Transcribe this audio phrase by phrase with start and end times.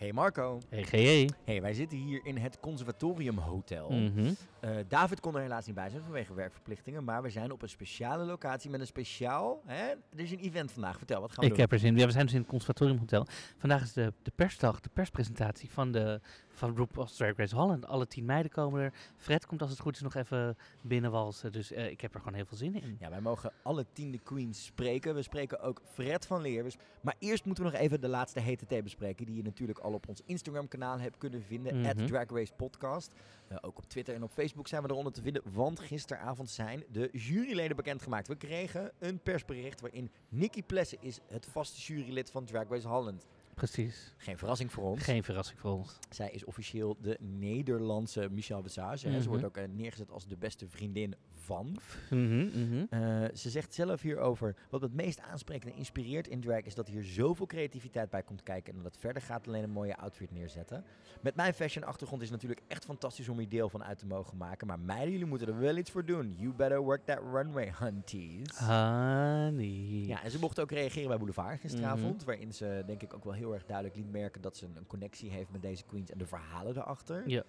[0.00, 0.60] Hey Marco.
[0.68, 1.28] Hey GE.
[1.44, 3.90] Hey, wij zitten hier in het Conservatorium Hotel.
[3.90, 4.32] Mhm.
[4.60, 7.68] Eh, David kon er helaas niet bij zijn vanwege werkverplichtingen, maar we zijn op een
[7.68, 9.62] speciale locatie met een speciaal.
[9.66, 9.84] Hè?
[9.88, 10.96] Er is een event vandaag.
[10.98, 11.60] Vertel, wat gaan we Ik doen?
[11.60, 11.98] heb er zin in.
[11.98, 13.26] Ja, we zijn dus in het Conservatorium Hotel.
[13.56, 17.86] Vandaag is de, de persdag, de perspresentatie van, de, van RuPaul's Drag Race Holland.
[17.86, 18.92] Alle tien meiden komen er.
[19.16, 21.52] Fred komt als het goed is nog even binnenwalsen.
[21.52, 22.96] Dus eh, ik heb er gewoon heel veel zin in.
[23.00, 25.14] Ja, wij mogen alle tiende queens spreken.
[25.14, 26.74] We spreken ook Fred van Leer.
[27.00, 29.26] Maar eerst moeten we nog even de laatste hete thee bespreken.
[29.26, 31.86] Die je natuurlijk al op ons Instagram kanaal hebt kunnen vinden.
[31.86, 33.12] At Drag Race Podcast.
[33.48, 35.42] Eh, ook op Twitter en op Facebook zijn we eronder te vinden.
[35.52, 38.28] Want gisteravond zijn de juryleden bekendgemaakt.
[38.28, 43.26] We kregen een persbericht waarin Nikki Plessen is het vaste jurylid van Drag Race Holland.
[43.70, 44.14] Precies.
[44.16, 45.02] Geen verrassing voor ons.
[45.02, 45.98] Geen verrassing voor ons.
[46.10, 49.06] Zij is officieel de Nederlandse Michelle Visage.
[49.08, 49.12] hè.
[49.12, 49.28] Ze Mhm.
[49.28, 51.78] wordt ook eh, neergezet als de beste vriendin van.
[52.10, 52.84] Mhm, mhm.
[52.90, 56.88] Eh, ze zegt zelf hierover, wat het meest aanspreekt en inspireert in drag is dat
[56.88, 60.30] hier zoveel creativiteit bij komt kijken en dat het verder gaat alleen een mooie outfit
[60.32, 60.84] neerzetten.
[61.20, 64.06] Met mijn fashion achtergrond is het natuurlijk echt fantastisch om hier deel van uit te
[64.06, 66.34] mogen maken, maar meiden, jullie moeten er wel iets voor doen.
[66.38, 68.58] You better work that runway, hunties.
[68.58, 70.04] Honey.
[70.06, 73.32] Ja, en ze mocht ook reageren bij Boulevard gisteravond, waarin ze denk ik ook wel
[73.32, 76.18] heel erg duidelijk liet merken dat ze een, een connectie heeft met deze queens en
[76.18, 77.28] de verhalen erachter.
[77.28, 77.42] Ja.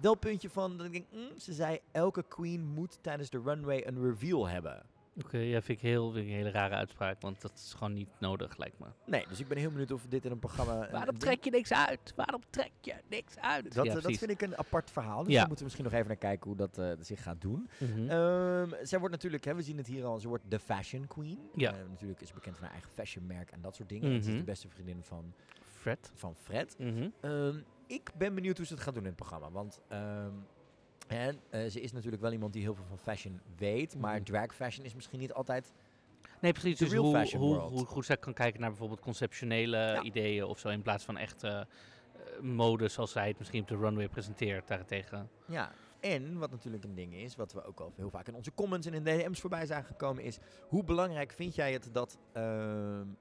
[0.00, 3.86] Wel puntje van dat ik denk, mm, ze zei elke queen moet tijdens de runway
[3.86, 4.86] een reveal hebben.
[5.24, 7.92] Oké, ja, vind ik, heel, vind ik een hele rare uitspraak, want dat is gewoon
[7.92, 8.86] niet nodig, lijkt me.
[9.06, 10.90] Nee, dus ik ben heel benieuwd of dit in een programma...
[10.90, 12.12] Waarom een trek je niks uit?
[12.16, 13.74] Waarom trek je niks uit?
[13.74, 15.22] Dat, ja, eh, dat vind ik een apart verhaal.
[15.24, 15.38] Dus Ja.
[15.38, 17.68] daar moeten we misschien nog even naar kijken hoe dat eh, zich gaat doen.
[18.08, 21.38] Ehm, zij wordt natuurlijk, hè, we zien het hier al, ze wordt de fashion queen.
[21.54, 21.72] Ja.
[21.74, 24.10] Eh, natuurlijk is ze bekend van haar eigen fashionmerk en dat soort dingen.
[24.12, 24.36] En ze is Mhm.
[24.36, 25.34] de beste vriendin van,
[25.80, 26.10] Fred.
[26.14, 26.74] van Fred.
[26.78, 27.08] Mhm.
[27.20, 29.50] Ehm, ik ben benieuwd hoe ze het gaat doen in het programma.
[29.50, 30.32] Want ehm,
[31.10, 33.96] en, eh, ze is natuurlijk wel iemand die heel veel van fashion weet.
[33.98, 34.24] Maar Mhm.
[34.24, 35.72] drag fashion is misschien niet altijd...
[36.40, 36.78] Nee, precies.
[36.78, 37.70] Dus real hoe, fashion hoe, world.
[37.72, 40.02] hoe goed zij kan kijken naar bijvoorbeeld conceptionele Ja.
[40.02, 41.66] ideeën of zo, in plaats van echt eh, eh,
[42.40, 45.28] mode zoals zij het misschien op de runway presenteert daarentegen.
[45.46, 48.54] Ja, en wat natuurlijk een ding is, wat we ook al heel vaak in onze
[48.54, 50.38] comments en in DM's voorbij zijn gekomen, is
[50.68, 52.44] hoe belangrijk vind jij het dat ehm,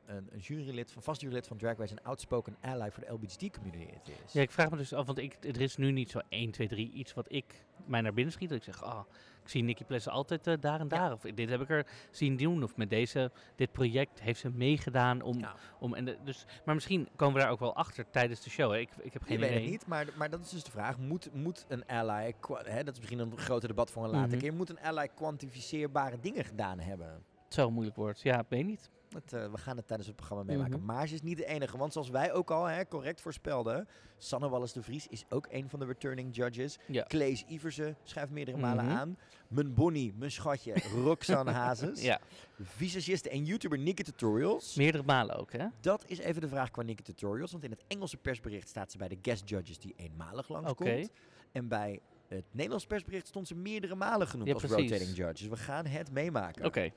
[0.05, 4.11] een, een jurylid, van vast jurylid van Drag Race een outspoken ally voor de LGBT-community
[4.25, 4.33] is?
[4.33, 6.67] Ja, ik vraag me dus af, want ik, er is nu niet zo 1, 2,
[6.67, 8.51] 3 iets wat ik mij naar binnen schiet.
[8.51, 9.05] Ik zeg, ah,
[9.49, 10.97] ik zie Nicky Plessen altijd eh, daar en Ja.
[10.97, 11.11] daar.
[11.13, 12.63] Of dit heb ik er zien doen.
[12.63, 15.39] Of met deze, dit project heeft ze meegedaan om...
[15.39, 15.55] Ja.
[15.79, 18.71] om en de, dus, maar misschien komen we daar ook wel achter tijdens de show.
[18.71, 18.77] Hè?
[18.77, 19.61] Ik, ik heb geen Je weet idee.
[19.61, 20.97] het niet, maar, maar dat is dus de vraag.
[20.97, 22.33] Moet, moet een ally,
[22.63, 24.39] hè, dat is misschien een groter debat voor een later Mhm.
[24.39, 27.23] keer, moet een ally kwantificeerbare dingen gedaan hebben?
[27.47, 28.21] Zo moeilijk wordt.
[28.21, 28.89] Ja, ik weet niet.
[29.13, 30.77] Eh, we gaan het tijdens het programma meemaken.
[30.77, 30.85] Mhm.
[30.85, 31.77] Maar ze is niet de enige.
[31.77, 33.87] Want zoals wij ook al hè, correct voorspelden.
[34.17, 36.77] Sanne Wallis de Vries is ook een van de returning judges.
[36.87, 37.03] Ja.
[37.03, 38.93] Klees Iversen schuift meerdere malen Mhm.
[38.95, 39.17] aan.
[39.47, 42.01] Mijn Bonnie, mijn schatje, Roxanne Hazes.
[42.01, 42.19] Ja,
[42.61, 44.75] Visagiste en YouTuber Nikki Tutorials.
[44.75, 45.65] meerdere malen ook, hè?
[45.79, 47.51] Dat is even de vraag qua Nikki Tutorials.
[47.51, 50.89] Want in het Engelse persbericht staat ze bij de guest judges die eenmalig langskomt.
[50.89, 51.07] Oké.
[51.51, 54.89] En bij het Nederlands persbericht stond ze meerdere malen genoemd Ja, als precies.
[54.91, 55.33] rotating judge.
[55.33, 56.65] Dus we gaan het meemaken.
[56.65, 56.89] Oké.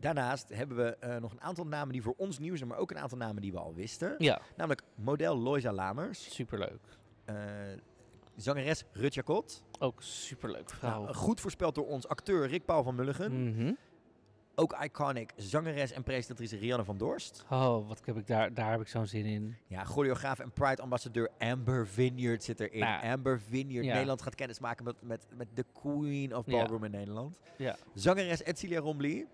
[0.00, 2.90] Daarnaast hebben we eh, nog een aantal namen die voor ons nieuw zijn, maar ook
[2.90, 4.14] een aantal namen die we al wisten.
[4.18, 6.80] Ja, Namelijk model Loisa Lamers, superleuk.
[7.24, 7.34] eh,
[8.36, 11.02] zangeres Rutja Kot, Ook superleuk vrouw.
[11.02, 13.72] nou, goed voorspeld door ons acteur Rick Paul van Mulligen, Mhm.
[14.54, 18.80] ook iconic zangeres en presentatrice Rianne van Dorst, Oh, wat heb ik daar, daar heb
[18.80, 19.56] ik zo'n zin in.
[19.66, 22.80] ja, choreograaf en Pride-ambassadeur Amber Vineyard zit erin.
[22.80, 23.92] Nou, Amber Vineyard, ja.
[23.92, 26.52] Nederland gaat kennismaken met, met, met de queen of Ja.
[26.52, 27.38] ballroom in Nederland.
[27.56, 29.26] Ja, Zangeres Edcilia Rombly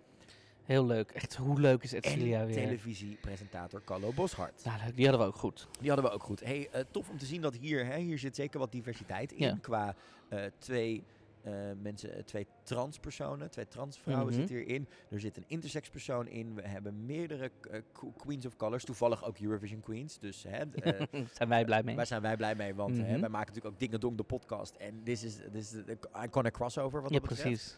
[0.65, 1.11] heel leuk.
[1.11, 2.55] Echt, hoe leuk is Edcilia en weer?
[2.55, 4.65] televisiepresentator Carlo Boshart.
[4.65, 4.97] Nou, leuk.
[4.97, 5.69] Die hadden we ook goed.
[5.81, 6.41] Die hadden we ook goed.
[6.41, 9.47] Hey, eh, tof om te zien dat hier, hè, hier zit zeker wat diversiteit in.
[9.47, 9.59] Ja.
[9.61, 9.95] Qua
[10.29, 11.05] eh, twee
[11.43, 11.53] eh,
[11.83, 14.35] mensen, twee transpersonen, twee transvrouwen Mhm.
[14.37, 14.87] zitten hierin.
[15.11, 16.55] Er zit een intersex persoon in.
[16.55, 17.83] We hebben meerdere que-
[18.17, 18.85] queens of colors.
[18.85, 20.19] Toevallig ook Eurovision queens.
[20.19, 20.63] Dus hè,
[21.37, 21.97] Zijn wij blij mee?
[21.97, 22.75] waar zijn wij blij mee?
[22.75, 23.21] Want hè, Mhm.
[23.21, 24.75] wij maken natuurlijk ook Dingen Dong de podcast.
[24.77, 27.77] En dit is, dit is de iconic crossover wat ja, precies.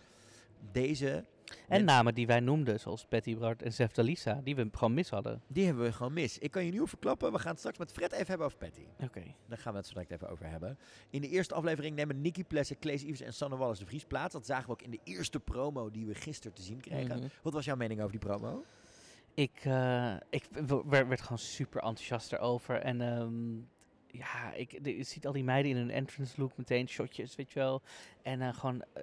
[0.72, 1.24] Deze,
[1.68, 5.10] En namen die wij noemden, zoals Betty Bart en Zef Dalisa, die we gewoon mis
[5.10, 5.42] hadden.
[5.46, 6.38] die hebben we gewoon mis.
[6.38, 7.32] Ik kan je nu verklappen.
[7.32, 8.86] We gaan het straks met Fred even hebben over Patty.
[9.00, 9.22] Oké.
[9.48, 10.78] Daar gaan we het zo direct even over hebben.
[11.10, 14.32] In de eerste aflevering nemen Nicky Plessen, Klees Ivers en Sanne Wallis de Vries plaats.
[14.32, 17.18] Dat zagen we ook in de eerste promo die we gisteren te zien kregen.
[17.18, 17.28] Mhm.
[17.42, 18.64] Wat was jouw mening over die promo?
[19.34, 20.44] Ik, eh, ik
[20.88, 22.80] werd, gewoon super enthousiast erover.
[22.80, 23.56] En ehm,
[24.18, 27.58] ja, ik, je ziet al die meiden in hun entrance look meteen, shotjes, weet je
[27.58, 27.82] wel.
[28.22, 29.02] En eh, gewoon, eh,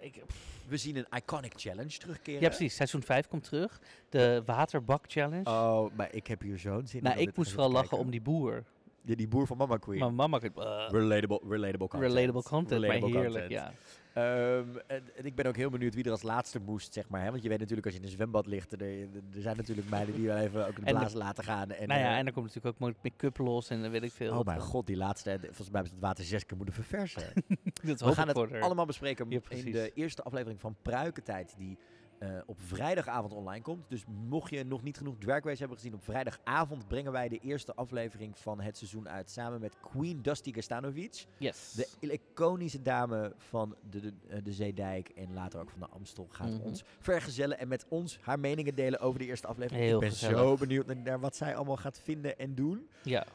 [0.00, 0.57] ik, pff.
[0.68, 2.40] We zien een iconic challenge terugkeren.
[2.40, 3.80] ja precies, seizoen 5 komt terug.
[4.08, 5.50] De waterbak challenge.
[5.50, 7.04] Oh, maar ik heb hier zo'n zin in.
[7.04, 8.64] nou, om ik moest vooral lachen om die boer.
[9.02, 9.98] Die, die boer van Mama Queen.
[9.98, 12.12] Maar mama could, uh, relatable, relatable content.
[12.12, 13.50] relatable content, Relatable maar heerlijk, content.
[13.50, 13.72] ja.
[14.14, 17.22] Ehm, en, en ik ben ook heel benieuwd wie er als laatste moest, zeg maar.
[17.24, 17.30] Hè?
[17.30, 20.14] Want je weet natuurlijk als je in een zwembad ligt, er, er zijn natuurlijk meiden
[20.14, 21.70] die wel even ook de En de- blazen laten gaan.
[21.70, 24.12] En, nou ja, eh, en er komt natuurlijk ook make-up los en dan weet ik
[24.12, 24.38] veel.
[24.38, 24.66] oh mijn dan.
[24.66, 27.22] god, die laatste, volgens mij hebben ze het water zes keer moeten verversen.
[27.82, 31.78] Dat We gaan het allemaal bespreken Ja, in de eerste aflevering van Pruikentijd, die
[32.18, 33.84] eh, op vrijdagavond online komt.
[33.88, 37.38] Dus mocht je nog niet genoeg Drag Race hebben gezien, op vrijdagavond brengen wij de
[37.38, 41.24] eerste aflevering van het seizoen uit samen met Queen Dusty Gastanovic.
[41.38, 41.72] Yes.
[41.72, 46.26] De iconische dame van de, de, eh, de Zeedijk en later ook van de Amstel
[46.30, 46.60] gaat Mhm.
[46.62, 49.84] ons vergezellen en met ons haar meningen delen over de eerste aflevering.
[49.84, 50.38] Heel Ik ben gezellig.
[50.38, 52.88] zo benieuwd naar, wat zij allemaal gaat vinden en doen.
[53.02, 53.26] ja.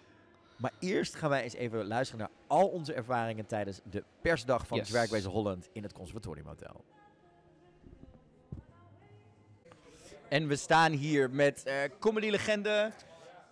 [0.57, 4.77] Maar eerst gaan wij eens even luisteren naar al onze ervaringen tijdens de persdag van
[4.77, 4.89] Yes.
[4.89, 6.47] Drag Race Holland in het Conservatorium
[10.29, 12.91] En we staan hier met eh comedy-legende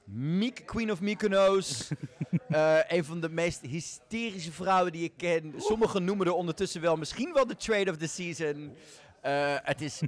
[0.04, 1.88] Miek, Queen of Mykonos.
[2.48, 5.54] Eh, een van de meest hysterische vrouwen die ik ken.
[5.58, 8.76] Sommigen noemen er ondertussen wel misschien wel de trade of the season.
[9.22, 10.02] Eh, het is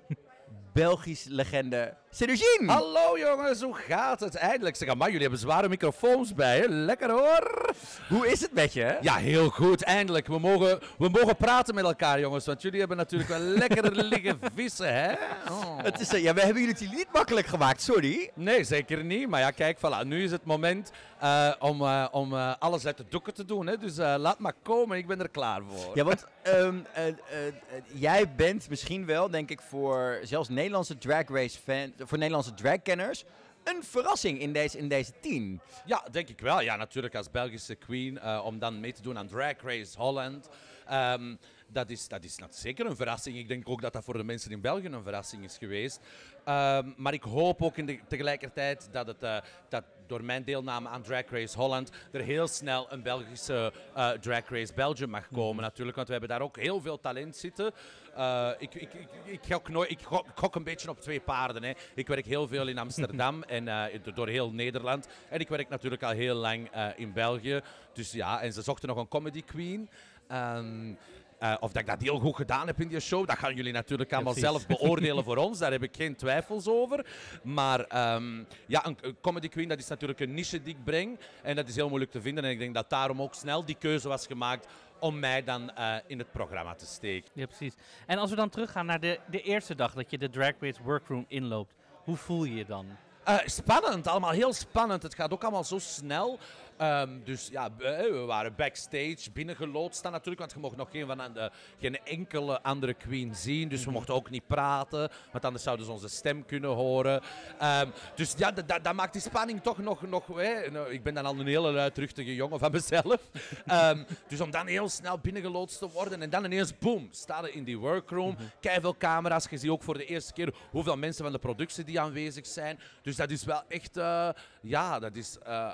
[0.73, 2.71] Belgisch legende Cedricine.
[2.71, 4.35] Hallo jongens, hoe gaat het?
[4.35, 6.69] Eindelijk zeg maar, jullie hebben zware microfoons bij je.
[6.69, 7.73] Lekker hoor.
[8.09, 8.97] Hoe is het met je?
[9.01, 9.83] Ja, heel goed.
[9.83, 10.27] Eindelijk.
[10.27, 14.39] We mogen, we mogen praten met elkaar jongens, want jullie hebben natuurlijk wel lekker liggen
[14.55, 15.11] vissen, hè?
[15.49, 15.77] Oh.
[15.83, 18.31] Het is, eh, ja, we hebben jullie het niet makkelijk gemaakt, sorry.
[18.35, 19.27] Nee, zeker niet.
[19.27, 20.07] Maar ja, kijk, voilà.
[20.07, 20.91] Nu is het moment
[21.23, 23.67] eh, om, eh, om eh, alles uit de doeken te doen.
[23.67, 23.77] Hè?
[23.77, 25.95] Dus laat maar komen, ik ben er klaar voor.
[25.97, 27.53] Ja, want ehm, eh, eh, eh,
[27.93, 33.23] jij bent misschien wel, denk ik, voor zelfs Nederlandse drag race fans, voor Nederlandse dragkenners,
[33.63, 35.61] een verrassing in deze, in deze tien.
[35.85, 36.61] Ja, denk ik wel.
[36.61, 40.49] Ja, natuurlijk als Belgische queen om dan mee te doen aan Drag Race Holland.
[40.85, 41.35] Ehm,
[41.67, 43.37] dat, is, dat is zeker een verrassing.
[43.37, 45.99] Ik denk ook dat dat voor de mensen in België een verrassing is geweest.
[46.43, 51.01] Ehm, maar ik hoop ook in de, tegelijkertijd dat, het, dat door mijn deelname aan
[51.01, 55.95] Drag Race Holland er heel snel een Belgische eh, Drag Race Belgium mag komen natuurlijk.
[55.95, 57.71] Want we hebben daar ook heel veel talent zitten.
[58.15, 61.19] Eh, ik, ik, ik, ik, gok nooit, ik, gok, ik gok een beetje op twee
[61.19, 61.63] paarden.
[61.63, 61.71] Hè.
[61.95, 65.07] Ik werk heel veel in Amsterdam en eh, do- door heel Nederland.
[65.29, 67.61] En ik werk natuurlijk al heel lang in België.
[67.93, 69.89] Dus ja, en ze zochten nog een comedy queen.
[70.27, 70.93] Ehm,
[71.43, 73.73] eh, of dat ik dat heel goed gedaan heb in die show, dat gaan jullie
[73.73, 75.59] natuurlijk allemaal zelf beoordelen voor ons.
[75.59, 77.05] Daar heb ik geen twijfels over.
[77.43, 81.19] Maar ehm, ja, een, een comedy queen, dat is natuurlijk een niche die ik breng.
[81.41, 82.43] En dat is heel moeilijk te vinden.
[82.43, 84.67] En ik denk dat daarom ook snel die keuze was gemaakt
[84.99, 87.29] om mij dan eh, in het programma te steken.
[87.33, 87.73] ja, precies.
[88.05, 90.83] En als we dan teruggaan naar de, de eerste dag dat je de Drag Race
[90.83, 91.73] workroom inloopt,
[92.03, 92.85] hoe voel je je dan?
[93.23, 95.03] Eh, spannend, allemaal heel spannend.
[95.03, 96.39] Het gaat ook allemaal zo snel.
[96.77, 101.07] Ehm, dus ja, eh, we waren backstage binnengeloodst staan natuurlijk, want je mocht nog geen,
[101.07, 103.69] van de, geen enkele andere queen zien.
[103.69, 107.21] Dus we mochten ook niet praten, want anders zouden ze onze stem kunnen horen.
[107.59, 110.01] Ehm, dus ja, dat- dat dat maakt die spanning toch nog...
[110.01, 113.17] nog hè, nou, ik ben dan al een hele luidruchtige jongen van mezelf.
[113.65, 117.51] Ehm, dus om dan heel snel binnengeloodst te worden en dan ineens, boom, staan we
[117.51, 118.37] in die workroom.
[118.59, 121.99] Keiveel camera's, je ziet ook voor de eerste keer hoeveel mensen van de productie die
[121.99, 122.79] aanwezig zijn.
[123.01, 124.29] Dus dat is wel echt, eh,
[124.61, 125.37] ja, dat is...
[125.43, 125.71] eh,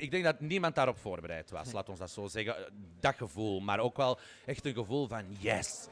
[0.00, 2.54] ik denk dat niemand daarop voorbereid was, laat ons dat zo zeggen.
[3.00, 5.86] Dat gevoel, maar ook wel echt een gevoel van yes,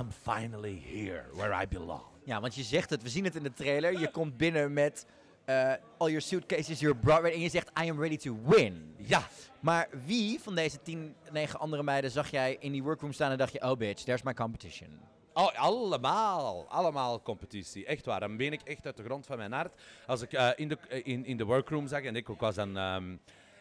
[0.00, 2.02] I'm finally here where I belong.
[2.24, 3.98] Ja, want je zegt het, we zien het in de trailer.
[4.00, 5.06] Je komt binnen met
[5.44, 8.94] eh all your suitcases, your bra, en je zegt I am ready to win.
[8.96, 9.28] Ja,
[9.60, 13.38] Maar wie van deze tien, negen andere meiden zag jij in die workroom staan en
[13.38, 14.88] dacht je, oh bitch, there's my competition.
[15.32, 18.20] oh, allemaal, allemaal competitie, echt waar.
[18.20, 19.80] Dan ben ik echt uit de grond van mijn hart.
[20.06, 22.54] Als ik eh, in, de, eh, in, in de workroom zag en ik ook was
[22.54, 22.76] dan...
[22.76, 23.16] ehm,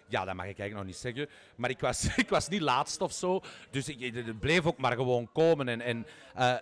[0.10, 1.30] ja, dat mag ik eigenlijk nog niet zeggen.
[1.56, 3.42] Maar ik was, ik was niet laatst of zo.
[3.70, 5.68] Dus ik, het bleef ook maar gewoon komen.
[5.68, 6.06] En, en
[6.36, 6.56] eh,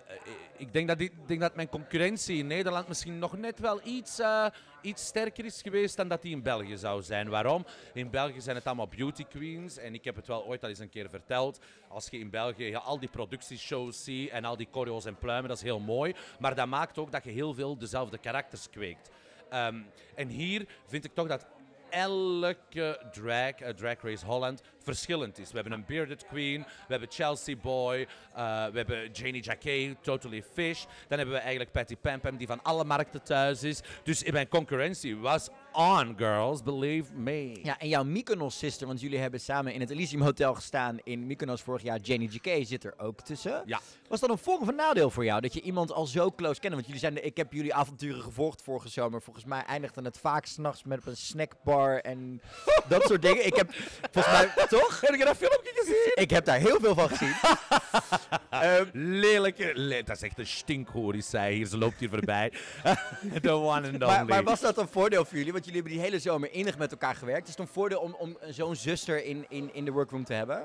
[0.56, 4.18] ik denk dat, ik denk dat mijn concurrentie in Nederland misschien nog net wel iets,
[4.18, 4.46] eh,
[4.80, 7.28] iets sterker is geweest dan dat die in België zou zijn.
[7.28, 7.66] Waarom?
[7.92, 9.76] In België zijn het allemaal beauty queens.
[9.76, 11.60] En ik heb het wel ooit al eens een keer verteld.
[11.88, 15.56] Als je in België al die productieshows ziet en al die choreo's en pluimen, dat
[15.56, 16.14] is heel mooi.
[16.38, 19.10] Maar dat maakt ook dat je heel veel dezelfde karakters kweekt.
[19.48, 19.80] Ehm,
[20.14, 21.46] en hier vind ik toch dat
[21.90, 25.48] elke drag, eh, Drag Race Holland, verschillend is.
[25.48, 30.42] We hebben een Bearded Queen, we hebben Chelsea Boy, eh, we hebben Janie Jacquet, Totally
[30.52, 30.84] Fish.
[31.08, 33.80] Dan hebben we eigenlijk Patty Pam Pam, die van alle markten thuis is.
[34.02, 37.58] Dus in mijn concurrentie was on, girls, believe me.
[37.62, 41.62] Ja, en jouw Mykonos-sister, want jullie hebben samen in het Elysium Hotel gestaan in Mykonos
[41.62, 41.98] vorig jaar.
[41.98, 43.62] Janie GK zit er ook tussen.
[43.66, 43.80] Ja.
[44.08, 46.74] Was dat een of een nadeel voor jou, dat je iemand al zo close kende?
[46.76, 49.22] Want jullie zijn, de- ik heb jullie avonturen gevolgd vorige zomer.
[49.22, 52.40] Volgens mij eindigde het vaak s'nachts met op een snackbar en
[52.88, 53.46] dat soort dingen.
[53.46, 53.72] Ik heb,
[54.12, 55.00] volgens mij, toch?
[55.00, 56.12] Heb je dat filmpje gezien?
[56.14, 57.34] Ik heb daar heel veel van gezien.
[58.50, 61.66] Ehm, Lelijke, le- dat is echt een stinkhoor, is zij hier.
[61.66, 62.52] Ze loopt hier voorbij.
[63.42, 64.06] The one and only.
[64.06, 65.52] maar, maar was dat een voordeel voor jullie?
[65.52, 67.48] Want jullie hebben die hele zomer innig met elkaar gewerkt.
[67.48, 70.64] Is het een voordeel om, om zo'n zuster in, in, in de workroom te hebben?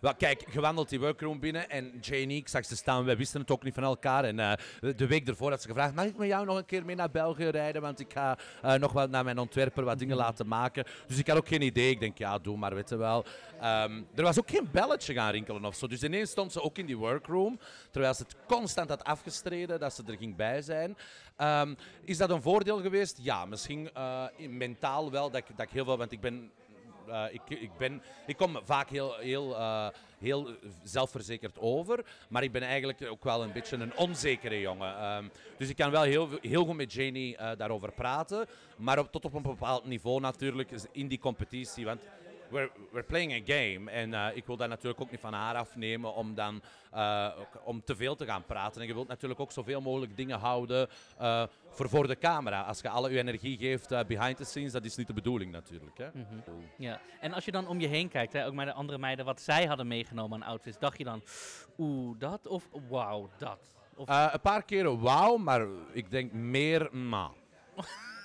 [0.00, 3.50] Wel, kijk, gewandeld die workroom binnen en Janie, ik zag ze staan, wij wisten het
[3.50, 4.24] ook niet van elkaar.
[4.24, 4.52] En eh,
[4.96, 7.10] de week ervoor had ze gevraagd, mag ik met jou nog een keer mee naar
[7.10, 7.82] België rijden?
[7.82, 10.84] Want ik ga eh, nog wel naar mijn ontwerper wat dingen laten maken.
[11.06, 11.90] Dus ik had ook geen idee.
[11.90, 13.24] Ik denk, ja, doe maar, weet wel.
[13.60, 15.86] Ehm, er was ook geen belletje gaan rinkelen of zo.
[15.86, 17.58] Dus ineens stond ze ook in die workroom,
[17.90, 20.96] terwijl ze het constant had afgestreden dat ze er ging bij zijn.
[21.36, 21.74] Ehm,
[22.04, 23.18] is dat een voordeel geweest?
[23.22, 26.50] Ja, misschien eh, mentaal wel, dat ik, dat ik heel veel, want ik ben
[27.08, 29.88] eh, ik, ik, ben, ik kom vaak heel, heel, eh,
[30.18, 30.48] heel
[30.82, 34.96] zelfverzekerd over, maar ik ben eigenlijk ook wel een beetje een onzekere jongen.
[34.98, 35.24] Ehm,
[35.56, 38.46] dus ik kan wel heel, heel goed met Janie eh, daarover praten,
[38.76, 41.84] maar tot op een bepaald niveau natuurlijk in die competitie.
[41.84, 42.00] Want
[42.50, 45.54] we're, we're playing a game en eh, ik wil dat natuurlijk ook niet van haar
[45.54, 47.28] afnemen om dan eh,
[47.64, 48.80] om te veel te gaan praten.
[48.80, 50.88] En je wilt natuurlijk ook zoveel mogelijk dingen houden
[51.18, 52.62] eh, voor voor de camera.
[52.62, 55.52] Als je alle je energie geeft eh, behind the scenes, dat is niet de bedoeling
[55.52, 55.98] natuurlijk.
[55.98, 56.08] Hè?
[56.12, 56.52] Mhm.
[56.76, 59.24] Ja, en als je dan om je heen kijkt, hè, ook naar de andere meiden,
[59.24, 61.22] wat zij hadden meegenomen aan outfits, dacht je dan,
[61.78, 63.72] oeh, dat of wauw, dat?
[63.94, 67.30] Of, een paar keren wauw, maar ik denk meer ma.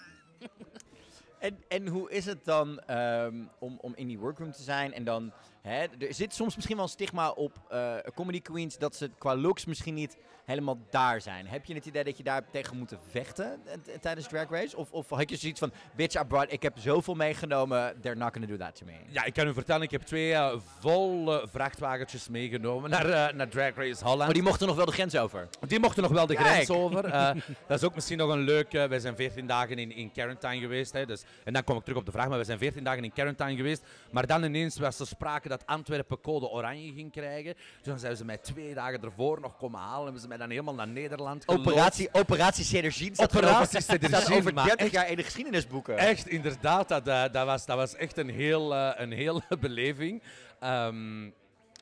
[1.43, 5.03] En, en hoe is het dan ehm, om, om in die workroom te zijn en
[5.03, 5.33] dan...
[5.61, 9.35] Hè, er zit soms misschien wel een stigma op eh, comedy queens dat ze qua
[9.35, 11.47] looks misschien niet helemaal daar zijn.
[11.47, 14.77] Heb je het idee dat je daar tegen moet vechten eh, tijdens Drag Race?
[14.77, 18.33] Of, of had je zoiets van, bitch, I brought, ik heb zoveel meegenomen, they're not
[18.33, 18.93] gonna do that to me.
[19.07, 23.75] Ja, ik kan u vertellen, ik heb twee eh, volle vrachtwagentjes meegenomen naar, naar Drag
[23.75, 24.19] Race Holland.
[24.19, 25.49] Maar die mochten nog wel de grens over.
[25.67, 26.47] Die mochten nog wel de Kijk.
[26.47, 27.01] grens over.
[27.67, 28.71] Dat is ook misschien nog een leuk.
[28.71, 30.93] wij zijn 14 dagen in, in quarantine geweest.
[30.93, 32.27] Hè, dus, en dan kom ik terug op de vraag.
[32.29, 33.83] Maar we zijn 14 dagen in quarantine geweest.
[34.11, 37.53] Maar dan ineens was er sprake dat Antwerpen code oranje ging krijgen.
[37.53, 40.03] Dus dan zijn ze mij twee dagen ervoor nog komen halen.
[40.03, 41.67] Hebben ze mij dan helemaal naar Nederland geloodst.
[41.67, 45.97] Operatie, operatie Cederzien staat Operatie staat over maar 30 echt- jaar in de geschiedenisboeken.
[45.97, 46.87] Echt, inderdaad.
[46.89, 50.23] Dat, eh, dat, was, dat was echt een heel, eh, een hele beleving.
[50.59, 51.29] Ehm,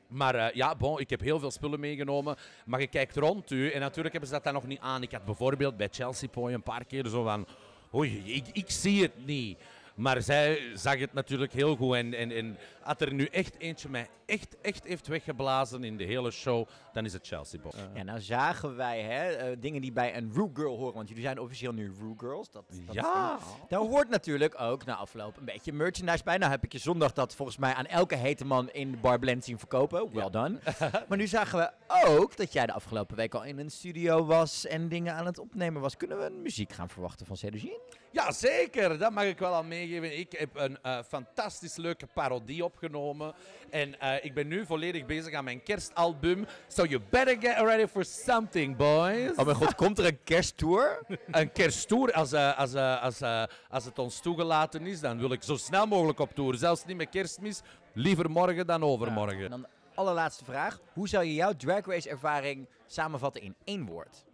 [0.08, 2.36] maar eh, ja, bon, ik heb heel veel spullen meegenomen.
[2.64, 5.02] Maar je kijkt rond u en natuurlijk hebben ze dat dan nog niet aan.
[5.02, 7.46] Ik had bijvoorbeeld bij Chelsea Poy een paar keer zo van...
[7.94, 9.58] Oei, ik, zie het niet.
[9.94, 11.94] Maar zij zag het natuurlijk heel goed.
[11.94, 16.04] En, en, en als er nu echt eentje mij echt, echt heeft weggeblazen in de
[16.04, 17.72] hele show, dan is het Chelsea Boy.
[17.94, 21.22] Ja, nou zagen wij hè, eh, dingen die bij een Rue Girl horen, want jullie
[21.22, 22.50] zijn officieel nu Rue Girls.
[22.50, 23.38] Dat, dat Ja.
[23.68, 26.38] Daar hoort natuurlijk ook na afloop een beetje merchandise bij.
[26.38, 29.18] Nou heb ik je zondag dat volgens mij aan elke hete man in de bar
[29.18, 30.12] blend zien verkopen.
[30.12, 30.58] Well done.
[31.08, 31.70] maar nu zagen we
[32.06, 35.38] ook dat jij de afgelopen week al in een studio was en dingen aan het
[35.38, 35.96] opnemen was.
[35.96, 37.80] Kunnen we muziek gaan verwachten van Cedricien?
[38.10, 38.98] Ja, zeker.
[38.98, 40.18] Dat mag ik wel al meegeven.
[40.18, 43.34] Ik heb een eh, fantastisch leuke parodie opgenomen.
[43.70, 46.46] En eh, ik ben nu volledig bezig aan mijn kerstalbum.
[46.68, 49.36] So you better get ready for something, boys.
[49.36, 51.02] Oh mijn god, komt er een kersttour?
[51.30, 55.32] Een kersttour, als, eh, als, eh, als, eh, als het ons toegelaten is, dan wil
[55.32, 56.54] ik zo snel mogelijk op tour.
[56.54, 57.60] Zelfs niet met kerstmis.
[57.92, 59.44] Liever morgen dan overmorgen.
[59.44, 60.80] En dan de allerlaatste vraag.
[60.92, 64.24] Hoe zou je jouw Drag Race ervaring samenvatten in één woord?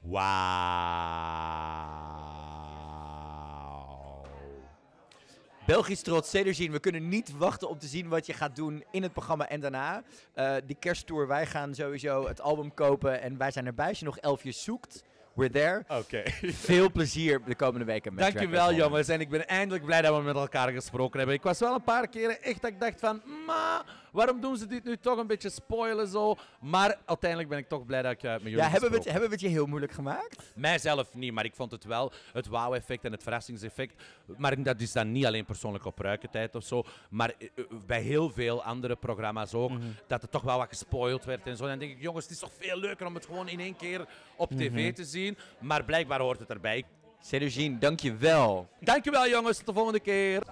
[0.00, 0.26] Wauw.
[5.66, 6.72] Belgisch trots, Cederzien.
[6.72, 9.60] We kunnen niet wachten om te zien wat je gaat doen in het programma en
[9.60, 10.02] daarna.
[10.34, 13.88] Eh, die kersttour, wij gaan sowieso het album kopen en wij zijn erbij.
[13.88, 15.04] Als je nog elfjes zoekt,
[15.34, 15.84] we're there.
[15.88, 16.22] Oké.
[16.70, 20.22] Veel plezier de komende weken met Dankjewel jongens en ik ben eindelijk blij dat we
[20.22, 21.36] met elkaar gesproken hebben.
[21.36, 23.84] Ik was wel een paar keren echt dat ik dacht van, ma,
[24.16, 26.36] waarom doen ze dit nu toch een beetje spoilen zo?
[26.60, 29.04] Maar uiteindelijk ben ik toch blij dat ik eh, met jullie Ja, hebben we, het,
[29.04, 30.52] hebben we het je heel moeilijk gemaakt?
[30.54, 34.02] Mijzelf niet, maar ik vond het wel het wauw-effect en het verrassingseffect.
[34.36, 38.00] Maar dat is dan niet alleen persoonlijk op ruikentijd of zo, maar eh, eh, bij
[38.00, 39.72] heel veel andere programma's ook,
[40.06, 41.62] dat het toch wel wat gespoild werd en zo.
[41.62, 43.76] En dan denk ik, jongens, het is toch veel leuker om het gewoon in één
[43.76, 44.06] keer
[44.36, 45.36] op tv te zien.
[45.58, 46.84] Maar blijkbaar hoort het erbij.
[47.22, 48.68] Cederzien, dankjewel.
[48.80, 50.42] Dankjewel jongens, tot de volgende keer.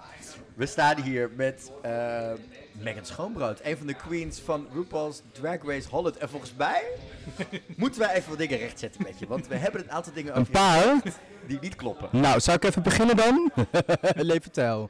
[0.55, 2.31] We staan hier met eh
[2.71, 6.17] Megan Schoonbrood, een van de queens van RuPaul's Drag Race Holland.
[6.17, 6.83] En volgens mij
[7.77, 10.41] moeten wij even wat dingen rechtzetten met je, want we hebben een aantal dingen Een
[10.41, 11.01] over je paar?
[11.47, 12.09] die niet kloppen.
[12.11, 13.51] Nou, zou ik even beginnen dan?
[14.15, 14.89] Leef vertel.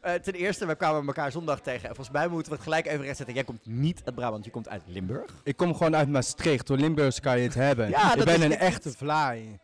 [0.00, 1.88] Eh, ten eerste, we kwamen elkaar zondag tegen.
[1.88, 3.34] En volgens mij moeten we het gelijk even rechtzetten.
[3.34, 5.30] Jij komt niet uit Brabant, je komt uit Limburg.
[5.44, 6.66] Ik kom gewoon uit Maastricht.
[6.66, 7.88] Door Limburgs kan je het hebben.
[7.88, 9.58] Ja, ik ben een echt- echte fly.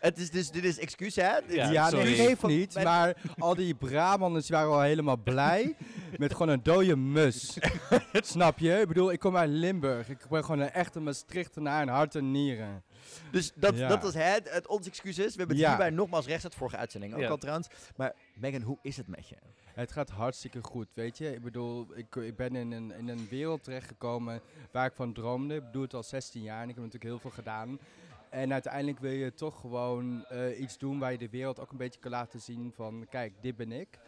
[0.00, 1.36] Het is dus, dit is excuus, hè?
[1.48, 2.04] Ja, Ja, sorry.
[2.04, 2.74] nee, geeft niet.
[2.74, 5.76] met- Maar al die Brabanders waren al helemaal blij.
[6.18, 7.58] met gewoon een dode mus.
[8.12, 8.80] Snap je?
[8.80, 10.08] Ik bedoel, ik kom uit Limburg.
[10.08, 12.82] Ik ben gewoon een echte Maastrichtenaar in hart en nieren.
[13.30, 13.88] Dus dat, Ja.
[13.88, 15.32] dat was het, het ons excuus is.
[15.32, 15.68] We hebben het Ja.
[15.68, 17.28] hierbij nogmaals rechtgezet, vorige uitzending ook Ja.
[17.28, 17.68] al trouwens.
[17.96, 19.36] Maar Megan, hoe is het met je?
[19.74, 21.34] Het gaat hartstikke goed, weet je.
[21.34, 24.40] Ik bedoel, ik, ik ben in een, in een wereld terechtgekomen
[24.72, 25.54] waar ik van droomde.
[25.54, 27.78] Ik doe het al 16 jaar en ik heb natuurlijk heel veel gedaan.
[28.30, 31.76] En uiteindelijk wil je toch gewoon eh, iets doen waar je de wereld ook een
[31.76, 33.98] beetje kan laten zien van, kijk, dit ben ik.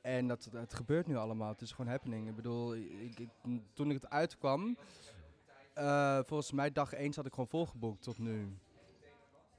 [0.00, 1.48] En dat, het gebeurt nu allemaal.
[1.48, 2.28] Het is gewoon happening.
[2.28, 3.28] Ik bedoel, ik,
[3.72, 4.76] toen ik het uitkwam,
[5.74, 8.56] eh, volgens mij dag 1 zat ik gewoon volgeboekt tot nu.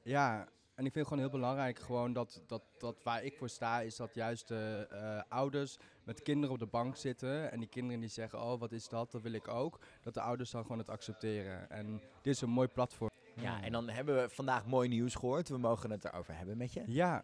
[0.03, 3.49] Ja, en ik vind het gewoon heel belangrijk gewoon dat, dat, dat waar ik voor
[3.49, 7.51] sta, is dat juist de eh, ouders met kinderen op de bank zitten.
[7.51, 9.79] En die kinderen die zeggen, oh wat is dat, dat wil ik ook.
[10.01, 11.69] Dat de ouders dan gewoon het accepteren.
[11.69, 13.12] En dit is een mooi platform.
[13.33, 15.49] Ja, en dan hebben we vandaag mooi nieuws gehoord.
[15.49, 16.83] We mogen het erover hebben met je.
[16.87, 17.23] Ja,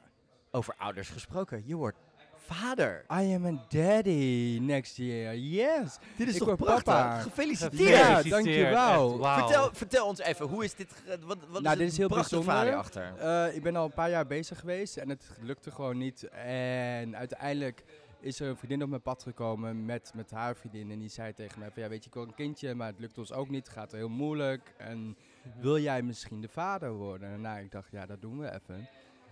[0.51, 1.63] Over ouders gesproken.
[1.65, 1.97] Je wordt
[2.35, 3.05] vader.
[3.21, 5.35] I am a daddy next year.
[5.35, 5.97] Yes.
[6.17, 6.83] Dit is Ik toch prachtig?
[6.83, 7.19] papa.
[7.19, 7.89] Gefeliciteerd.
[7.89, 9.17] Ja, dankjewel.
[9.19, 9.37] wauw.
[9.47, 11.03] Vertel, vertel ons even, hoe is dit?
[11.25, 12.43] Wat, wat Nou, is dit is heel prachtig bijzonder.
[12.43, 13.13] verhaal hierachter?
[13.49, 16.23] Eh, ik ben al een paar jaar bezig geweest en het lukte gewoon niet.
[16.29, 17.83] En uiteindelijk
[18.19, 20.91] is er een vriendin op mijn pad gekomen met, met haar vriendin.
[20.91, 22.99] En die zei tegen mij van, ja weet je, ik wil een kindje, maar het
[22.99, 23.67] lukt ons ook niet.
[23.67, 24.73] Het gaat heel moeilijk.
[24.77, 25.17] En
[25.61, 27.29] wil jij misschien de vader worden?
[27.29, 28.87] En nou, ik dacht, ja, dat doen we even.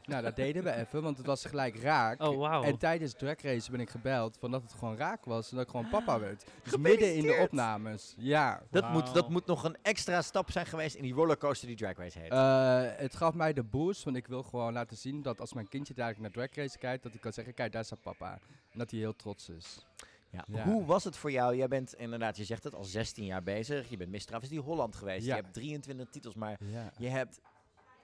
[0.08, 2.22] Nou, dat deden we even, want het was gelijk raak.
[2.22, 2.64] Oh, wauw.
[2.64, 5.66] En tijdens drag race ben ik gebeld van dat het gewoon raak was en dat
[5.66, 6.46] ik gewoon papa werd.
[6.64, 8.16] Dus midden in de opnames.
[8.18, 8.62] Ja.
[8.70, 11.98] dat, moet, dat moet nog een extra stap zijn geweest in die rollercoaster die Drag
[11.98, 12.32] Race heet.
[12.32, 15.68] Eh, het gaf mij de boost, want ik wil gewoon laten zien dat als mijn
[15.68, 18.40] kindje dadelijk naar Drag Race kijkt, dat hij kan zeggen, kijk, daar staat papa.
[18.72, 19.86] En dat hij heel trots is.
[20.30, 20.46] Ja.
[20.48, 20.64] ja.
[20.64, 21.56] Hoe was het voor jou?
[21.56, 23.90] Jij bent inderdaad, je zegt het, al 16 jaar bezig.
[23.90, 25.26] Je bent Miss Travestie Holland geweest.
[25.26, 25.36] Ja.
[25.36, 26.92] Je hebt 23 titels, maar Ja.
[26.98, 27.40] je hebt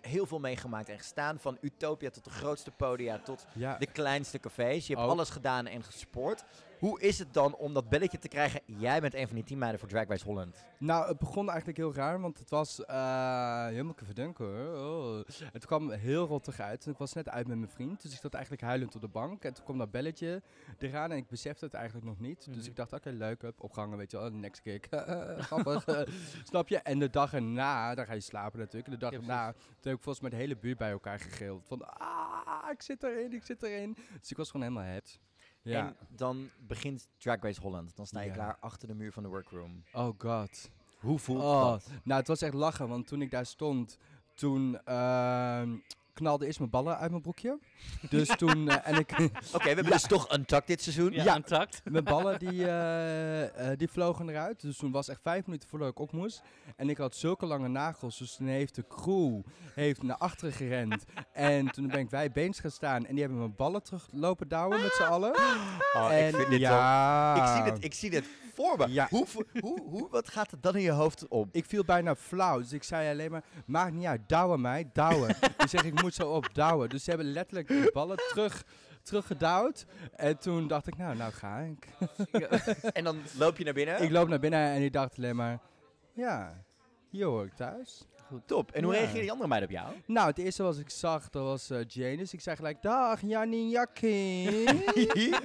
[0.01, 1.39] heel veel meegemaakt en gestaan.
[1.39, 3.77] Van Utopia tot de grootste podia, tot ja.
[3.77, 4.87] de kleinste cafés.
[4.87, 5.11] Je hebt Ook.
[5.11, 6.43] alles gedaan en gesport.
[6.83, 8.61] Hoe is het dan om dat belletje te krijgen?
[8.65, 10.65] Jij bent een van die teammeiden voor Drag Race Holland.
[10.79, 14.77] Nou, het begon eigenlijk heel raar, want het was eh helemaal te verdenken hoor.
[14.77, 15.19] Oh.
[15.53, 16.85] Het kwam heel rottig uit.
[16.85, 19.07] En ik was net uit met mijn vriend, dus ik zat eigenlijk huilend op de
[19.07, 19.43] bank.
[19.43, 20.41] En toen kwam dat belletje
[20.77, 22.45] eraan en ik besefte het eigenlijk nog niet.
[22.45, 22.65] Dus Mhm.
[22.67, 24.87] ik dacht, oké, leuk, hup, opgehangen, weet je wel, next kick.
[25.47, 25.85] Grappig,
[26.49, 26.77] snap je?
[26.77, 28.85] En de dag erna, daar ga je slapen natuurlijk.
[28.85, 29.61] En de dag Ja, erna, toen
[29.91, 31.27] heb ik volgens mij de hele buurt bij elkaar.
[31.63, 33.97] Van, ah, ik zit erin, ik zit erin.
[34.19, 35.19] Dus ik was gewoon helemaal het.
[35.63, 35.87] Ja.
[35.87, 37.95] En dan begint Drag Race Holland.
[37.95, 38.33] Dan sta je Ja.
[38.33, 39.83] klaar achter de muur van de workroom.
[39.93, 40.71] Oh god.
[40.99, 41.89] Hoe voelt Oh, dat?
[42.03, 43.97] Nou, het was echt lachen, want toen ik daar stond,
[44.35, 45.75] toen ehm
[46.13, 47.59] knalde eerst mijn ballen uit mijn broekje.
[48.09, 49.11] Dus toen, eh, en ik,
[49.53, 51.11] Oké, we hebben dus toch een tak dit seizoen.
[51.11, 51.35] Ja, Ja.
[51.35, 51.81] intact.
[51.91, 54.61] mijn ballen die, eh, eh, die vlogen eruit.
[54.61, 56.41] Dus toen was echt vijf minuten voordat ik op moest.
[56.75, 59.41] En ik had zulke lange nagels, dus toen heeft de crew
[59.73, 61.03] heeft naar achteren gerend.
[61.33, 64.47] en toen ben ik bij beens gaan staan en die hebben mijn ballen terug lopen
[64.47, 65.35] douwen met z'n allen.
[65.93, 66.67] Oh, en ik vind dit zo...
[66.67, 68.91] ja, Ik zie dit, ik zie dit voor me.
[68.91, 69.07] Ja.
[69.09, 69.25] Hoe,
[69.61, 71.49] hoe, hoe, wat gaat er dan in je hoofd op?
[71.51, 75.29] Ik viel bijna flauw, dus ik zei alleen maar, maakt niet uit, douwen mij, douwen.
[75.29, 76.89] ik zeg, ik moet zo op douwen.
[76.89, 78.63] Dus ze hebben letterlijk de ballen terug,
[79.01, 79.85] teruggedouwd.
[80.15, 81.87] En toen dacht ik, nou, nou ga ik.
[82.93, 84.01] En dan loop je naar binnen.
[84.01, 85.59] Ik loop naar binnen en ik dacht alleen maar,
[86.13, 86.63] ja,
[87.09, 88.07] hier hoor ik thuis.
[88.45, 88.71] Top.
[88.71, 88.97] En hoe Ja.
[88.99, 89.93] reageerde die andere meid op jou?
[90.05, 92.17] Nou, het eerste wat ik zag, dat was eh Jane.
[92.17, 94.49] Dus ik zei gelijk, dag Jakkie.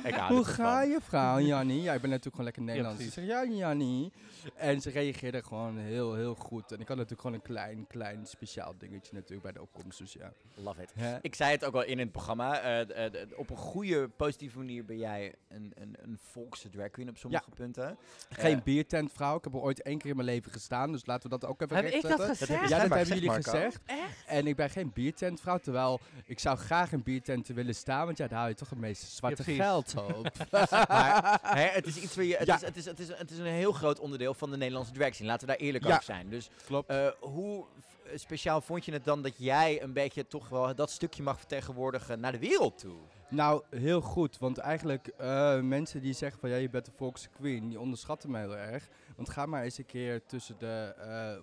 [0.04, 0.88] ik hou Hoe ga van.
[0.90, 1.82] je vrouw, Jannie?
[1.82, 3.00] Ja, ik ben natuurlijk gewoon lekker Nederlands.
[3.04, 3.28] ik precies.
[3.30, 4.12] zeg, ja, Jannie.
[4.54, 6.72] En ze reageerde gewoon heel, heel goed.
[6.72, 9.98] En ik had natuurlijk gewoon een klein, klein speciaal dingetje natuurlijk bij de opkomst.
[9.98, 10.32] Dus ja.
[10.54, 10.92] Love it.
[11.22, 12.60] Ik zei het ook al in het programma.
[12.60, 17.08] eh, eh, op een goede, positieve manier ben jij een, een, een volkse drag queen
[17.08, 17.96] op sommige punten.
[18.28, 19.36] Geen biertentvrouw.
[19.36, 20.92] Ik heb er ooit één keer in mijn leven gestaan.
[20.92, 22.67] Dus laten we dat ook even Heb ik dat gezegd?
[22.68, 23.70] Ja, dat hebben jullie gezegd, Marco.
[23.86, 24.24] gezegd.
[24.26, 25.58] En ik ben geen biertentvrouw.
[25.58, 28.06] Terwijl ik zou graag in biertenten willen staan.
[28.06, 29.60] Want ja, daar haal je toch het meeste zwarte precies.
[29.62, 30.30] geld op.
[30.88, 32.36] maar hè, het is iets waar je.
[32.36, 32.54] Het, Ja.
[32.54, 35.14] is, het, is, het, is, het is een heel groot onderdeel van de Nederlandse drag
[35.14, 35.28] scene.
[35.28, 35.90] Laten we daar eerlijk Ja.
[35.90, 36.28] over zijn.
[36.28, 36.90] Dus Klopt.
[36.90, 37.64] eh, hoe
[38.14, 42.20] speciaal vond je het dan dat jij een beetje toch wel dat stukje mag vertegenwoordigen
[42.20, 42.96] naar de wereld toe?
[43.30, 44.38] Nou, heel goed.
[44.38, 48.30] Want eigenlijk eh, mensen die zeggen van ja, je bent de volkse queen, die onderschatten
[48.30, 48.88] mij heel erg.
[49.18, 50.94] Want ga maar eens een keer tussen de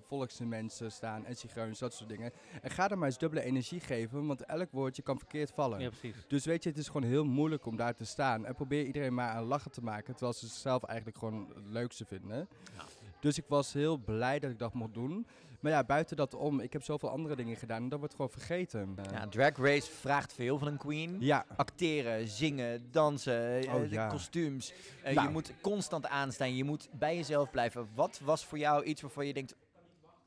[0.08, 2.32] volkse mensen staan en zigeuners, dat soort dingen.
[2.62, 5.80] En ga er maar eens dubbele energie geven, want elk woordje kan verkeerd vallen.
[5.80, 6.16] Ja, precies.
[6.28, 8.46] Dus weet je, het is gewoon heel moeilijk om daar te staan.
[8.46, 12.06] En probeer iedereen maar aan lachen te maken, terwijl ze zichzelf eigenlijk gewoon het leukste
[12.06, 12.48] vinden.
[12.78, 12.84] Ja.
[13.20, 15.28] Dus ik was heel blij dat ik dat mocht doen.
[15.66, 18.32] Maar ja, buiten dat om, ik heb zoveel andere dingen gedaan en dat wordt gewoon
[18.32, 18.96] vergeten.
[19.12, 21.18] Ja, drag race vraagt veel van een queen.
[21.20, 21.46] ja.
[21.56, 24.08] Acteren, zingen, dansen, eh, Oh, ja.
[24.08, 24.74] kostuums.
[25.04, 25.28] Eh, Nou.
[25.28, 27.88] Je moet constant aanstaan, je moet bij jezelf blijven.
[27.96, 29.56] Wat was voor jou iets waarvan je denkt,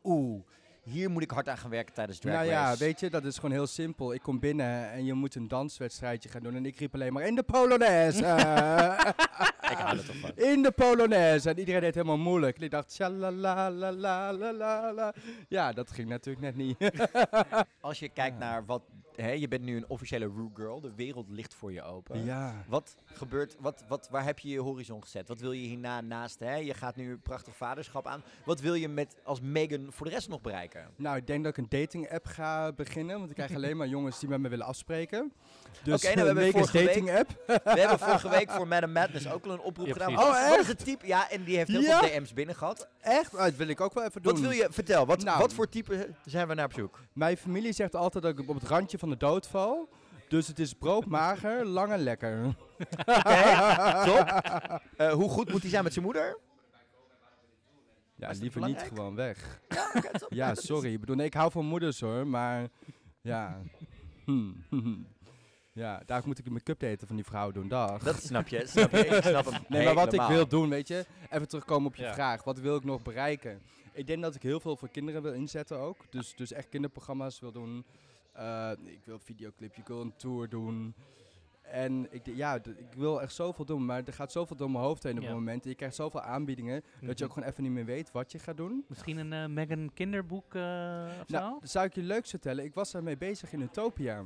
[0.04, 0.42] oeh,
[0.88, 2.58] hier moet ik hard aan gaan werken tijdens drag nou race?
[2.60, 4.14] ja, weet je, dat is gewoon heel simpel.
[4.14, 6.54] Ik kom binnen en je moet een danswedstrijdje gaan doen.
[6.54, 8.18] En ik riep alleen maar in de Polonaise.
[9.70, 10.32] Ik hou er toch van.
[10.34, 11.50] in de Polonaise.
[11.50, 12.56] En iedereen deed helemaal moeilijk.
[12.56, 15.12] En ik dacht, la.
[15.48, 16.76] Ja, dat ging natuurlijk net niet.
[17.80, 18.82] Als je kijkt naar wat
[19.22, 20.80] hè, je bent nu een officiële Rue Girl.
[20.80, 22.24] De wereld ligt voor je open.
[22.24, 22.64] Ja.
[22.68, 25.28] Wat gebeurt, wat, wat, waar heb je je horizon gezet?
[25.28, 26.54] Wat wil je hierna naast, hè?
[26.54, 28.22] je gaat nu een prachtig vaderschap aan.
[28.44, 30.86] Wat wil je met, als Megan voor de rest nog bereiken?
[30.96, 33.88] Nou, ik denk dat ik een dating app ga beginnen, want ik krijg alleen maar
[33.88, 35.32] jongens die met me willen afspreken.
[35.82, 37.42] Dus Oké, nou, we hebben Megan's vorige dating app.
[37.46, 40.14] We hebben vorige week voor Madame Madness ook al een oproep Ja, gedaan.
[40.14, 40.66] Wat Oh, wat is echt?
[40.66, 41.06] het type?
[41.06, 41.98] Ja, en die heeft heel Ja?
[42.02, 42.88] veel DM's binnen gehad.
[43.00, 43.34] Echt?
[43.34, 44.32] Oh, dat wil ik ook wel even doen.
[44.32, 45.38] Wat wil je, vertel, wat, Nou.
[45.38, 47.00] wat voor type zijn we naar op zoek?
[47.12, 49.88] Mijn familie zegt altijd dat ik op het randje van de dood val.
[50.28, 52.42] Dus het is broodmager, lang en lekker.
[54.04, 54.26] Top.
[54.96, 56.38] Eh, hoe goed moet hij zijn met zijn moeder?
[58.14, 58.88] Ja, dat liever niet belangrijk?
[58.88, 59.60] gewoon weg.
[59.68, 60.32] Ja, oké, top.
[60.40, 60.92] Ja, sorry.
[60.92, 62.68] Ik bedoel, nee, ik hou van moeders hoor, maar
[63.20, 63.58] ja.
[64.24, 64.52] Hm.
[65.72, 68.02] Ja, daar moet ik de make-up daten van die vrouw doen, dag.
[68.02, 69.06] Dat snap je, snap je.
[69.06, 70.30] Ik snap hem Nee, maar wat ik helemaal.
[70.32, 72.12] wil doen, weet je, even terugkomen op je Ja.
[72.14, 72.44] vraag.
[72.44, 73.60] Wat wil ik nog bereiken?
[73.92, 75.96] Ik denk dat ik heel veel voor kinderen wil inzetten ook.
[76.10, 77.84] Dus, dus echt kinderprogramma's wil doen.
[78.38, 80.94] Eh, ik wil een videoclip, ik wil een tour doen.
[81.62, 85.02] En ik, ja, ik wil echt zoveel doen, maar er gaat zoveel door mijn hoofd
[85.02, 85.26] heen op Ja.
[85.26, 85.64] het moment.
[85.64, 87.38] Je krijgt zoveel aanbiedingen dat je ook Mhm.
[87.38, 88.84] gewoon even niet meer weet wat je gaat doen.
[88.88, 90.62] Misschien een eh, Megan kinderboek eh
[91.20, 91.58] of Nou, zo?
[91.60, 92.64] dat zou ik je leuk vertellen.
[92.64, 94.24] Ik was daarmee bezig in Utopia.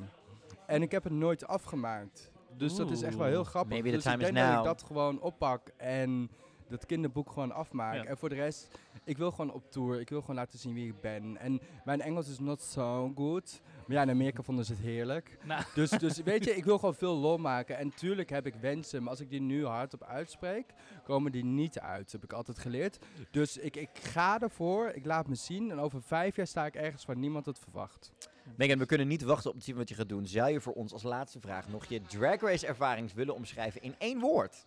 [0.66, 2.30] En ik heb het nooit afgemaakt.
[2.56, 3.72] Dus dat is echt wel heel grappig.
[3.72, 6.30] Maybe the dus ik denk dat ik dat gewoon oppak en
[6.68, 7.94] dat kinderboek gewoon afmaak.
[7.94, 8.04] Ja.
[8.04, 10.00] En voor de rest, ik wil gewoon op tour.
[10.00, 11.36] Ik wil gewoon laten zien wie ik ben.
[11.36, 13.60] En mijn Engels is not so good.
[13.86, 15.38] Maar ja, in Amerika vonden ze het heerlijk.
[15.44, 15.62] Nou.
[15.74, 17.78] Dus, dus weet je, ik wil gewoon veel lol maken.
[17.78, 20.66] En tuurlijk heb ik wensen, maar als ik die nu hardop uitspreek,
[21.04, 22.12] komen die niet uit.
[22.12, 22.98] heb ik altijd geleerd.
[23.30, 25.70] Dus ik, ik ga ervoor, ik laat me zien.
[25.70, 28.12] En over vijf jaar sta ik ergens waar niemand het verwacht.
[28.56, 30.26] Megan, we kunnen niet wachten op te zien wat je gaat doen.
[30.26, 33.94] Zou je voor ons als laatste vraag nog je Drag Race ervaring willen omschrijven in
[33.98, 34.66] één woord?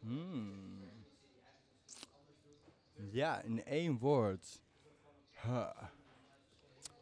[0.00, 0.74] Hmm.
[3.10, 4.62] Ja, in één woord.
[5.42, 5.82] Huh.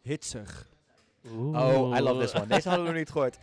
[0.03, 0.69] Hitsig.
[1.35, 2.47] Oh, I love this one.
[2.47, 3.39] Deze hadden we nog niet gehoord.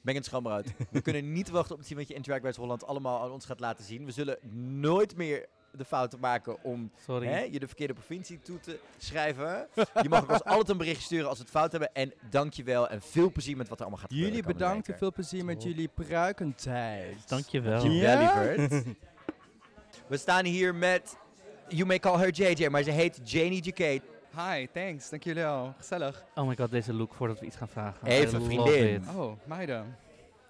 [0.00, 0.66] Megan Schamrood.
[0.90, 3.30] We kunnen niet wachten op te zien wat je in Drag Race Holland allemaal aan
[3.30, 4.04] ons gaat laten zien.
[4.04, 4.38] We zullen
[4.80, 7.26] nooit meer de fouten maken om Sorry.
[7.26, 9.68] hè, je de verkeerde provincie toe te schrijven.
[10.02, 11.92] Je mag ook ons altijd een berichtje sturen als we het fout hebben.
[11.94, 14.52] En dankjewel en veel plezier met wat er allemaal gaat Jullie gebeuren.
[14.52, 17.28] komende bedankt en veel plezier met jullie pruikentijd.
[17.28, 17.80] Dankjewel.
[17.82, 18.68] Dankjewel, Ja?
[20.08, 21.16] We staan hier met,
[21.68, 24.02] you may call her JJ, maar ze heet Janie JK.
[24.36, 25.08] Hi, thanks.
[25.10, 25.74] Dank jullie wel.
[25.76, 26.24] Gezellig.
[26.34, 28.06] Oh my god, deze look voordat we iets gaan vragen.
[28.06, 29.04] Even, I vriendin.
[29.16, 29.96] Oh, meiden.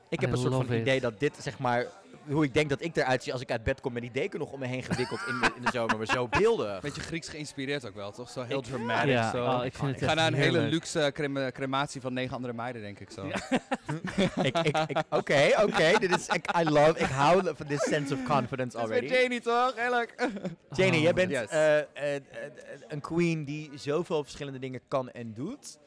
[0.09, 0.81] Ik heb I een soort van it.
[0.81, 1.87] idee dat dit, zeg maar,
[2.29, 4.39] hoe ik denk dat ik eruit zie als ik uit bed kom met die deken
[4.39, 5.97] nog om me heen gewikkeld in de, in de zomer.
[5.97, 6.81] Maar zo beeldig.
[6.81, 8.31] Beetje Grieks geïnspireerd ook wel, toch?
[8.31, 9.09] Zo heel Ik- dramatic.
[9.11, 9.45] Ja, zo.
[9.45, 12.53] oh, ik vind het ik ga naar een hele luxe crema- crematie van negen andere
[12.53, 13.27] meiden, denk ik zo.
[15.11, 15.99] Oké, oké.
[15.99, 19.03] dit is, ik, I love, ik hou van this sense of confidence Dat is met
[19.11, 19.23] already.
[19.23, 19.77] Janie toch?
[19.77, 20.29] Eerlijk.
[20.71, 21.17] Janie, jij Oh.
[21.17, 21.49] bent Yes.
[21.49, 21.87] eh, eh,
[22.17, 22.23] eh,
[22.89, 25.79] een queen die zoveel verschillende dingen kan en doet.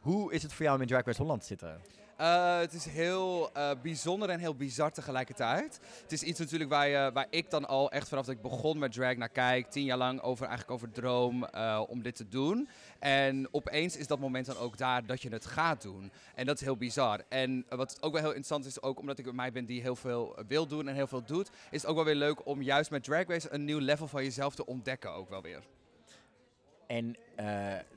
[0.00, 1.80] Hoe is het voor jou om in Drag Race Holland te zitten?
[2.20, 5.80] Eh, het is heel eh, bijzonder en heel bizar tegelijkertijd.
[6.02, 8.78] Het is iets natuurlijk waar, je, waar ik dan al echt vanaf dat ik begon
[8.78, 9.70] met drag naar kijk.
[9.70, 12.68] Tien jaar lang over, eigenlijk over droom eh, om dit te doen.
[12.98, 16.12] En opeens is dat moment dan ook daar dat je het gaat doen.
[16.34, 17.20] En dat is heel bizar.
[17.28, 20.36] En wat ook wel heel interessant is, ook omdat ik meid ben die heel veel
[20.48, 23.04] wil doen en heel veel doet, is het ook wel weer leuk om juist met
[23.04, 25.62] Drag Race een nieuw level van jezelf te ontdekken ook wel weer.
[26.86, 27.16] En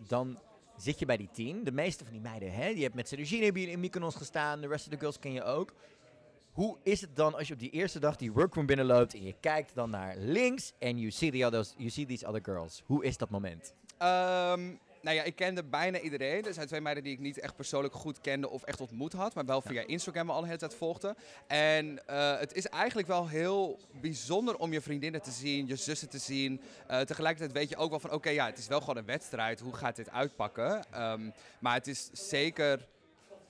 [0.07, 0.37] dan
[0.83, 1.63] zit je bij die tien.
[1.63, 4.61] De meeste van die meiden, hè, je hebt met je in Mykonos gestaan.
[4.61, 5.73] De rest of the girls ken je ook.
[6.51, 9.35] Hoe is het dan als je op die eerste dag die workroom binnenloopt en je
[9.39, 12.83] kijkt dan naar links en you see, the others, you see these other girls?
[12.85, 13.73] Hoe is dat moment?
[13.97, 16.45] Ehm, nou ja, ik kende bijna iedereen.
[16.45, 19.33] Er zijn twee meiden die ik niet echt persoonlijk goed kende of echt ontmoet had.
[19.33, 21.15] Maar wel via Instagram al de hele tijd volgde.
[21.47, 26.09] En eh, het is eigenlijk wel heel bijzonder om je vriendinnen te zien, je zussen
[26.09, 26.61] te zien.
[26.87, 29.59] Eh, tegelijkertijd weet je ook wel van, oké, ja, het is wel gewoon een wedstrijd.
[29.59, 30.85] Hoe gaat dit uitpakken?
[30.91, 32.87] Ehm, maar het is zeker,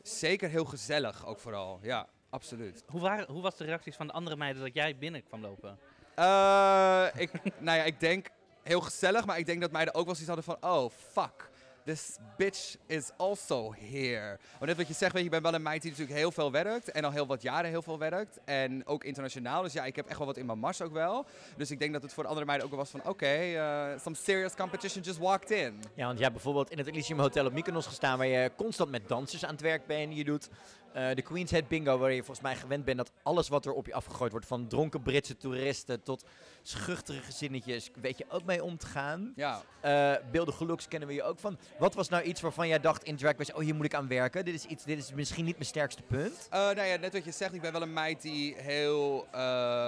[0.01, 1.79] zeker heel gezellig ook vooral.
[1.81, 2.83] Ja, absoluut.
[2.87, 5.79] Hoe, waren, hoe was de reacties van de andere meiden dat jij binnen kwam lopen?
[6.15, 8.27] Eh, ik, nou ja, ik denk
[8.63, 11.51] heel gezellig, maar ik denk dat meiden ook wel zoiets hadden van, oh fuck.
[11.85, 14.39] This bitch is also here.
[14.51, 16.31] Want net wat je zegt, weet je, ik ben wel een meid die natuurlijk heel
[16.31, 16.91] veel werkt.
[16.91, 18.39] En al heel wat jaren heel veel werkt.
[18.45, 19.63] En ook internationaal.
[19.63, 21.25] Dus ja, ik heb echt wel wat in mijn mars ook wel.
[21.57, 23.07] Dus ik denk dat het voor de andere meiden ook wel was van...
[23.07, 25.83] Oké, eh, some serious competition just walked in.
[25.95, 28.91] Ja, want jij hebt bijvoorbeeld in het Elysium Hotel op Mykonos gestaan, waar je constant
[28.91, 30.15] met dansers aan het werk bent.
[30.15, 30.49] Je doet
[30.93, 33.73] eh, de Queen's Head Bingo, waar je volgens mij gewend bent dat alles wat er
[33.73, 36.25] op je afgegooid wordt, van dronken Britse toeristen tot
[36.61, 39.33] schuchtere gezinnetjes, weet je ook mee om te gaan.
[39.35, 41.57] Ja, Eh beelden geluks kennen we je ook van.
[41.79, 44.07] Wat was nou iets waarvan jij dacht in Drag Race, oh hier moet ik aan
[44.07, 44.45] werken.
[44.45, 46.47] Dit is, iets, dit is misschien niet mijn sterkste punt.
[46.49, 49.27] Eh, nou ja, net wat je zegt, ik ben wel een meid die heel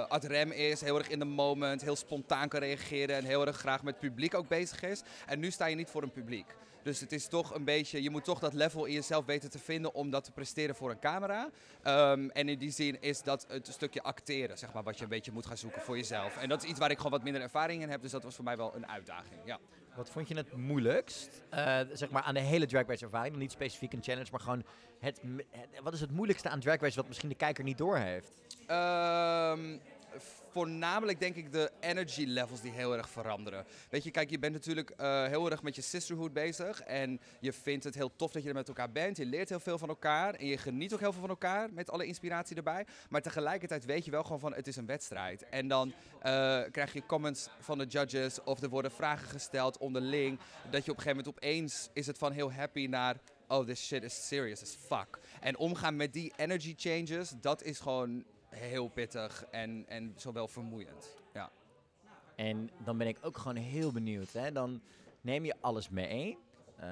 [0.08, 3.58] ad rem is, heel erg in the moment, heel spontaan kan reageren en heel erg
[3.58, 5.02] graag met publiek ook bezig is.
[5.26, 6.56] En nu sta je niet voor een publiek.
[6.86, 9.60] Dus het is toch een beetje, je moet toch dat level in jezelf weten te
[9.60, 11.50] vinden om dat te presteren voor een camera.
[11.82, 15.10] Ehm, en in die zin is dat het stukje acteren, zeg maar, wat je een
[15.10, 16.38] beetje moet gaan zoeken voor jezelf.
[16.38, 18.36] En dat is iets waar ik gewoon wat minder ervaring in heb, dus dat was
[18.36, 19.42] voor mij wel een uitdaging.
[19.46, 19.60] Ja.
[19.96, 23.36] Wat vond je het moeilijkst, eh, zeg maar, aan de hele Drag Race ervaring?
[23.36, 24.64] Niet specifiek een challenge, maar gewoon
[25.00, 25.22] het,
[25.84, 28.32] wat is het moeilijkste aan Drag Race wat misschien de kijker niet doorheeft?
[28.68, 29.78] Ehm,
[30.50, 33.66] voornamelijk denk ik de energy levels die heel erg veranderen.
[33.90, 36.82] Weet je, kijk, je bent natuurlijk eh, heel erg met je sisterhood bezig.
[36.82, 39.18] En je vindt het heel tof dat je er met elkaar bent.
[39.18, 40.34] Je leert heel veel van elkaar.
[40.34, 42.86] En je geniet ook heel veel van elkaar met alle inspiratie erbij.
[43.10, 45.50] Maar tegelijkertijd weet je wel gewoon van het is een wedstrijd.
[45.50, 50.40] En dan eh, krijg je comments van de judges of er worden vragen gesteld onderling.
[50.72, 53.18] Dat je op een gegeven moment opeens is het van heel happy naar...
[53.48, 55.20] Oh, this shit is serious as fuck.
[55.40, 58.26] En omgaan met die energy changes, dat is gewoon
[58.56, 61.16] heel pittig en, en zowel vermoeiend.
[61.34, 61.52] Ja.
[62.36, 64.34] En dan ben ik ook gewoon heel benieuwd.
[64.34, 64.52] Hè?
[64.52, 64.82] Dan
[65.22, 66.38] neem je alles mee.
[66.76, 66.88] Eh,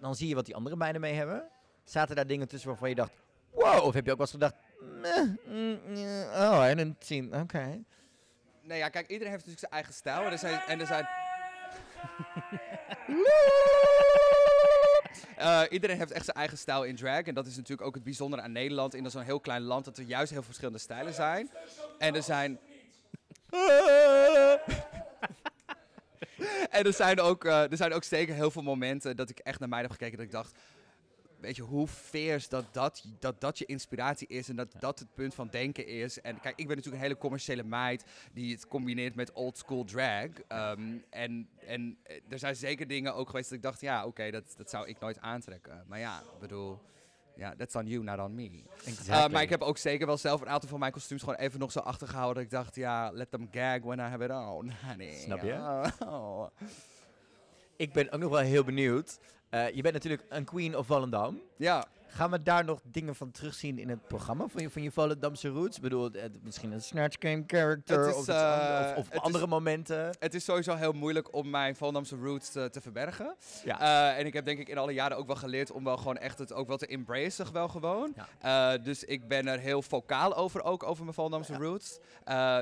[0.00, 1.48] dan zie je wat die anderen bijna mee hebben.
[1.84, 3.12] Zaten daar dingen tussen waarvan je dacht...
[3.50, 4.54] Wow, of heb je ook wel eens gedacht...
[4.80, 7.32] "Meh, mm, yeah, oh, I didn't see...
[7.32, 7.82] Oké.
[8.62, 10.22] Nee, ja, kijk, iedereen heeft natuurlijk zijn eigen stijl.
[10.24, 10.60] En er zijn...
[10.60, 11.06] En er zijn
[15.38, 17.22] Eh, iedereen heeft echt zijn eigen stijl in drag.
[17.22, 18.94] En dat is natuurlijk ook het bijzondere aan Nederland.
[18.94, 21.50] In zo'n heel klein land dat er juist heel verschillende stijlen zijn.
[21.98, 22.58] En er zijn...
[26.70, 29.58] en er zijn, ook, eh, er zijn ook zeker heel veel momenten dat ik echt
[29.58, 30.58] naar mij heb gekeken dat ik dacht...
[31.40, 35.14] Weet je, hoe fierce dat dat, dat dat je inspiratie is en dat dat het
[35.14, 36.20] punt van denken is.
[36.20, 39.84] En kijk, ik ben natuurlijk een hele commerciële meid die het combineert met old school
[39.84, 40.28] drag.
[40.48, 44.30] Ehm, en, en eh, er zijn zeker dingen ook geweest dat ik dacht, ja, oké,
[44.30, 45.84] dat, dat zou ik nooit aantrekken.
[45.86, 46.80] Maar ja, ik bedoel,
[47.36, 48.62] ja, that's on you, not on me.
[49.08, 51.58] Uh, maar ik heb ook zeker wel zelf een aantal van mijn kostuums gewoon even
[51.58, 52.34] nog zo achtergehouden.
[52.34, 54.72] Dat ik dacht, ja, let them gag when I have it on.
[54.86, 55.14] honey.
[55.14, 55.54] Snap je?
[55.98, 56.46] Oh.
[57.76, 59.18] Ik ben ook nog wel heel benieuwd.
[59.50, 61.40] Eh, je bent natuurlijk een queen of Volendam.
[61.56, 64.90] Ja, Gaan we daar nog dingen van terugzien in het programma van je, van je
[64.90, 65.76] Volendamse roots?
[65.76, 69.46] Ik bedoel, het- misschien een Snatch Game character is, of, eh, of, of is- andere
[69.46, 70.16] momenten.
[70.18, 73.36] het is sowieso heel moeilijk om mijn Volendamse roots te, te verbergen.
[73.64, 73.80] Ja.
[74.12, 76.16] Eh, en ik heb denk ik in alle jaren ook wel geleerd om wel gewoon
[76.16, 78.14] echt het ook wel te embracen, wel gewoon.
[78.40, 78.76] Ja.
[78.78, 81.98] Dus ik ben er heel vocaal over, ook over mijn Volendamse roots.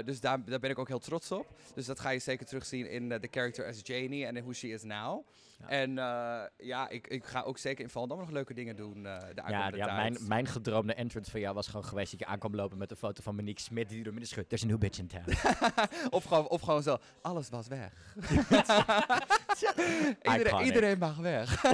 [0.04, 1.46] Dus daar, daar ben ik ook heel trots op.
[1.74, 4.82] Dus dat ga je zeker terugzien in de character as Janie en who she is
[4.82, 5.26] now.
[5.58, 5.68] Ja.
[5.68, 9.18] En eh, ja, ik, ik ga ook zeker in Volendam nog leuke dingen doen eh
[9.34, 12.54] de Ja, ja mijn, mijn gedroomde entrance van jou was gewoon geweest dat je aankwam
[12.54, 14.48] lopen met een foto van Monique Smit die door midden schudt.
[14.48, 15.30] There's a new bitch in town.
[16.16, 17.92] of, gewoon, of gewoon zo, alles was weg.
[20.22, 21.64] iedereen, iedereen mag weg.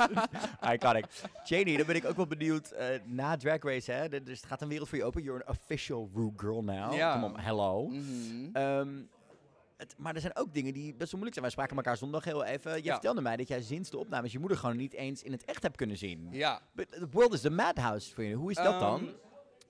[0.74, 1.06] Iconic.
[1.44, 2.70] Janie, dan ben ik ook wel benieuwd.
[2.70, 5.22] eh, na Drag Race, hè, dus het gaat een wereld voor je open.
[5.22, 6.94] You're an official Rue girl now.
[6.94, 7.12] Ja.
[7.12, 7.86] Kom op, hello.
[7.86, 8.48] Mhm.
[8.52, 8.88] Ehm,
[9.82, 11.44] het, maar er zijn ook dingen die best wel moeilijk zijn.
[11.44, 12.76] Wij spraken elkaar zondag heel even.
[12.76, 12.92] Je Ja.
[12.92, 15.62] vertelde mij dat jij sinds de opnames je moeder gewoon niet eens in het echt
[15.62, 16.28] hebt kunnen zien.
[16.30, 16.60] Ja.
[16.74, 18.34] But the world is the madhouse voor je.
[18.34, 19.08] Hoe is dat dan?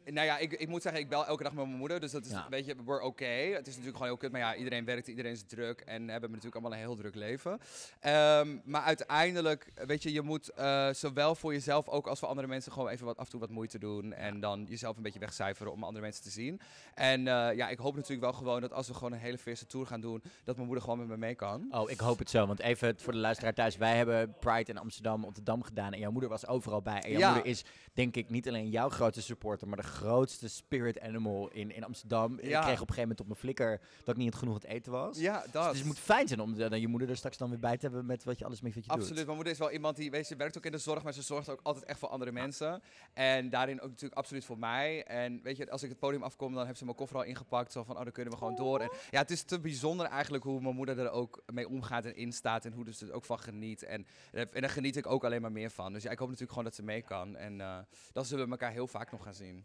[0.04, 2.00] Nou ja, ik, ik moet zeggen, ik bel elke dag met mijn moeder.
[2.00, 2.44] Dus dat is Ja.
[2.44, 3.24] een beetje, we're oké.
[3.24, 4.32] Het is natuurlijk gewoon heel kut.
[4.32, 5.80] Maar ja, iedereen werkt, iedereen is druk.
[5.80, 7.58] En hebben natuurlijk allemaal een heel druk leven.
[8.00, 12.46] Ehm, maar uiteindelijk, weet je, je moet eh, zowel voor jezelf ook als voor andere
[12.46, 14.12] mensen gewoon even wat, af en toe wat moeite doen.
[14.12, 16.60] En dan jezelf een beetje wegcijferen om andere mensen te zien.
[16.94, 19.66] En eh, ja, ik hoop natuurlijk wel gewoon dat als we gewoon een hele verse
[19.66, 21.66] tour gaan doen, dat mijn moeder gewoon met me mee kan.
[21.70, 22.46] Oh, ik hoop het zo.
[22.46, 23.76] Want even voor de luisteraar thuis.
[23.76, 25.92] Wij hebben Pride in Amsterdam op de Dam gedaan.
[25.92, 27.00] En jouw moeder was overal bij.
[27.00, 27.32] En jouw Ja.
[27.32, 29.68] moeder is, denk ik, niet alleen jouw grootste supporter.
[29.68, 32.32] Maar de grootste spirit animal in, in Amsterdam.
[32.32, 34.70] Ik kreeg op een gegeven moment op mijn flikker dat ik niet genoeg aan het
[34.70, 35.18] eten was.
[35.18, 35.68] Ja, dat.
[35.68, 37.86] Dus het moet fijn zijn om dan je moeder er straks dan weer bij te
[37.86, 39.16] hebben met wat je alles mee wat je Absoluut.
[39.16, 39.24] doet.
[39.24, 41.22] Mijn moeder is wel iemand die, weet je, werkt ook in de zorg, maar ze
[41.22, 42.82] zorgt ook altijd echt voor andere mensen.
[43.12, 45.04] En daarin ook natuurlijk absoluut voor mij.
[45.04, 47.72] En weet je, als ik het podium afkom, dan heeft ze mijn koffer al ingepakt.
[47.72, 48.80] Zo van, oh, dan kunnen we gewoon door.
[48.80, 52.16] En ja, het is te bijzonder eigenlijk hoe mijn moeder er ook mee omgaat en
[52.16, 52.64] instaat.
[52.64, 53.82] En hoe dus er ook van geniet.
[53.82, 55.92] En, en daar geniet ik ook alleen maar meer van.
[55.92, 57.36] Dus ja, ik hoop natuurlijk gewoon dat ze mee kan.
[57.36, 57.78] En eh,
[58.12, 59.64] dan zullen we elkaar heel vaak nog gaan zien.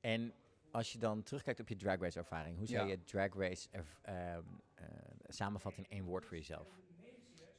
[0.00, 0.32] En
[0.70, 2.56] als je dan terugkijkt op je drag race ervaring.
[2.56, 2.90] Hoe zou Ja.
[2.90, 4.42] je drag race erv- ehm,
[4.74, 4.84] eh,
[5.28, 6.68] samenvatten in één woord voor jezelf?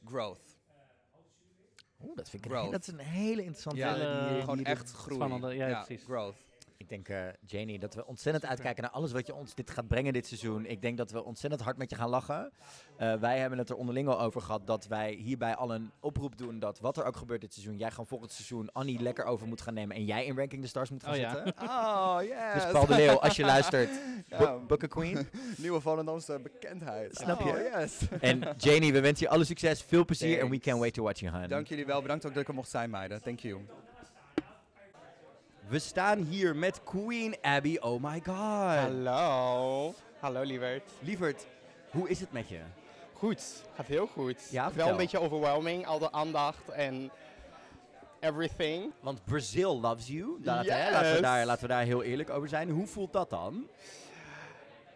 [0.04, 0.60] Growth.
[2.00, 3.78] Oeh, dat vind ik een, dat is een hele interessante...
[3.78, 3.94] Ja,
[4.32, 5.14] die gewoon echt groei.
[5.14, 6.04] Spannende, ja, precies.
[6.04, 6.36] growth.
[6.82, 9.88] Ik denk, eh, Janie, dat we ontzettend uitkijken naar alles wat je ons dit gaat
[9.88, 10.66] brengen dit seizoen.
[10.66, 12.52] Ik denk dat we ontzettend hard met je gaan lachen.
[12.96, 16.38] Eh, wij hebben het er onderling al over gehad dat wij hierbij al een oproep
[16.38, 19.46] doen dat wat er ook gebeurt dit seizoen, jij gewoon volgend seizoen Annie lekker over
[19.46, 21.30] moet gaan nemen en jij in Ranking the Stars moet gaan Oh ja.
[21.34, 21.54] zitten.
[21.62, 22.62] Oh, yes.
[22.62, 23.90] Dus Paul de Leeuw, als je luistert,
[24.26, 24.58] Ja.
[24.88, 25.28] queen.
[25.56, 27.16] Nieuwe Volendamse bekendheid.
[27.16, 27.50] Snap je?
[27.50, 27.98] Oh, yes.
[28.20, 31.20] En Janie, we wensen je alle succes, veel plezier en we can't wait to watch
[31.20, 31.48] you, hun.
[31.48, 32.02] Dank jullie wel.
[32.02, 33.22] Bedankt ook dat ik er mocht zijn, meiden.
[33.22, 33.60] Thank you.
[35.68, 38.34] We staan hier met Queen Abby, oh my god.
[38.78, 39.94] Hallo.
[40.20, 40.82] Hallo lieverd.
[41.00, 41.46] Lieverd,
[41.90, 42.60] hoe is het met je?
[43.12, 43.42] Goed,
[43.74, 44.36] gaat heel goed.
[44.50, 47.10] Ja, Wel een beetje overwhelming, al de aandacht en
[48.20, 48.92] everything.
[49.00, 50.36] Want Brazil loves you.
[50.40, 50.90] Dat, hè?
[50.90, 52.70] Laten, we daar, laten we daar heel eerlijk over zijn.
[52.70, 53.66] Hoe voelt dat dan?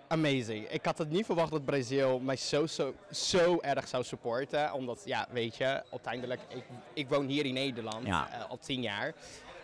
[0.09, 0.69] Amazing.
[0.69, 4.73] Ik had het niet verwacht dat Brazil mij zo, zo, zo erg zou supporten.
[4.73, 8.29] Omdat, ja, weet je, uiteindelijk, ik, ik woon hier in Nederland Ja.
[8.33, 9.13] eh, al tien jaar.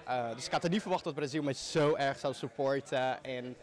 [0.07, 3.25] Eh, dus ik had het niet verwacht dat Brazil mij zo erg zou supporten.
[3.25, 3.57] En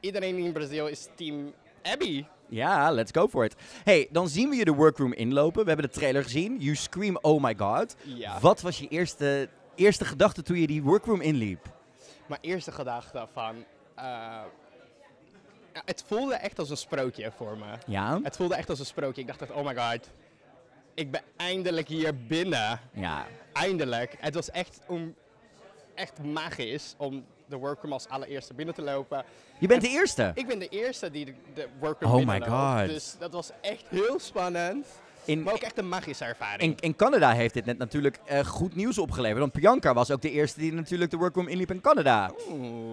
[0.00, 2.24] iedereen in Brazil is team Abby.
[2.48, 3.54] Ja, let's go for it.
[3.84, 5.62] Hey, dan zien we je de workroom inlopen.
[5.62, 6.58] We hebben de trailer gezien.
[6.58, 7.96] You scream, oh my god.
[8.02, 8.40] Ja.
[8.40, 11.66] Wat was je eerste, eerste gedachte toen je die workroom inliep?
[12.26, 13.64] Mijn eerste gedachte van...
[13.94, 14.40] eh,
[15.72, 17.78] het voelde echt als een sprookje voor me.
[17.86, 18.20] Ja?
[18.22, 19.20] Het voelde echt als een sprookje.
[19.20, 20.10] Ik dacht echt, oh my god.
[20.94, 22.80] Ik ben eindelijk hier binnen.
[22.92, 23.26] Ja.
[23.52, 24.16] Eindelijk.
[24.18, 25.14] Het was echt, om,
[25.94, 29.24] echt magisch om de workroom als allereerste binnen te lopen.
[29.58, 30.30] Je bent de eerste.
[30.34, 32.78] Ik ben de eerste die de, de workroom Oh my binnenloopt.
[32.80, 32.88] God.
[32.88, 34.86] Dus dat was echt heel spannend.
[35.26, 36.60] In, Maar ook echt een magische ervaring.
[36.62, 39.38] in, in Canada heeft dit net natuurlijk eh, goed nieuws opgeleverd.
[39.40, 42.32] Want Bianca was ook de eerste die natuurlijk de workroom inliep in Canada.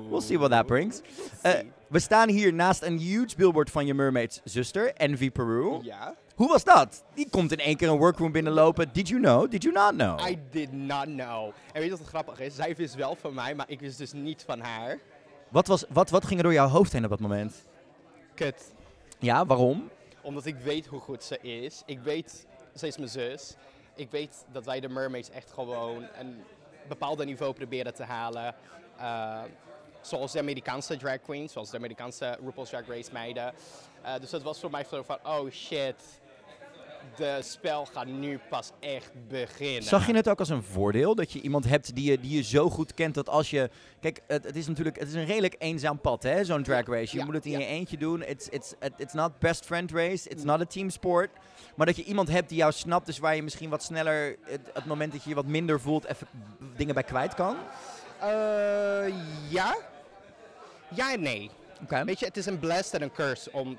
[0.10, 1.02] We'll see what that brings.
[1.42, 1.54] Eh,
[1.88, 5.80] we staan hier naast een huge billboard van je mermaids zuster, Envy Peru.
[5.84, 6.16] Ja.
[6.41, 7.04] Hoe was dat?
[7.13, 8.89] Die komt in één keer een workroom binnenlopen.
[8.93, 9.51] Did you know?
[9.51, 10.30] Did you not know?
[10.30, 11.45] I did not know.
[11.45, 12.56] En weet je wat het grappig is?
[12.56, 14.99] Zij wist wel van mij, maar ik wist dus niet van haar.
[15.49, 17.56] Wat, was, wat, wat ging er door jouw hoofd heen op dat moment?
[18.36, 18.73] Kut.
[19.19, 19.89] Ja, waarom?
[20.21, 21.82] Omdat ik weet hoe goed ze is.
[21.86, 23.56] Ik weet, ze is mijn zus.
[23.95, 26.43] Ik weet dat wij de Mermaids echt gewoon een
[26.88, 28.56] bepaalde niveau proberen te halen.
[28.99, 29.41] Uh,
[30.01, 33.54] zoals de Amerikaanse drag queens, zoals de Amerikaanse RuPaul's Drag Race meiden.
[34.06, 35.95] Uh, dus het was voor mij zo van, oh shit,
[37.16, 39.84] de spel gaat nu pas echt beginnen.
[39.84, 42.44] Zag je het ook als een voordeel dat je iemand hebt die je, die je
[42.44, 43.70] zo goed kent dat als je.
[44.00, 47.12] Kijk, het, het is natuurlijk het is een redelijk eenzaam pad, hè, zo'n drag race.
[47.12, 47.60] Je Ja, moet het in ja.
[47.60, 48.24] je eentje doen.
[48.24, 51.30] It's, it's, it's not best friend race, it's not a team sport.
[51.76, 54.62] Maar dat je iemand hebt die jou snapt, dus waar je misschien wat sneller, het,
[54.74, 56.28] het moment dat je je wat minder voelt, even
[56.76, 57.56] dingen bij kwijt kan.
[58.20, 58.28] Eh,
[59.50, 59.78] ja.
[60.96, 61.50] Ja en nee.
[61.84, 62.04] Oké.
[62.04, 63.78] Weet je, het is een blessed en een curse om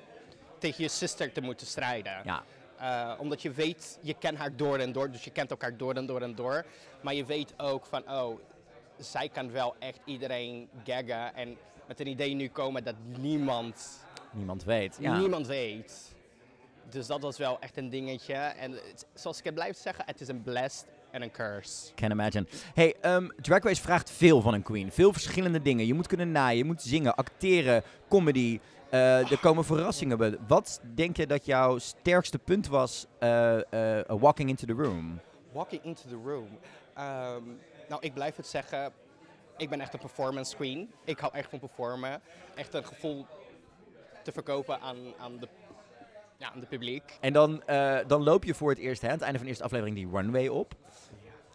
[0.59, 2.21] tegen je sister te moeten strijden.
[2.25, 2.43] Ja.
[2.83, 5.95] Eh, omdat je weet, je kent haar door en door, dus je kent elkaar door
[5.95, 6.65] en door en door.
[7.03, 8.39] Maar je weet ook van, oh,
[8.99, 14.65] zij kan wel echt iedereen gaggen en met een idee nu komen dat niemand, Niemand
[14.65, 14.97] weet.
[15.01, 15.19] Ja.
[15.19, 16.15] niemand weet.
[16.91, 18.35] Dus dat was wel echt een dingetje.
[18.35, 21.95] En het- zoals ik het blijf zeggen, het is een blessed en een curse.
[21.95, 22.47] Can imagine.
[22.75, 22.95] Hey,
[23.41, 24.93] Drag Race vraagt veel van een queen.
[24.93, 25.87] Veel verschillende dingen.
[25.87, 28.61] Je moet kunnen naaien, je moet zingen, acteren, comedy.
[28.93, 30.37] Eh, er komen verrassingen bij.
[30.47, 35.21] Wat denk je dat jouw sterkste punt was eh, eh, walking into the room?
[35.53, 36.49] Walking into the room.
[36.95, 37.43] Ehm,
[37.89, 38.93] nou, ik blijf het zeggen.
[39.57, 40.93] Ik ben echt een performance queen.
[41.05, 42.21] Ik hou echt van performen.
[42.55, 43.27] Echt een gevoel
[44.23, 45.49] te verkopen aan, aan, de,
[46.37, 47.19] ja, aan de publiek.
[47.21, 47.63] En dan,
[48.07, 50.09] dan loop je voor het eerst, hè, aan het einde van de eerste aflevering, die
[50.11, 50.75] runway op.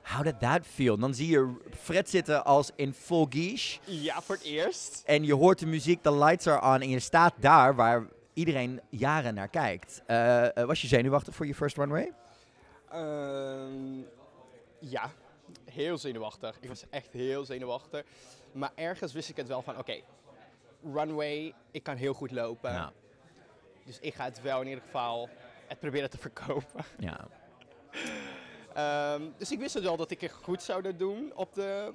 [0.08, 0.98] How did that feel?
[0.98, 3.80] Dan zie je Fred zitten als in full guiche.
[3.86, 5.04] Ja, voor het eerst.
[5.06, 6.82] En je hoort de muziek, de lights are on.
[6.82, 10.02] En je staat daar waar iedereen jaren naar kijkt.
[10.06, 12.14] Eh, eh, was je zenuwachtig voor je first runway?
[12.90, 14.02] Ehm,
[14.80, 15.12] ja,
[15.66, 16.58] heel zenuwachtig.
[16.62, 18.04] Ik was echt heel zenuwachtig.
[18.52, 20.02] Maar ergens wist ik het wel van, oké,
[20.94, 22.72] runway, ik kan heel goed lopen.
[22.72, 22.92] Ja.
[23.86, 25.30] Dus ik ga het wel in ieder geval
[25.68, 26.86] het proberen te verkopen.
[27.00, 27.28] Ja.
[28.78, 31.94] Ehm, dus ik wist het wel dat ik het goed zou doen op de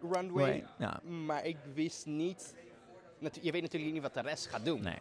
[0.00, 0.66] runway.
[0.78, 1.00] Ja.
[1.02, 2.54] Maar ik wist niet.
[3.40, 4.82] Je weet natuurlijk niet wat de rest gaat doen.
[4.82, 4.98] Nee.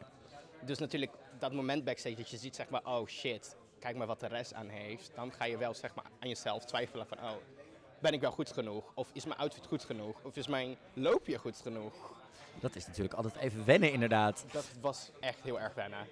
[0.61, 4.19] Dus natuurlijk dat moment backstage dat je ziet, zeg maar, oh shit, kijk maar wat
[4.19, 5.11] de rest aan heeft.
[5.15, 7.35] Dan ga je wel zeg maar aan jezelf twijfelen van, oh,
[7.99, 8.91] ben ik wel goed genoeg?
[8.93, 10.15] Of is mijn outfit goed genoeg?
[10.23, 11.93] Of is mijn loopje goed genoeg?
[12.59, 14.45] Dat is natuurlijk altijd even wennen, inderdaad.
[14.51, 16.07] Dat was echt heel erg wennen.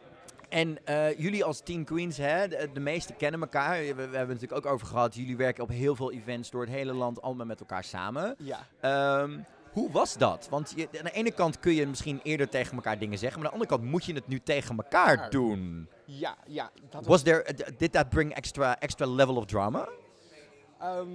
[0.53, 3.79] En eh, jullie als Team Queens, hè, de, de meesten kennen elkaar.
[3.79, 5.15] We, we hebben het natuurlijk ook over gehad.
[5.15, 8.35] Jullie werken op heel veel events door het hele land, allemaal met elkaar samen.
[8.37, 8.67] Ja.
[8.79, 9.39] Ehm,
[9.71, 10.47] hoe was dat?
[10.49, 13.51] Want je, aan de ene kant kun je misschien eerder tegen elkaar dingen zeggen, maar
[13.51, 15.29] aan de andere kant moet je het nu tegen elkaar Ja.
[15.29, 15.87] doen.
[16.05, 16.71] Ja, ja.
[16.89, 19.87] Dat Was there, did that bring extra, extra level of drama?
[20.79, 21.07] Ehm,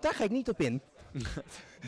[0.00, 0.80] daar ga ik niet op in.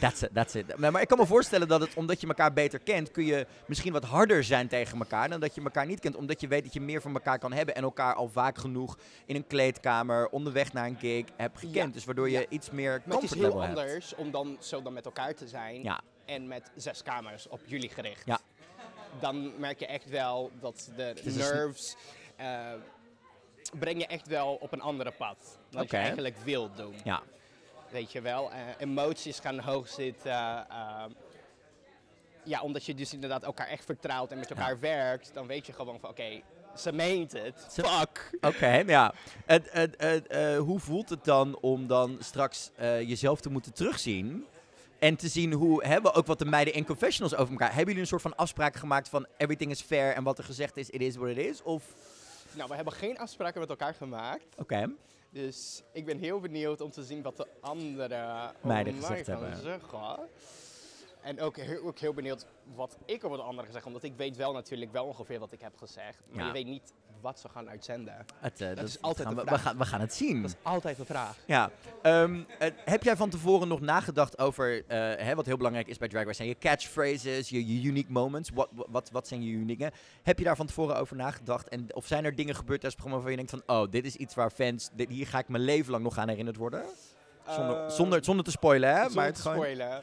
[0.01, 0.77] That's it, that's it.
[0.77, 3.47] Maar, maar ik kan me voorstellen dat het, omdat je elkaar beter kent, kun je
[3.67, 6.17] misschien wat harder zijn tegen elkaar dan dat je elkaar niet kent.
[6.17, 8.99] Omdat je weet dat je meer van elkaar kan hebben en elkaar al vaak genoeg
[9.27, 11.75] in een kleedkamer, onderweg naar een gig hebt gekend.
[11.75, 12.47] Ja, Dus waardoor je ja.
[12.49, 13.79] iets meer Maar het is comfort heel hebt.
[13.79, 15.83] anders om dan zo dan met elkaar te zijn.
[15.83, 16.01] Ja.
[16.25, 18.27] En met zes kamers op jullie gericht.
[18.27, 18.41] Ja.
[19.21, 21.97] Dan merk je echt wel dat de nerves
[22.37, 22.73] eh
[23.79, 25.59] breng je echt wel op een andere pad.
[25.71, 25.97] Dan Oké.
[25.97, 26.95] je eigenlijk wilt doen.
[27.05, 27.23] Ja.
[27.91, 28.51] Weet je wel.
[28.53, 30.31] Eh, emoties gaan hoog zitten.
[30.33, 31.05] eh,
[32.45, 35.31] ja, omdat je dus inderdaad elkaar echt vertrouwt en met elkaar werkt.
[35.35, 36.41] Dan weet je gewoon van oké,
[36.77, 37.67] Ze meent het.
[37.73, 38.31] Ze- Fuck.
[38.41, 39.15] Oké, ja.
[39.47, 44.47] Het, het, eh, hoe voelt het dan om dan straks eh, jezelf te moeten terugzien?
[44.99, 47.69] En te zien hoe, hebben ook wat de meiden in confessionals over elkaar.
[47.69, 50.77] Hebben jullie een soort van afspraak gemaakt van everything is fair en wat er gezegd
[50.77, 51.63] is, it is what it is?
[51.63, 51.85] Of,
[52.53, 54.45] Nou, we hebben geen afspraken met elkaar gemaakt.
[54.57, 54.91] oké.
[55.45, 59.57] Dus ik ben heel benieuwd om te zien wat de andere Meiden gezegd hebben.
[59.57, 60.29] zeggen.
[61.21, 64.37] En ook heel, ook heel benieuwd wat ik over de anderen gezegd Omdat ik weet
[64.37, 66.19] wel natuurlijk wel ongeveer wat ik heb gezegd.
[66.29, 66.47] Maar Ja.
[66.47, 68.15] je weet niet wat ze gaan uitzenden.
[68.39, 69.63] Het, eh, dat, is altijd gaan we, we, vraag.
[69.63, 70.43] gaan, we gaan het zien.
[70.43, 71.37] Dat is altijd de vraag.
[71.45, 71.71] Ja.
[72.03, 75.99] Ehm, eh, heb jij van tevoren nog nagedacht over, eh, hè, wat heel belangrijk is
[75.99, 78.51] bij Drag Race, zijn je catchphrases, je, je unique moments?
[78.55, 79.93] Wat, wat, wat zijn je unieke?
[80.23, 81.69] Heb je daar van tevoren over nagedacht?
[81.69, 84.05] En, of zijn er dingen gebeurd tijdens het programma waarvan je denkt van, oh, dit
[84.05, 86.83] is iets waar fans, dit, hier ga ik mijn leven lang nog aan herinnerd worden?
[87.49, 88.97] Zonder, Eh, zonder, zonder te spoilen, hè?
[88.97, 90.03] zonder maar het te gewoon, spoilen.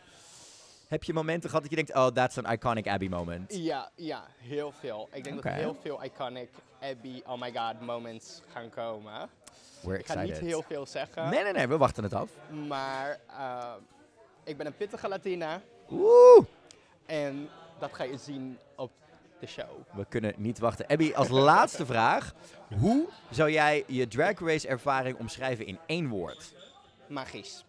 [0.87, 3.55] Heb je momenten gehad dat je denkt, oh, that's an iconic Abby moment?
[3.55, 5.07] Ja, ja, heel veel.
[5.11, 5.47] Ik denk Oké.
[5.47, 6.49] dat er heel veel iconic
[6.81, 9.29] Abby, oh my god moments gaan komen.
[9.81, 11.29] We're Ik ga niet heel veel zeggen.
[11.29, 12.29] Nee, nee, nee, we wachten het af.
[12.67, 13.73] Maar eh,
[14.43, 15.61] ik ben een pittige Latina.
[15.91, 16.45] Oeh!
[17.05, 18.91] En dat ga je zien op
[19.39, 19.69] de show.
[19.93, 20.87] We kunnen niet wachten.
[20.87, 22.33] Abby, als laatste vraag.
[22.79, 26.53] Hoe zou jij je Drag Race ervaring omschrijven in één woord?
[27.07, 27.65] Magisch.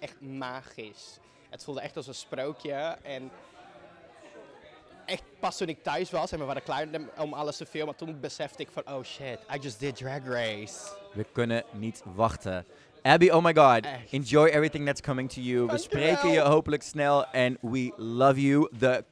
[0.00, 1.18] Echt magisch.
[1.50, 2.96] Het voelde echt als een sprookje.
[3.02, 3.30] En
[5.08, 6.86] echt pas toen ik thuis was en we waren klaar
[7.18, 10.76] om alles te filmen, toen besefte ik van, oh shit, I just did Drag Race.
[11.12, 12.66] We kunnen niet wachten.
[13.02, 13.84] Abby, oh my god.
[13.84, 14.12] Echt.
[14.12, 15.66] Enjoy everything that's coming to you.
[15.66, 17.26] We spreken je hopelijk snel.
[17.26, 18.70] En we love you.
[18.78, 19.04] The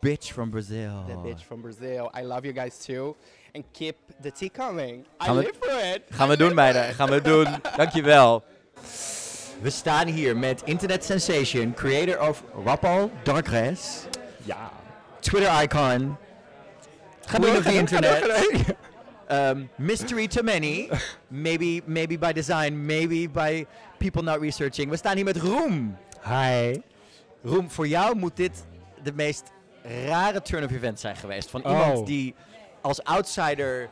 [0.00, 1.04] bitch from Brazil.
[1.06, 2.10] The bitch from Brazil.
[2.18, 3.16] I love you guys too.
[3.54, 5.06] And keep the tea coming.
[5.18, 6.02] Gaan I live for it.
[6.10, 6.94] Gaan we doen, meiden.
[6.94, 7.46] Gaan we doen.
[7.76, 8.44] Dankjewel.
[9.62, 14.04] We staan hier met internet sensation, creator of Rapal Darkness,
[14.44, 14.70] Ja.
[15.20, 16.16] Twitter icon,
[17.26, 18.24] queen of the internet,
[19.30, 20.88] um, mystery to many,
[21.28, 23.66] maybe, maybe by design, maybe by
[23.98, 24.90] people not researching.
[24.90, 25.96] We staan hier met Roem.
[26.24, 26.80] Hi.
[27.44, 28.64] Roem, voor jou moet dit
[29.02, 29.50] de meest
[30.06, 31.50] rare turn of events zijn geweest.
[31.50, 31.70] Van Oh.
[31.70, 32.34] iemand die
[32.80, 33.88] als outsider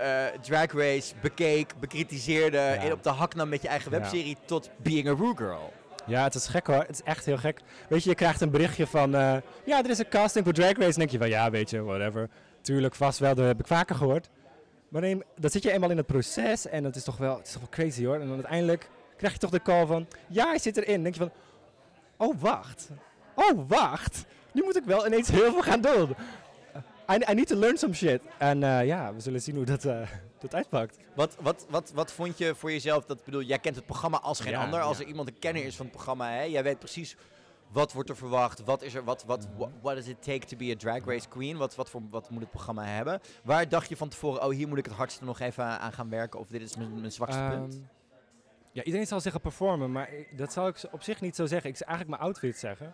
[0.00, 3.98] eh, Drag Race bekeek, bekritiseerde, in op de hak nam met je eigen Ja.
[3.98, 5.72] webserie, tot being a Rue Girl.
[6.06, 6.76] Ja, het is gek hoor.
[6.76, 7.60] Het is echt heel gek.
[7.88, 9.14] Weet je, je krijgt een berichtje van...
[9.14, 10.84] eh, ja, er is een casting voor Drag Race.
[10.86, 12.28] En denk je van, ja, weet je, whatever.
[12.60, 13.34] Tuurlijk, vast wel.
[13.34, 14.28] Dat heb ik vaker gehoord.
[14.88, 16.66] Maar dan, dan zit je eenmaal in het proces.
[16.66, 18.14] En dat is toch wel, het is toch wel crazy hoor.
[18.14, 20.06] En dan uiteindelijk krijg je toch de call van...
[20.28, 20.94] Ja, hij zit erin.
[20.94, 21.30] Dan denk je van...
[22.16, 22.88] Oh, wacht.
[23.34, 24.24] Oh, wacht.
[24.52, 26.14] Nu moet ik wel ineens heel veel gaan doen.
[27.10, 28.20] I, I need to learn some shit.
[28.38, 30.08] En eh, ja, we zullen zien hoe dat, eh,
[30.40, 30.98] dat uitpakt.
[31.14, 33.04] Wat, wat, wat, wat vond je voor jezelf?
[33.04, 34.80] Dat bedoel, jij kent het programma als geen Ja, ander.
[34.80, 35.02] Als ja.
[35.02, 37.16] er iemand een kenner is van het programma, hè, jij weet precies
[37.72, 39.68] wat wordt er verwacht, wat is er, wat, wat, Mhm.
[39.80, 41.56] what, does it take to be a drag race queen?
[41.56, 43.20] Wat, wat, voor, wat moet het programma hebben?
[43.44, 46.08] Waar dacht je van tevoren, oh hier moet ik het hardste nog even aan gaan
[46.10, 47.74] werken of dit is mijn, mijn zwakste punt?
[47.74, 47.82] Ehm,
[48.72, 51.70] Ja, iedereen zal zeggen performen, maar ik- dat zal ik op zich niet zo zeggen.
[51.70, 52.92] Ik zou eigenlijk mijn outfit zeggen.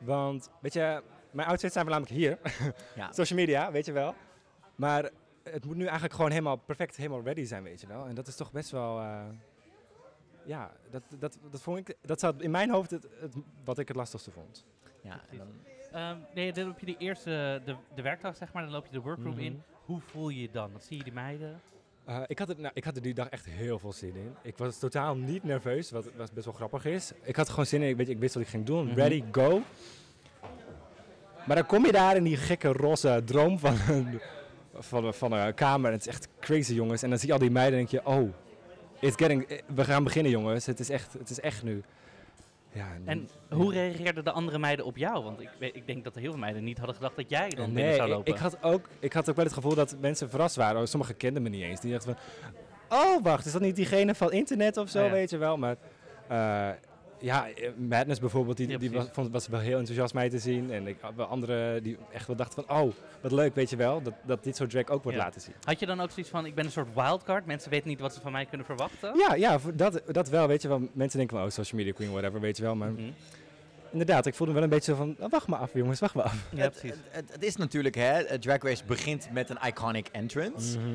[0.00, 1.02] Want, weet je,
[1.34, 2.38] mijn outfits zijn voornamelijk hier.
[2.96, 3.12] Ja.
[3.12, 4.14] Social media, weet je wel.
[4.74, 5.10] Maar
[5.42, 8.06] het moet nu eigenlijk gewoon helemaal perfect, helemaal ready zijn, weet je wel.
[8.06, 8.98] En dat is toch best wel...
[9.00, 9.20] eh,
[10.44, 11.96] ja, dat, dat, dat vond ik...
[12.02, 14.64] Dat zat in mijn hoofd het, het, wat ik het lastigste vond.
[15.02, 15.46] Ja, en dan,
[15.92, 18.92] Ehm, nee, dan loop je de eerste, de, de werkdag zeg maar, dan loop je
[18.92, 19.42] de workroom Mhm.
[19.44, 19.62] in.
[19.84, 20.70] Hoe voel je je dan?
[20.72, 21.60] Dan zie je die meiden.
[22.04, 24.34] Eh, ik, had het, nou, ik had er die dag echt heel veel zin in.
[24.42, 27.12] Ik was totaal niet nerveus, wat, wat best wel grappig is.
[27.22, 28.86] Ik had gewoon zin in, ik, weet, ik wist wat ik ging doen.
[28.86, 28.94] Mhm.
[28.94, 29.62] Ready, go.
[31.46, 34.20] Maar dan kom je daar in die gekke roze droom van een,
[34.78, 35.86] van, een- van een kamer.
[35.86, 37.02] En het is echt crazy, jongens.
[37.02, 38.32] En dan zie je al die meiden en denk je, oh,
[39.00, 40.66] it's getting, we gaan beginnen, jongens.
[40.66, 41.82] Het is echt, het is echt nu.
[42.72, 45.24] Ja, En hoe reageerden de andere meiden op jou?
[45.24, 47.84] Want ik, ik denk dat heel veel meiden niet hadden gedacht dat jij dan binnen
[47.84, 48.32] Nee, zou ik, lopen.
[48.32, 50.80] ik, had ook, ik had ook wel het gevoel dat mensen verrast waren.
[50.80, 51.80] Oh, Sommigen kenden me niet eens.
[51.80, 55.12] Die dachten van, oh wacht, is dat niet diegene van internet of zo, Oh ja.
[55.12, 55.56] weet je wel.
[55.56, 55.76] Maar
[56.28, 56.68] eh,
[57.24, 59.14] ja, eh, Madness bijvoorbeeld, die, Ja, die was, precies.
[59.14, 60.72] vond, was wel heel enthousiast mij te zien.
[60.72, 63.76] En ik had wel anderen die echt wel dachten van, oh, wat leuk, weet je
[63.76, 64.02] wel.
[64.02, 65.24] Dat, dat dit soort drag ook wordt Ja.
[65.24, 65.54] laten zien.
[65.64, 68.14] Had je dan ook zoiets van, ik ben een soort wildcard, mensen weten niet wat
[68.14, 69.18] ze van mij kunnen verwachten?
[69.18, 70.88] Ja, ja dat, dat wel, weet je wel.
[70.92, 72.74] Mensen denken van, oh, social media queen, whatever, weet je wel.
[72.74, 73.02] Maar Mhm.
[73.90, 76.14] inderdaad, ik voelde me wel een beetje zo van, oh, wacht maar af jongens, wacht
[76.14, 76.46] maar af.
[76.50, 76.90] Ja, het, precies.
[76.90, 80.78] het, het- het is natuurlijk, hè, Drag Race begint met een iconic entrance.
[80.78, 80.88] Mhm.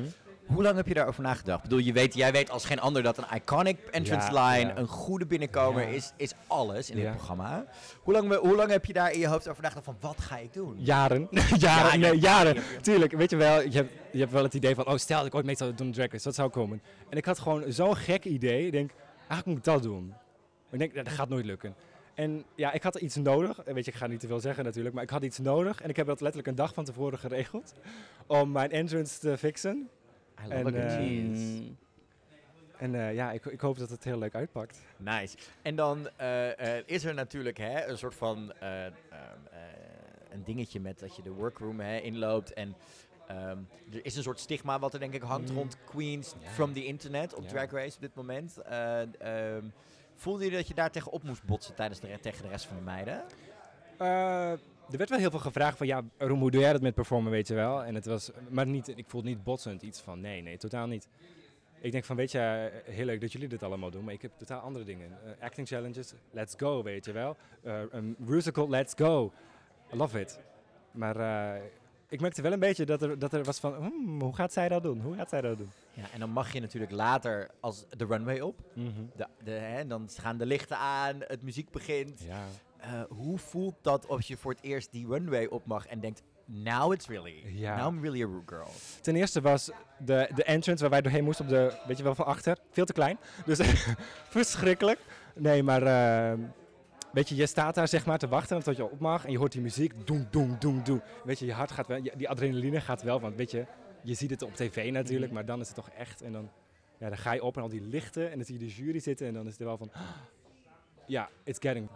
[0.52, 1.56] Hoe lang heb je daarover nagedacht?
[1.64, 4.68] Ik bedoel, je weet, jij weet als geen ander dat een iconic entrance Ja, line,
[4.68, 4.76] ja.
[4.76, 7.64] een goede binnenkomer is, is alles in dit programma.
[8.02, 10.36] Hoe lang, hoe lang heb je daar in je hoofd over nagedacht van, wat ga
[10.38, 10.74] ik doen?
[10.78, 11.28] Jaren.
[11.30, 12.54] Ja, jaren, ja, nee, ja, jaren.
[12.54, 12.80] ja, ja.
[12.80, 15.26] Tuurlijk, weet je wel, je hebt, je hebt wel het idee van, oh stel dat
[15.26, 16.82] ik ooit mee zou doen drag race, dat zou komen.
[17.08, 20.06] En ik had gewoon zo'n gek idee, ik denk, eigenlijk moet ik dat doen.
[20.08, 21.74] Maar ik denk, "Nou, dat gaat nooit lukken.
[22.14, 23.60] En ja, ik had iets nodig.
[23.64, 25.82] Weet je, ik ga niet te veel zeggen natuurlijk, maar ik had iets nodig.
[25.82, 27.72] En ik heb dat letterlijk een dag van tevoren geregeld
[28.26, 29.88] om mijn entrance te fixen.
[30.46, 31.76] I En, love eh, Mm.
[32.78, 34.80] En eh, ja, ik, ik hoop dat het heel leuk uitpakt.
[34.96, 35.36] Nice.
[35.62, 39.58] En dan eh, eh, is er natuurlijk hè, een soort van eh, ehm, eh,
[40.30, 42.52] een dingetje met dat je de workroom hè, inloopt.
[42.52, 42.74] En
[43.26, 43.58] ehm,
[43.92, 45.56] er is een soort stigma wat er denk ik hangt Mm.
[45.56, 47.48] rond queens from the internet op.
[47.48, 48.58] Drag Race op dit moment.
[48.58, 49.00] Eh,
[49.54, 49.64] ehm,
[50.14, 52.82] voelde je dat je daar tegenop moest botsen tijdens de, tegen de rest van de
[52.82, 53.24] meiden?
[54.90, 57.32] Er werd wel heel veel gevraagd van, ja, Roem, hoe doe jij dat met performen,
[57.32, 57.84] weet je wel?
[57.84, 61.08] En het was, maar niet, ik voelde niet botsend iets van, nee, nee, totaal niet.
[61.80, 64.22] Ik denk van, weet je, eh, heel leuk dat jullie dit allemaal doen, maar ik
[64.22, 65.18] heb totaal andere dingen.
[65.24, 67.36] Eh, acting challenges, let's go, weet je wel.
[67.62, 69.32] Eh, een musical, let's go.
[69.92, 70.40] I love it.
[70.90, 71.60] Maar
[72.08, 74.68] ik merkte wel een beetje dat er, dat er was van, hmm, hoe gaat zij
[74.68, 75.00] dat doen?
[75.00, 75.70] Hoe gaat zij dat doen?
[75.92, 78.56] Ja, en dan mag je natuurlijk later als de runway op.
[79.16, 82.20] De, de, hè, dan gaan de lichten aan, het muziek begint.
[82.20, 82.44] Ja.
[82.80, 86.22] Eh, hoe voelt dat als je voor het eerst die runway op mag en denkt,
[86.44, 87.76] now it's really, Ja.
[87.76, 88.68] now I'm really a Rue girl.
[89.00, 92.14] Ten eerste was de, de entrance waar wij doorheen moesten op de, weet je wel,
[92.14, 93.18] van achter, veel te klein.
[93.44, 93.58] Dus
[94.28, 95.00] verschrikkelijk.
[95.34, 96.38] Nee, maar eh,
[97.12, 99.38] weet je, je staat daar zeg maar te wachten tot je op mag en je
[99.38, 101.02] hoort die muziek, doen, doen, doen, doen.
[101.24, 103.66] Weet je, je hart gaat wel, die adrenaline gaat wel, want weet je,
[104.02, 105.34] je ziet het op tv natuurlijk, Mhm.
[105.34, 106.22] maar dan is het toch echt.
[106.22, 106.50] En dan,
[106.98, 108.98] ja, dan ga je op en al die lichten en dan zie je de jury
[108.98, 109.90] zitten en dan is het wel van,
[111.06, 111.88] ja, it's getting.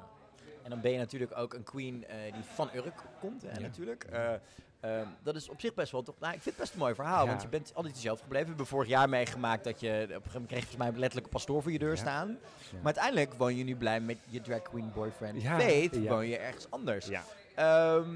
[0.65, 3.59] En dan ben je natuurlijk ook een queen eh, die van Urk komt, hè, Ja.
[3.61, 4.05] natuurlijk.
[4.05, 4.33] Eh,
[4.81, 6.15] ehm, dat is op zich best wel toch.
[6.19, 7.29] Nou, ik vind het best een mooi verhaal, Ja.
[7.31, 8.43] want je bent altijd jezelf gebleven.
[8.45, 10.99] We hebben vorig jaar meegemaakt dat je op een gegeven moment kreeg je volgens mij
[11.01, 11.97] letterlijk een pastoor voor je deur Ja.
[11.97, 12.29] staan.
[12.73, 16.37] Maar uiteindelijk woon je nu blij met je drag queen boyfriend Ja, Faith, woon je
[16.39, 17.07] ergens anders.
[17.07, 17.23] Ja.
[17.55, 18.09] Ehm,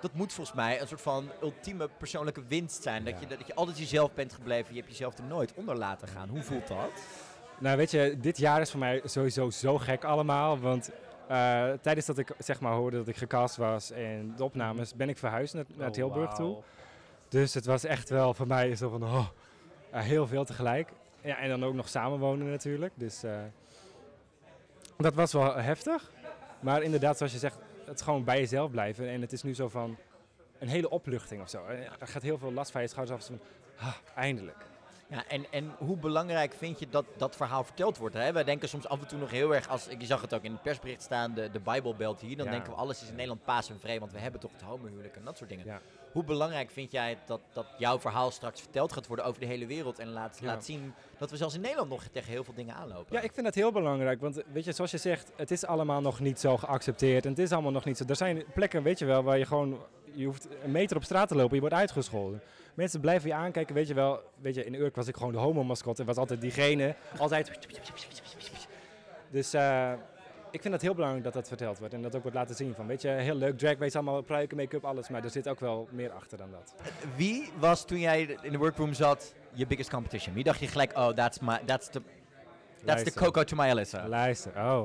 [0.00, 3.04] dat moet volgens mij een soort van ultieme persoonlijke winst zijn.
[3.04, 4.74] Dat, je, dat je altijd jezelf bent gebleven.
[4.74, 6.28] Je hebt jezelf er nooit onder laten gaan.
[6.28, 6.90] Hoe voelt dat?
[7.58, 10.58] Nou, weet je, dit jaar is voor mij sowieso zo gek allemaal.
[10.58, 10.90] Want
[11.80, 15.18] tijdens dat ik zeg maar hoorde dat ik gecast was en de opnames, ben ik
[15.18, 16.56] verhuisd naar, naar Oh, Tilburg toe.
[17.28, 19.26] Dus het was echt wel voor mij zo van oh,
[19.90, 20.88] eh, heel veel tegelijk.
[21.20, 22.92] Ja, en dan ook nog samenwonen natuurlijk.
[22.96, 23.38] Dus eh,
[24.96, 26.10] dat was wel heftig.
[26.60, 29.08] Maar inderdaad, zoals je zegt, het gewoon bij jezelf blijven.
[29.08, 29.96] En het is nu zo van
[30.58, 31.64] een hele opluchting of zo.
[31.66, 33.24] Eh, Er gaat heel veel last van je schouders af.
[33.26, 34.64] Zo van, ah, eindelijk.
[35.10, 38.14] Ja, en, en hoe belangrijk vind je dat dat verhaal verteld wordt?
[38.14, 38.32] Hè?
[38.32, 40.52] Wij denken soms af en toe nog heel erg, als, je zag het ook in
[40.52, 42.36] het persbericht staan, de, de Bijbelbelt hier.
[42.36, 42.50] Dan Ja.
[42.52, 45.16] denken we alles is in Nederland paas en vrij, want we hebben toch het homohuwelijk
[45.16, 45.66] en dat soort dingen.
[45.66, 45.80] Ja.
[46.12, 49.66] Hoe belangrijk vind jij dat, dat jouw verhaal straks verteld gaat worden over de hele
[49.66, 50.46] wereld en laat, Ja.
[50.46, 53.16] laat zien dat we zelfs in Nederland nog tegen heel veel dingen aanlopen?
[53.16, 54.20] Ja, ik vind dat heel belangrijk.
[54.20, 57.24] Want weet je, zoals je zegt, het is allemaal nog niet zo geaccepteerd.
[57.24, 58.04] En het is allemaal nog niet zo.
[58.08, 59.78] Er zijn plekken, weet je wel, waar je gewoon.
[60.14, 62.40] Je hoeft een meter op straat te lopen, je wordt uitgescholden.
[62.74, 64.22] Mensen blijven je aankijken, weet je wel.
[64.40, 66.04] Weet je, in Urk was ik gewoon de homo-mascotte.
[66.04, 66.94] was altijd diegene.
[67.18, 67.50] Altijd.
[69.30, 69.92] Dus eh,
[70.50, 71.94] ik vind het heel belangrijk dat dat verteld wordt.
[71.94, 72.74] En dat ook wordt laten zien.
[72.74, 75.08] Van, weet je, heel leuk, drag race, allemaal pruiken, make-up, alles.
[75.08, 76.74] Maar er zit ook wel meer achter dan dat.
[77.16, 80.34] Wie was toen jij in de workroom zat je biggest competition?
[80.34, 82.02] Wie dacht je gelijk, oh, that's, my, that's, the, that's
[82.76, 83.12] the Luister.
[83.22, 84.08] Coco to my Alyssa?
[84.08, 84.84] Luister, oh.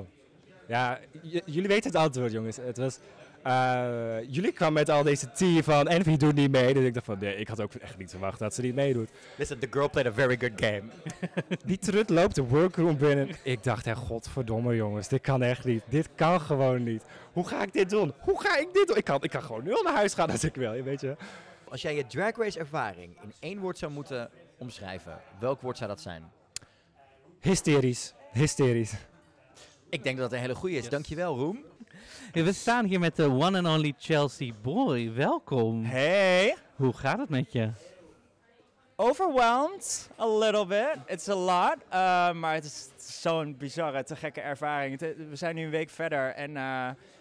[0.67, 0.99] Ja,
[1.45, 2.57] jullie weten het antwoord, jongens.
[2.57, 2.99] Het was...
[3.45, 6.73] eh, jullie kwamen met al deze tea van Envy doet niet mee.
[6.73, 9.09] Dus ik dacht van, nee, ik had ook echt niet verwacht dat ze niet meedoet.
[9.35, 10.83] Listen, the girl played a very good game.
[11.65, 13.29] Die trut loopt de workroom binnen.
[13.43, 15.83] Ik dacht, hè, godverdomme jongens, dit kan echt niet.
[15.89, 17.03] Dit kan gewoon niet.
[17.33, 18.13] Hoe ga ik dit doen?
[18.19, 18.97] Hoe ga ik dit doen?
[18.97, 21.15] Ik kan, ik kan gewoon nul naar huis gaan als ik wil, weet je.
[21.69, 25.89] Als jij je drag race ervaring in één woord zou moeten omschrijven, welk woord zou
[25.89, 26.23] dat zijn?
[27.39, 28.13] Hysterisch.
[28.31, 28.93] Hysterisch.
[29.89, 30.81] Ik denk dat dat een hele goede is.
[30.81, 30.89] Yes.
[30.89, 31.63] Dankjewel, Roem.
[32.43, 35.13] We staan hier met de one and only Chelsea Boy.
[35.13, 35.83] Welkom.
[35.83, 37.69] Hey, Hoe gaat het met je?
[38.97, 40.97] overwhelmed a little bit.
[41.05, 42.89] It's a lot, uh, maar het is
[43.21, 44.99] zo'n bizarre, te gekke ervaring.
[44.99, 46.55] Het- we zijn nu een week verder en uh,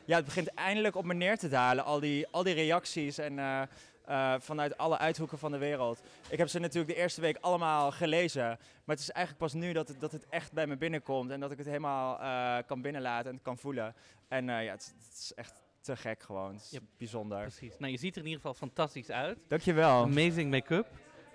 [0.05, 1.85] ja, het begint eindelijk op me neer te dalen.
[1.85, 3.63] Al die, al die reacties en uh,
[4.09, 6.03] uh, vanuit alle uithoeken van de wereld.
[6.29, 8.45] Ik heb ze natuurlijk de eerste week allemaal gelezen,
[8.85, 11.41] maar het is eigenlijk pas nu dat het, dat het echt bij me binnenkomt en
[11.41, 13.95] dat ik het helemaal uh, kan binnenlaten en kan voelen.
[14.35, 16.53] En uh, ja, het, is- het is echt te gek gewoon.
[16.53, 16.83] Het is Yep.
[16.99, 17.41] bijzonder.
[17.41, 17.79] Precies.
[17.79, 19.39] Nou, je ziet er in ieder geval fantastisch uit.
[19.49, 20.03] Dankjewel.
[20.03, 20.87] Amazing make-up.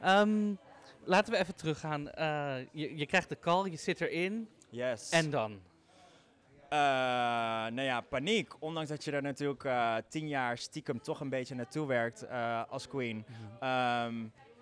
[0.01, 0.53] Ehm,
[1.03, 2.09] laten we even teruggaan.
[2.11, 4.49] Eh, je, je krijgt de call, je zit erin.
[4.69, 5.09] Yes.
[5.09, 5.59] En dan?
[6.69, 6.77] Eh,
[7.75, 8.53] nou ja, paniek.
[8.59, 12.63] Ondanks dat je er natuurlijk eh, tien jaar stiekem toch een beetje naartoe werkt eh,
[12.69, 13.25] als queen.
[13.59, 14.15] Ehm,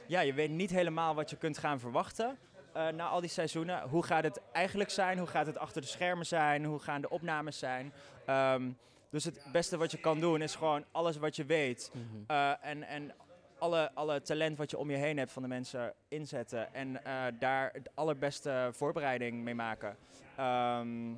[0.08, 2.38] ja, je weet niet helemaal wat je kunt gaan verwachten
[2.78, 3.82] eh, na al die seizoenen.
[3.90, 5.18] Hoe gaat het eigenlijk zijn?
[5.18, 6.66] Hoe gaat het achter de schermen zijn?
[6.66, 7.94] Hoe gaan de opnames zijn?
[8.26, 8.70] Ehm,
[9.10, 11.92] dus het beste wat je kan doen is gewoon alles wat je weet.
[11.94, 12.04] Mhm.
[12.28, 13.12] eh, en en
[13.60, 16.74] alle, alle talent wat je om je heen hebt van de mensen inzetten.
[16.74, 19.98] En eh, daar de allerbeste voorbereiding mee maken.
[20.36, 21.14] Ehm,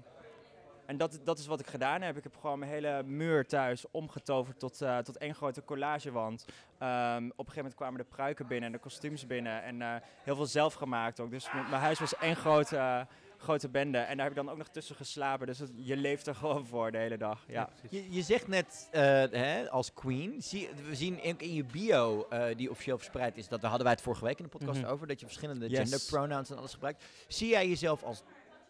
[0.90, 2.18] En dat, dat is wat ik gedaan heb.
[2.18, 6.46] Ik heb gewoon mijn hele muur thuis omgetoverd tot, eh, tot één grote collagewand.
[6.78, 9.64] Ehm, op een gegeven moment kwamen de pruiken binnen en de kostuums binnen.
[9.64, 11.32] En eh, heel veel zelf gemaakt ook.
[11.32, 13.02] Dus mijn huis was één grote, eh,
[13.38, 13.98] grote bende.
[13.98, 15.48] En daar heb ik dan ook nog tussen geslapen.
[15.48, 17.44] Dus het- je leeft er gewoon voor de hele dag.
[17.48, 17.70] Ja.
[17.90, 18.88] Je, je zegt net
[19.32, 23.60] hè, als queen, zie, we zien in, in je bio die officieel verspreid is, dat
[23.62, 24.90] daar hadden wij het vorige week in de podcast Mhm.
[24.90, 25.80] over, dat je verschillende Yes.
[25.80, 27.04] gender pronouns en alles gebruikt.
[27.28, 28.24] Zie jij jezelf als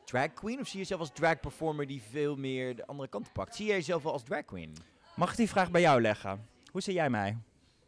[0.09, 3.33] drag queen of zie je jezelf als drag performer die veel meer de andere kant
[3.33, 3.55] pakt?
[3.55, 4.75] Zie jij jezelf wel als drag queen?
[5.15, 6.47] Mag ik die vraag bij jou leggen?
[6.71, 7.37] Hoe zie jij mij?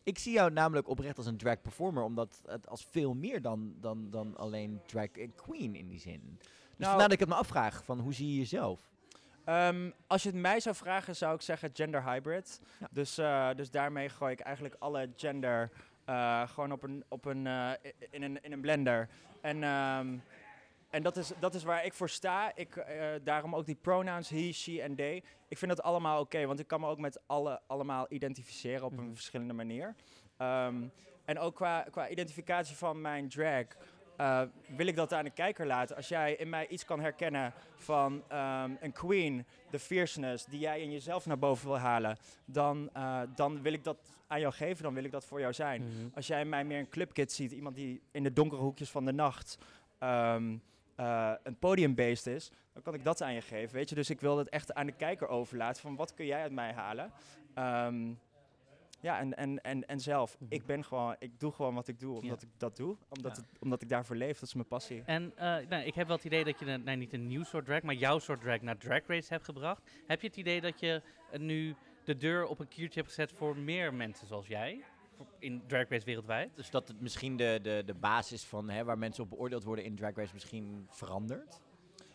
[0.04, 3.74] Ik zie jou namelijk oprecht als een drag performer, omdat het als veel meer dan,
[3.80, 6.22] dan, dan alleen drag queen in die zin.
[6.40, 8.90] Dus Nou- vandaar dat ik het me afvraag, van hoe zie je jezelf?
[9.46, 12.62] Ehm, als je het mij zou vragen, zou ik zeggen gender hybrid.
[12.80, 12.88] Ja.
[12.92, 15.70] Dus, eh, dus daarmee gooi ik eigenlijk alle gender
[16.06, 17.72] eh, gewoon op een, op een, eh,
[18.10, 19.10] in, een, in een blender.
[19.42, 20.18] En, ehm,
[20.92, 22.52] en dat, is, dat is waar ik voor sta.
[22.56, 25.24] Ik, eh, daarom ook die pronouns he, she en they.
[25.48, 28.92] Ik vind dat allemaal oké, want ik kan me ook met alle allemaal identificeren op
[28.98, 29.14] een Mhm.
[29.14, 29.96] verschillende manier.
[30.38, 30.76] Ehm,
[31.26, 33.66] en ook qua, qua identificatie van mijn drag.
[34.18, 35.96] eh, wil ik dat aan de kijker laten.
[35.96, 40.82] Als jij in mij iets kan herkennen van ehm, een queen, de fierceness die jij
[40.82, 44.84] in jezelf naar boven wil halen, dan, eh, dan wil ik dat aan jou geven,
[44.84, 45.82] dan wil ik dat voor jou zijn.
[45.82, 46.08] Mhm.
[46.16, 49.06] Als jij in mij meer een clubkid ziet, iemand die in de donkere hoekjes van
[49.06, 49.58] de nacht
[50.00, 50.58] ehm,
[51.02, 53.96] eh, een podiumbeest is, dan kan ik dat aan je geven, weet je.
[53.96, 56.74] Dus ik wil dat echt aan de kijker overlaten van wat kun jij uit mij
[56.74, 57.12] halen.
[57.54, 58.14] Ehm,
[59.00, 60.40] ja, en, en, en, en zelf.
[60.40, 60.54] Mhm.
[60.54, 62.98] Ik ben gewoon, ik doe gewoon wat ik doe, omdat ik dat doe.
[63.10, 63.42] Omdat, Ja.
[63.42, 65.04] het, omdat ik daarvoor leef, dat is mijn passie.
[65.06, 67.44] En eh, nou, ik heb wel het idee dat je een, nou, niet een nieuw
[67.44, 69.90] soort drag, maar jouw soort drag naar Drag Race hebt gebracht.
[70.08, 73.32] Heb je het idee dat je eh, nu de deur op een kiertje hebt gezet
[73.32, 74.84] voor meer mensen zoals jij?
[75.40, 76.56] In Drag Race wereldwijd?
[76.56, 79.86] Dus dat het misschien de, de, de basis van hè, waar mensen op beoordeeld worden
[79.86, 81.62] in Drag Race misschien verandert?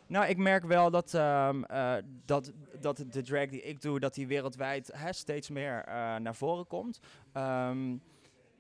[0.07, 1.95] Nou, ik merk wel dat, ehm, eh,
[2.25, 6.35] dat, dat de drag die ik doe, dat die wereldwijd hè, steeds meer eh, naar
[6.35, 7.01] voren komt.
[7.33, 7.97] Ehm,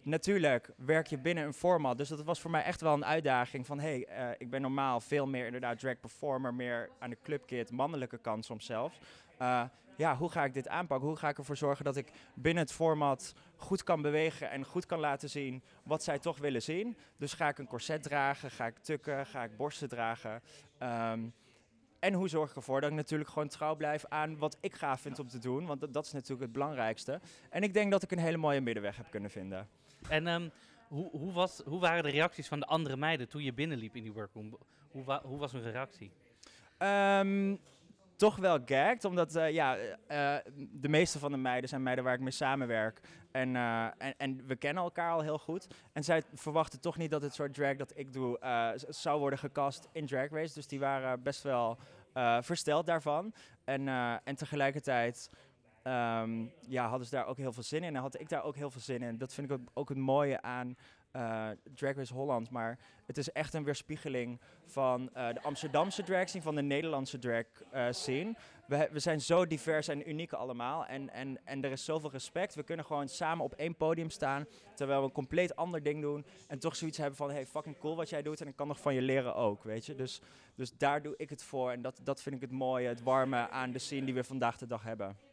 [0.02, 3.66] natuurlijk werk je binnen een format, dus dat was voor mij echt wel een uitdaging
[3.66, 7.70] van, hey, eh, ik ben normaal veel meer inderdaad drag performer, meer aan de clubkid,
[7.70, 8.98] mannelijke kant soms zelfs.
[9.38, 9.62] Eh,
[9.96, 11.08] ja, hoe ga ik dit aanpakken?
[11.08, 14.86] Hoe ga ik ervoor zorgen dat ik binnen het format goed kan bewegen en goed
[14.86, 16.96] kan laten zien wat zij toch willen zien?
[17.16, 20.42] Dus ga ik een corset dragen, ga ik tukken, ga ik borsten dragen?
[20.78, 21.20] Ehm,
[21.98, 25.00] en hoe zorg ik ervoor dat ik natuurlijk gewoon trouw blijf aan wat ik gaaf
[25.00, 25.66] vind om te doen?
[25.66, 27.20] Want dat, dat is natuurlijk het belangrijkste.
[27.50, 29.68] En ik denk dat ik een hele mooie middenweg heb kunnen vinden.
[30.08, 30.48] En ehm,
[30.88, 34.02] hoe, hoe, was, hoe waren de reacties van de andere meiden toen je binnenliep in
[34.02, 34.58] die workroom?
[34.90, 36.10] Hoe, wa- hoe was hun reactie?
[36.78, 37.56] Ehm,
[38.16, 40.36] toch wel gagged, omdat eh, ja, eh,
[40.70, 43.00] de meeste van de meiden zijn meiden waar ik mee samenwerk.
[43.36, 45.66] En, eh, en, en we kennen elkaar al heel goed.
[45.92, 49.38] En zij verwachten toch niet dat het soort drag dat ik doe eh, zou worden
[49.38, 50.54] gecast in Drag Race.
[50.54, 51.78] Dus die waren best wel
[52.12, 53.34] eh, versteld daarvan.
[53.64, 55.30] En, eh, en tegelijkertijd
[55.82, 57.94] ehm, ja, hadden ze daar ook heel veel zin in.
[57.94, 59.18] En had ik daar ook heel veel zin in.
[59.18, 60.76] Dat vind ik ook, ook het mooie aan
[61.16, 62.50] eh, Drag Race Holland.
[62.50, 67.18] Maar het is echt een weerspiegeling van eh, de Amsterdamse drag scene, van de Nederlandse
[67.18, 68.34] drag eh, scene.
[68.66, 70.86] We, we zijn zo divers en uniek allemaal.
[70.86, 72.54] En, en, en er is zoveel respect.
[72.54, 74.46] We kunnen gewoon samen op één podium staan.
[74.74, 76.26] Terwijl we een compleet ander ding doen.
[76.48, 78.40] En toch zoiets hebben van: hey, fucking cool wat jij doet.
[78.40, 79.64] En ik kan nog van je leren ook.
[79.64, 79.94] Weet je?
[79.94, 80.20] Dus,
[80.54, 81.70] dus daar doe ik het voor.
[81.70, 84.56] En dat, dat vind ik het mooie, het warme aan de scene die we vandaag
[84.56, 85.25] de dag hebben.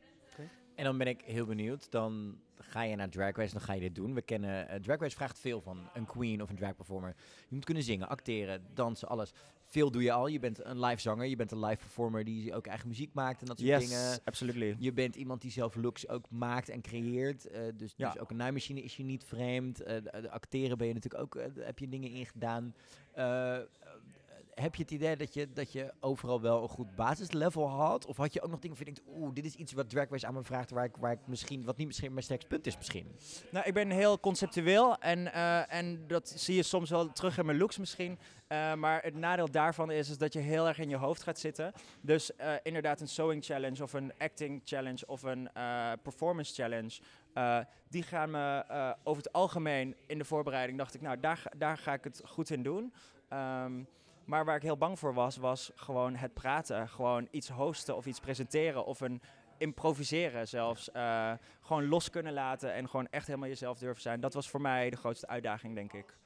[0.75, 1.91] En dan ben ik heel benieuwd.
[1.91, 4.13] Dan ga je naar Drag Race, dan ga je dit doen.
[4.13, 7.15] We kennen, eh, Drag Race vraagt veel van een queen of een drag performer.
[7.47, 9.31] Je moet kunnen zingen, acteren, dansen, alles.
[9.63, 10.27] Veel doe je al.
[10.27, 13.41] Je bent een live zanger, je bent een live performer die ook eigen muziek maakt
[13.41, 13.99] en dat soort dingen.
[14.09, 14.75] Yes, absolutely.
[14.79, 17.47] Je bent iemand die zelf looks ook maakt en creëert.
[17.47, 18.11] eh, dus, Ja.
[18.11, 19.81] dus ook een naaimachine is je niet vreemd.
[19.81, 22.73] Eh, de, de acteren ben je natuurlijk ook, heb je dingen in gedaan.
[24.55, 28.05] Heb je het idee dat je, dat je overal wel een goed basislevel had?
[28.05, 30.23] Of had je ook nog dingen waar je denkt, oeh, dit is iets wat Drag
[30.23, 32.77] aan me vraagt, waar ik, waar ik misschien, wat niet misschien mijn sterkste punt is
[32.77, 33.15] misschien?
[33.51, 37.45] Nou, ik ben heel conceptueel en, eh, en dat zie je soms wel terug in
[37.45, 38.19] mijn looks misschien.
[38.47, 41.39] Eh, maar het nadeel daarvan is, is dat je heel erg in je hoofd gaat
[41.39, 41.71] zitten.
[42.01, 45.49] Dus eh, inderdaad een sewing challenge of een acting challenge of een
[46.01, 46.99] performance challenge.
[47.89, 48.65] die gaan me
[49.03, 52.49] over het algemeen in de voorbereiding dacht ik, nou daar, daar ga ik het goed
[52.49, 52.93] in doen.
[53.29, 53.83] Ehm,
[54.25, 56.89] maar waar ik heel bang voor was, was gewoon het praten.
[56.89, 59.21] Gewoon iets hosten of iets presenteren of een
[59.57, 60.91] improviseren zelfs.
[60.91, 64.19] Eh, gewoon los kunnen laten en gewoon echt helemaal jezelf durven zijn.
[64.19, 66.17] Dat was voor mij de grootste uitdaging, denk ik.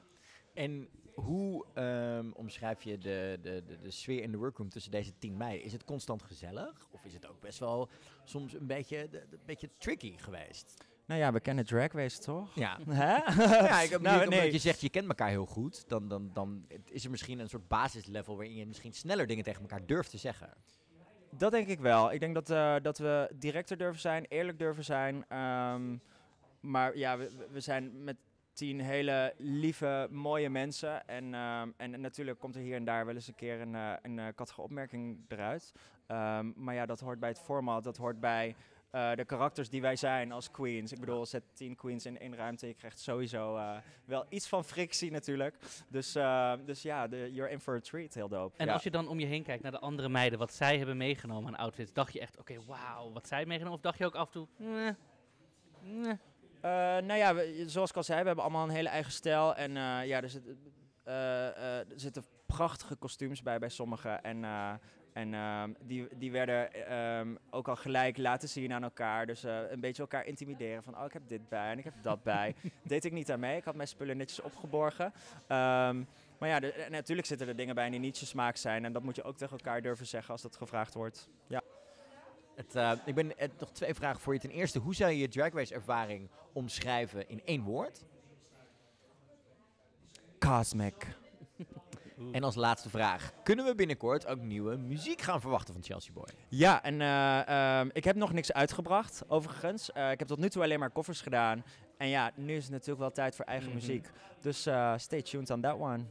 [0.54, 5.18] En hoe ehm, omschrijf je de, de, de, de sfeer in de workroom tussen deze
[5.18, 5.64] tien meiden?
[5.64, 6.86] Is het constant gezellig?
[6.90, 7.88] Of is het ook best wel
[8.24, 10.84] soms een beetje, de- de- een beetje tricky geweest?
[11.08, 12.54] Nou ja, we kennen Drag Race, toch?
[12.54, 12.78] Ja.
[12.88, 13.14] Hè?
[13.66, 14.52] Ja, ik Nou, omdat nee.
[14.52, 17.68] je zegt je kent elkaar heel goed, dan, dan, dan is er misschien een soort
[17.68, 20.50] basislevel waarin je misschien sneller dingen tegen elkaar durft te zeggen.
[21.30, 22.12] Dat denk ik wel.
[22.12, 25.24] Ik denk dat, eh, dat we directer durven zijn, eerlijk durven zijn.
[25.28, 25.96] Ehm,
[26.60, 28.16] maar ja, we, we- zijn met
[28.52, 31.06] tien hele lieve, mooie mensen.
[31.06, 33.74] En, ehm, en, en natuurlijk komt er hier en daar wel eens een keer een,
[33.74, 35.72] eh, een eh, kattige opmerking eruit.
[36.06, 37.84] Ehm, maar ja, dat hoort bij het format.
[37.84, 38.54] Dat hoort bij
[38.90, 40.92] eh, de karakters die wij zijn als queens.
[40.92, 42.66] Ik bedoel, zet tien queens in één ruimte.
[42.66, 45.56] Je krijgt sowieso eh, wel iets van frictie natuurlijk.
[45.88, 48.14] Dus, eh, dus ja, de, you're in for a treat.
[48.14, 48.56] Heel dope.
[48.56, 48.72] En ja.
[48.72, 51.54] als je dan om je heen kijkt naar de andere meiden, wat zij hebben meegenomen
[51.54, 53.76] aan outfits, dacht je echt, oké, wauw, wat zij meegenomen?
[53.76, 54.94] Of dacht je ook af en toe, nee,
[55.82, 56.16] nee.
[57.02, 59.54] Nou ja, we- zoals ik al zei, we hebben allemaal een hele eigen stijl.
[59.54, 59.72] En
[60.06, 60.42] ja, er, zit,
[61.04, 64.22] er zitten prachtige kostuums bij bij sommigen.
[64.22, 64.44] En,
[65.18, 69.26] en ehm, die, die werden ehm, ook al gelijk laten zien aan elkaar.
[69.26, 70.82] Dus eh, een beetje elkaar intimideren.
[70.82, 72.54] Van, oh, ik heb dit bij en ik heb dat bij.
[72.82, 73.56] Deed ik niet aan mee.
[73.56, 75.12] Ik had mijn spullen netjes opgeborgen.
[75.46, 76.02] Ehm,
[76.38, 78.84] maar ja, de- en natuurlijk zitten er dingen bij die niet je smaak zijn.
[78.84, 81.28] En dat moet je ook tegen elkaar durven zeggen als dat gevraagd wordt.
[81.46, 81.62] Ja.
[82.54, 84.40] Het, eh, ik ben eh, nog twee vragen voor je.
[84.40, 88.04] Ten eerste, hoe zou je je Drag Race ervaring omschrijven in één woord?
[90.38, 91.06] Cosmic.
[92.32, 96.28] En als laatste vraag, kunnen we binnenkort ook nieuwe muziek gaan verwachten van Chelsea Boy?
[96.48, 97.48] Ja, en eh,
[97.80, 99.92] ehm, ik heb nog niks uitgebracht, overigens.
[99.92, 101.64] Eh, ik heb tot nu toe alleen maar koffers gedaan.
[101.96, 103.76] En ja, nu is het natuurlijk wel tijd voor eigen Mhm.
[103.76, 104.10] muziek.
[104.40, 106.04] Dus eh, stay tuned on that one.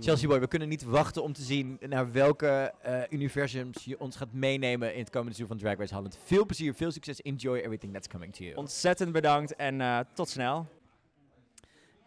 [0.00, 2.74] Chelsea Boy, we kunnen niet wachten om te zien naar welke
[3.10, 6.18] universums je ons gaat meenemen in het komende seizoen van Drag Race Holland.
[6.24, 8.56] Veel plezier, veel succes, enjoy everything that's coming to you.
[8.56, 10.66] Ontzettend bedankt en tot snel.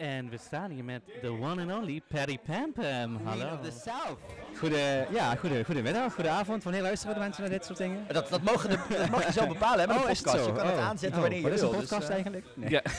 [0.02, 3.20] En we staan hier met the one and only Patty Pam Pam.
[3.24, 3.60] Hallo.
[3.86, 4.20] South.
[4.60, 6.64] Goede, ja, goede, goedemiddag, goedenavond.
[6.64, 8.06] Wanneer luisteren de mensen naar dit soort dingen?
[8.08, 10.46] Dat, dat, mogen de, dat mag je zelf bepalen hè, met een Oh, is podcast.
[10.46, 10.56] Je zo?
[10.58, 10.88] kan het Oh.
[10.88, 11.74] aanzetten Oh, wanneer je wat is wil.
[11.74, 12.46] een dus, podcast eh, eigenlijk?
[12.56, 12.70] Nee.
[12.70, 12.82] Ja.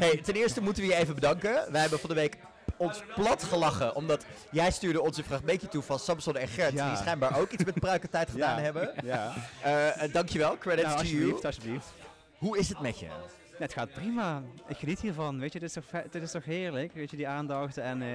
[0.00, 1.72] Hey, ten eerste moeten we je even bedanken.
[1.72, 2.36] Wij hebben van de week
[2.76, 6.88] ons plat gelachen, omdat jij stuurde ons een fragmentje toe van Samson en Gert, Ja.
[6.88, 8.62] die schijnbaar ook iets met pruikentijd gedaan Ja.
[8.62, 8.92] hebben.
[9.04, 11.14] Ja, Eh, eh, dankjewel, credits nou, to you.
[11.22, 11.86] alsjeblieft, alsjeblieft.
[12.38, 13.06] Hoe is het met je?
[13.60, 14.42] Het gaat prima.
[14.66, 15.38] Ik geniet hiervan.
[15.38, 16.92] Weet je, dit is toch, dit is toch heerlijk?
[16.92, 18.08] Weet je, die aandacht en eh,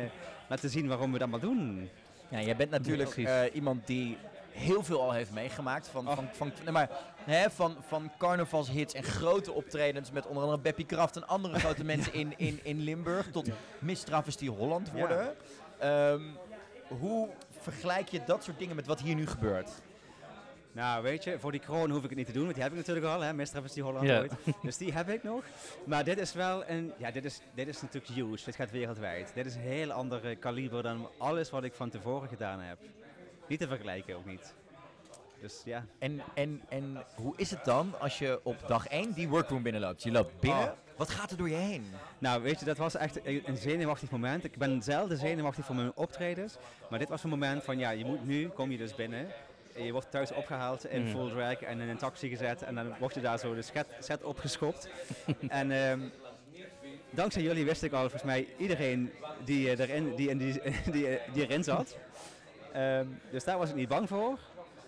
[0.50, 1.90] laten zien waarom we het allemaal doen.
[2.30, 4.18] Ja, jij bent natuurlijk eh, iemand die
[4.52, 5.88] heel veel al heeft meegemaakt.
[5.88, 6.16] Van, Oh.
[6.16, 6.90] van, van, nee, maar,
[7.24, 11.84] hè, van, van carnavalshits en grote optredens met onder andere Beppie Kraft en andere grote
[11.94, 13.32] mensen in, in, in Limburg.
[13.32, 15.00] Tot Miss Travestie Holland Ja.
[15.00, 15.36] worden.
[15.80, 16.22] Ehm,
[16.88, 17.30] hoe
[17.60, 19.70] vergelijk je dat soort dingen met wat hier nu gebeurt?
[20.76, 22.72] Nou, weet je, voor die kroon hoef ik het niet te doen, want die heb
[22.72, 24.20] ik natuurlijk al, hè, Mistraf is die Holland Ja.
[24.20, 24.32] ooit.
[24.62, 25.44] Dus die heb ik nog.
[25.86, 29.32] Maar dit is wel een, ja, dit is, dit is natuurlijk huge, dit gaat wereldwijd.
[29.34, 32.78] Dit is een heel ander kaliber dan alles wat ik van tevoren gedaan heb.
[33.48, 34.54] Niet te vergelijken, ook niet.
[35.42, 35.86] Dus ja.
[36.00, 40.04] En, en, en hoe is het dan als je op dag 1 die workroom binnenloopt?
[40.04, 40.64] Je loopt binnen.
[40.64, 40.72] Oh.
[40.98, 41.86] Wat gaat er door je heen?
[42.18, 44.44] Nou, weet je, dat was echt een een zenuwachtig moment.
[44.44, 46.58] Ik ben zelden zenuwachtig voor mijn optredens.
[46.90, 49.28] Maar dit was een moment van, ja, je moet nu, kom je dus binnen.
[49.76, 51.08] Je wordt thuis opgehaald in Mm.
[51.10, 52.62] full drag en in een taxi gezet.
[52.64, 54.90] En dan word je daar zo de set, set opgeschopt.
[55.48, 56.00] en ehm,
[57.10, 59.12] dankzij jullie wist ik al, volgens mij, iedereen
[59.44, 60.62] die, eh, erin, die, in die,
[60.92, 61.98] die, eh, die erin zat.
[62.74, 64.40] Ehm, dus daar was ik niet bang voor.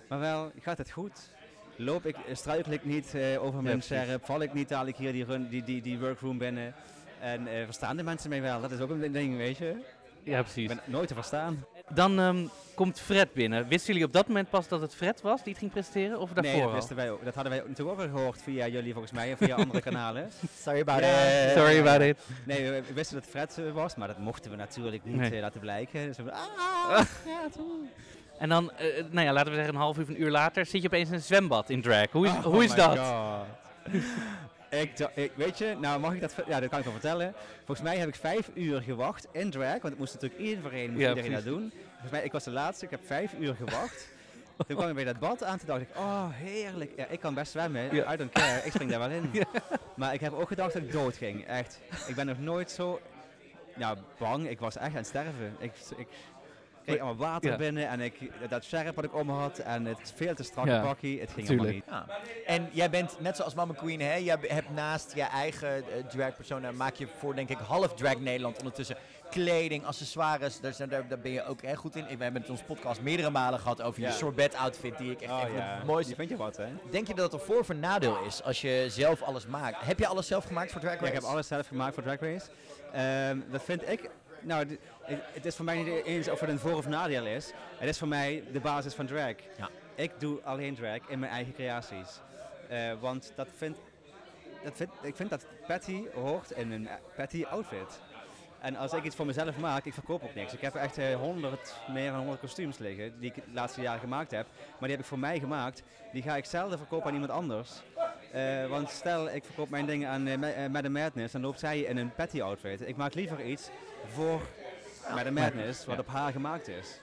[0.10, 1.30] Maar wel, gaat het goed?
[1.76, 4.26] Loop ik, struikel ik niet eh, over mijn scherp?
[4.26, 6.74] Val ik niet dadelijk hier die, run, die, die, die workroom binnen?
[7.20, 8.62] En verstaan de mensen mij wel?
[8.62, 9.76] Dat is ook een ding, weet je?
[10.24, 10.68] Ja, Ik precies.
[10.68, 11.66] ben nooit te verstaan.
[11.90, 13.68] Dan ehm, komt Fred binnen.
[13.68, 16.20] Wisten jullie op dat moment pas dat het Fred was die het ging presenteren?
[16.20, 16.76] Of daarvoor nee, dat al?
[16.76, 17.24] wisten wij ook.
[17.26, 20.30] Dat hadden wij natuurlijk ook al gehoord via jullie volgens mij en via andere kanalen.
[20.60, 21.52] Sorry about it.
[21.58, 22.18] Sorry about it.
[22.44, 25.16] Nee, we, we wisten dat het Fred eh, was, maar dat mochten we natuurlijk niet
[25.16, 25.32] Nee.
[25.32, 26.06] eh, laten blijken.
[26.08, 27.02] Dus we, ah.
[28.40, 30.66] En dan, eh, nou ja, laten we zeggen een half uur of een uur later,
[30.66, 32.12] zit je opeens in een zwembad in drag.
[32.12, 33.00] Hoe is, Oh hoe is my dat?
[34.70, 37.34] Ik, ik, weet je, nou mag ik dat, ja dat kan ik wel vertellen.
[37.66, 40.60] Volgens mij heb ik vijf uur gewacht in drag, want het moest natuurlijk één
[40.92, 41.72] moest Ja, iedereen dat doen.
[41.92, 44.08] Volgens mij, ik was de laatste, ik heb vijf uur gewacht.
[44.68, 46.92] Toen kwam ik bij dat bad aan, toen dacht ik, oh heerlijk.
[46.96, 48.14] Ja, ik kan best zwemmen, Ja.
[48.14, 49.32] I don't care, ik spring daar wel in.
[49.96, 51.80] Maar ik heb ook gedacht dat ik dood ging, echt.
[52.08, 53.02] Ik ben nog nooit zo
[53.78, 55.56] ja, bang, ik was echt aan het sterven.
[55.60, 56.08] Ik, ik
[56.88, 57.58] kreeg allemaal water Ja.
[57.58, 60.82] binnen en ik, dat sjerp wat ik om had en het veel te strakke Ja,
[60.82, 61.70] bakkie, het ging tuurlijk.
[61.86, 62.16] helemaal niet.
[62.46, 62.54] Ja.
[62.54, 64.14] En jij bent net zoals Mama Queen, hè?
[64.16, 68.20] Jij hebt naast je eigen eh, drag persona, maak je voor denk ik half drag
[68.20, 68.96] Nederland ondertussen
[69.30, 70.60] kleding, accessoires.
[70.60, 72.04] Daar, zijn, daar, daar ben je ook echt goed in.
[72.04, 75.22] We hebben het in onze podcast meerdere malen gehad over je sorbet outfit die ik
[75.22, 76.08] echt Oh het mooiste.
[76.08, 76.66] die vind je wat hè?
[76.92, 79.86] Denk je dat het een voor- of een nadeel is als je zelf alles maakt?
[79.86, 81.06] Heb je alles zelf gemaakt voor Drag Race?
[81.08, 82.46] Ik heb alles zelf gemaakt voor Drag Race.
[82.94, 84.10] Ehm, dat vind ik,
[84.48, 84.78] nou,
[85.34, 87.52] het, is voor mij niet eens of het een voor- of nadeel is.
[87.78, 89.36] Het is voor mij de basis van drag.
[89.58, 89.70] Ja.
[89.96, 92.20] Ik doe alleen drag in mijn eigen creaties.
[92.70, 93.78] Eh, want dat vind,
[94.64, 98.00] dat vind, ik vind dat Patty hoort in een Patty outfit.
[98.60, 100.54] En als ik iets voor mezelf maak, ik verkoop ook niks.
[100.54, 104.00] Ik heb echt eh, 100, meer dan 100 kostuums liggen die ik de laatste jaren
[104.00, 104.48] gemaakt heb.
[104.56, 105.84] Maar die heb ik voor mij gemaakt.
[106.12, 107.72] Die ga ik zelden verkopen aan iemand anders.
[108.38, 110.38] Eh, want stel, ik verkoop mijn dingen aan uh,
[110.72, 112.88] Madame Madness, dan loopt zij in een patty outfit.
[112.88, 113.70] Ik maak liever iets
[114.14, 114.42] voor
[115.10, 117.00] Madame Madness, wat op haar gemaakt is.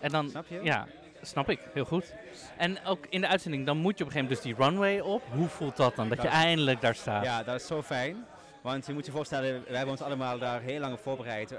[0.00, 0.60] En dan, Snap je?
[0.62, 0.86] Ja,
[1.22, 1.60] snap ik.
[1.72, 2.14] Heel goed.
[2.56, 5.00] En ook in de uitzending, dan moet je op een gegeven moment dus die runway
[5.00, 5.22] op.
[5.32, 6.08] Hoe voelt dat dan?
[6.08, 7.24] Dat je Dat- eindelijk daar staat.
[7.24, 8.24] Ja, dat is zo fijn.
[8.60, 11.54] Want je moet je voorstellen, we hebben ons allemaal daar heel lang op voorbereid.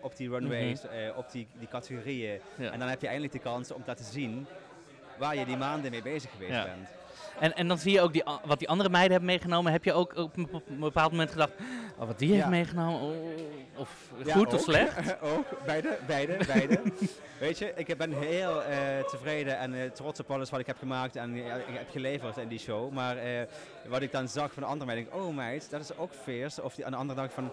[0.00, 2.40] op die runways, eh, op die, die categorieën.
[2.56, 2.70] Ja.
[2.70, 4.46] En dan heb je eindelijk de kans om te laten zien
[5.18, 6.64] waar je die maanden mee bezig geweest Ja.
[6.64, 6.88] bent.
[7.40, 9.72] En, en dan zie je ook die, wat die andere meiden hebben meegenomen.
[9.72, 11.52] Heb je ook op een, bepaald moment gedacht,
[11.98, 12.48] oh, wat die heeft Ja.
[12.48, 13.14] meegenomen, oh,
[13.76, 15.16] of Ja, goed of slecht?
[15.36, 16.80] ook, beide, beide, beide.
[17.38, 20.78] Weet je, ik ben heel eh, tevreden en eh, trots op alles wat ik heb
[20.78, 22.92] gemaakt en eh, ik heb geleverd in die show.
[22.92, 23.16] Maar
[23.88, 26.12] wat ik dan zag van de andere meid, denk ik, oh meid, dat is ook
[26.22, 26.62] fierce.
[26.62, 27.52] Of die aan de andere dag van,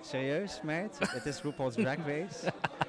[0.00, 2.52] serieus meid, het is RuPaul's Drag Race.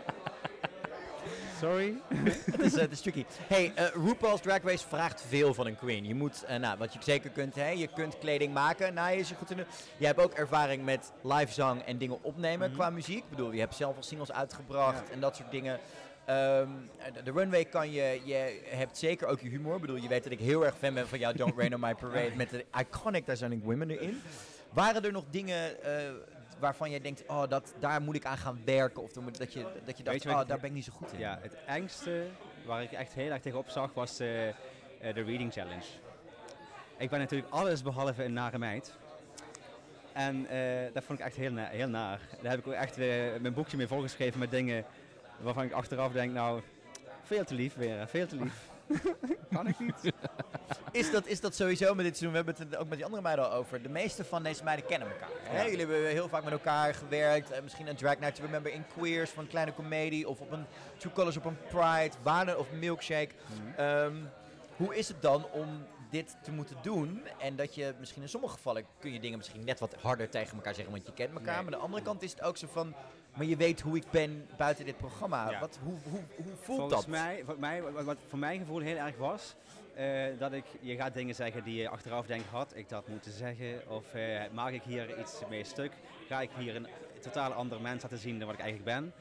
[1.59, 1.93] Sorry.
[2.51, 3.25] het, is, eh, het is tricky.
[3.47, 6.05] Hey, eh, RuPaul's Drag Race vraagt veel van een queen.
[6.05, 8.93] Je moet, eh, nou, wat je zeker kunt, hè, je kunt kleding maken.
[8.93, 9.57] Nou, je is er goed in.
[9.57, 9.65] de-
[9.97, 12.77] Je hebt ook ervaring met live zang en dingen opnemen Mhm.
[12.79, 13.17] qua muziek.
[13.23, 15.79] Ik bedoel, je hebt zelf al singles uitgebracht en dat soort dingen.
[16.25, 16.67] Ehm,
[17.23, 19.75] de, runway kan je, je hebt zeker ook je humor.
[19.75, 21.79] Ik bedoel, je weet dat ik heel erg fan ben van jou, Don't Rain on
[21.79, 24.21] My Parade, met de iconic Titanic Women erin.
[24.73, 25.71] Waren er nog dingen
[26.59, 29.03] waarvan jij denkt, oh, dat, daar moet ik aan gaan werken?
[29.03, 30.91] Of moet- dat je, dat je dacht, je oh, ik- daar ben ik niet zo
[30.95, 31.19] goed in.
[31.19, 32.25] Ja, het engste
[32.65, 34.55] waar ik echt heel erg tegenop zag was eh, eh,
[34.99, 35.85] de Reading Challenge.
[36.97, 38.93] Ik ben natuurlijk alles behalve een nare meid.
[40.13, 42.19] En eh, dat vond ik echt heel, na- heel naar.
[42.41, 42.97] Daar heb ik ook echt
[43.41, 44.85] mijn boekje mee volgeschreven met dingen
[45.39, 46.61] waarvan ik achteraf denk, nou,
[47.23, 48.69] veel te lief weer, veel te lief.
[49.55, 50.13] kan ik niet.
[50.91, 52.31] Is dat, is dat sowieso met dit seizoen?
[52.31, 53.81] We hebben het ook met die andere meiden al over.
[53.81, 55.29] De meeste van deze meiden kennen elkaar.
[55.41, 55.63] Hè?
[55.63, 57.51] Jullie hebben heel vaak met elkaar gewerkt.
[57.51, 60.29] Eh, misschien een Drag Night to Remember in Queers van een kleine comedie.
[60.29, 60.65] Of op een
[60.97, 62.11] True Colors op een Pride.
[62.21, 63.29] Waarden of Milkshake.
[63.77, 64.15] Ehm,
[64.75, 67.21] hoe is het dan om dit te moeten doen?
[67.39, 70.55] En dat je misschien in sommige gevallen kun je dingen misschien net wat harder tegen
[70.55, 70.93] elkaar zeggen.
[70.93, 71.45] Want je kent elkaar.
[71.45, 71.63] Nee.
[71.63, 72.95] Maar aan de andere kant is het ook zo van...
[73.35, 75.49] Maar je weet hoe ik ben buiten dit programma.
[75.49, 75.59] Ja.
[75.59, 77.07] Wat, hoe, hoe, hoe voelt Volgens dat?
[77.07, 79.55] mij, voor mij, wat, wat voor mijn gevoel heel erg was,
[79.93, 83.31] eh, dat ik, je gaat dingen zeggen die je achteraf denkt, had ik dat moeten
[83.31, 83.89] zeggen?
[83.89, 85.91] Of eh, maak ik hier iets mee stuk?
[86.27, 86.87] Ga ik hier een
[87.19, 89.13] totaal ander mens laten zien dan wat ik eigenlijk ben?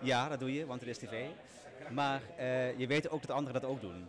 [0.00, 1.26] Ja, dat doe je, want het is tv.
[1.90, 4.06] Maar eh, je weet ook dat anderen dat ook doen.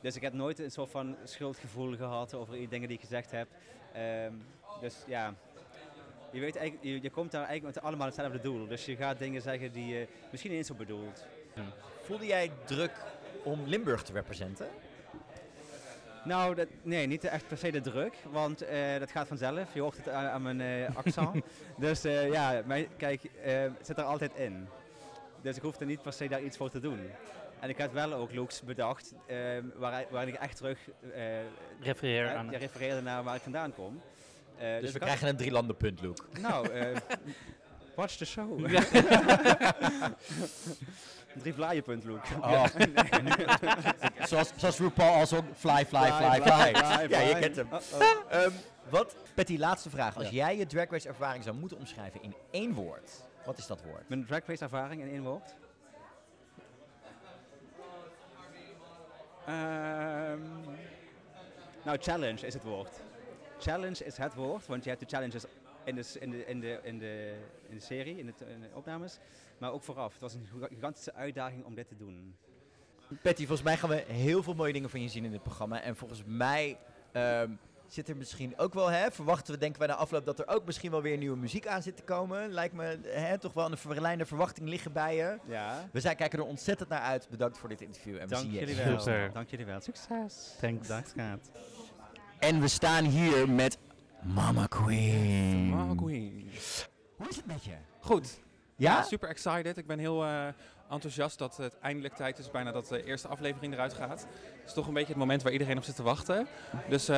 [0.00, 3.30] Dus ik heb nooit een soort van schuldgevoel gehad over die dingen die ik gezegd
[3.30, 3.48] heb.
[3.92, 4.32] Ehm,
[4.80, 5.34] dus ja,
[6.30, 8.66] je, weet eigenlijk, je, je komt daar eigenlijk met allemaal hetzelfde doel.
[8.66, 11.26] Dus je gaat dingen zeggen die je misschien niet eens zo bedoelt.
[12.02, 12.92] Voelde jij druk
[13.42, 14.68] om Limburg te representen?
[16.24, 19.74] Nou, dat, nee, niet echt per se de druk, want eh, dat gaat vanzelf.
[19.74, 21.44] Je hoort het aan, aan mijn eh, accent.
[21.78, 24.68] dus eh, ja, mijn, kijk, het zit er altijd in.
[25.40, 27.00] Dus ik hoef er niet per se daar iets voor te doen.
[27.60, 29.14] En ik heb wel ook looks bedacht
[29.74, 30.78] waar, waarin ik echt terug
[31.80, 32.50] Refereer aan.
[32.50, 34.00] ja, refereerde naar waar ik vandaan kom.
[34.58, 36.22] Eh, Dus, we ik had- krijgen een drie landen punt, Luke.
[36.40, 36.96] Nou, eh,
[37.94, 38.66] watch the show.
[41.42, 42.26] Drie vlaaienpunt, Luke.
[42.40, 42.64] Oh.
[44.28, 46.72] zoals, zoals RuPaul als ook fly, fly, fly, fly.
[47.08, 47.68] Ja, je kent hem.
[48.28, 48.50] Ehm,
[48.88, 49.16] wat,
[49.58, 50.16] laatste vraag.
[50.16, 50.32] Als Ja.
[50.32, 53.10] jij je Drag Race ervaring zou moeten omschrijven in één woord,
[53.44, 54.08] wat is dat woord?
[54.08, 55.54] Mijn drag race ervaring in één woord?
[59.46, 60.40] Ehm,
[61.84, 63.00] nou, challenge is het woord.
[63.58, 65.44] Challenge is het woord, want je hebt de challenges
[65.84, 67.34] in de, in de, in de, in de,
[67.68, 69.18] in de serie, in, het, in de opnames,
[69.58, 70.12] maar ook vooraf.
[70.12, 72.36] Het was een giga- gigantische uitdaging om dit te doen.
[73.22, 75.80] Patty, volgens mij gaan we heel veel mooie dingen van je zien in dit programma.
[75.82, 76.78] En volgens mij
[77.12, 77.50] ehm,
[77.86, 80.64] zit er misschien ook wel, hè, verwachten we, denken wij na afloop, dat er ook
[80.64, 82.52] misschien wel weer nieuwe muziek aan zit te komen.
[82.52, 85.38] Lijkt me hè, toch wel een verlijnde verwachting liggen bij je.
[85.46, 87.28] Ja, We zijn, kijken er ontzettend naar uit.
[87.30, 88.14] Bedankt voor dit interview.
[88.14, 88.98] En we dank zien je jullie wel.
[89.00, 89.30] Super.
[89.32, 89.80] Dank jullie wel.
[89.80, 90.54] Succes.
[90.60, 90.88] Thanks.
[90.88, 91.50] Dag, schat.
[92.38, 93.78] En we staan hier met
[94.22, 95.68] Mama Queen.
[95.68, 96.50] Mama Queen.
[97.16, 97.74] Hoe is het met je?
[98.00, 98.40] Goed.
[98.76, 98.96] Ja?
[98.96, 99.76] Ja, super excited.
[99.76, 100.46] Ik ben heel eh,
[100.90, 104.20] enthousiast dat het eindelijk tijd is, bijna dat de eerste aflevering eruit gaat.
[104.20, 106.46] Het is toch een beetje het moment waar iedereen op zit te wachten.
[106.88, 107.16] Dus eh,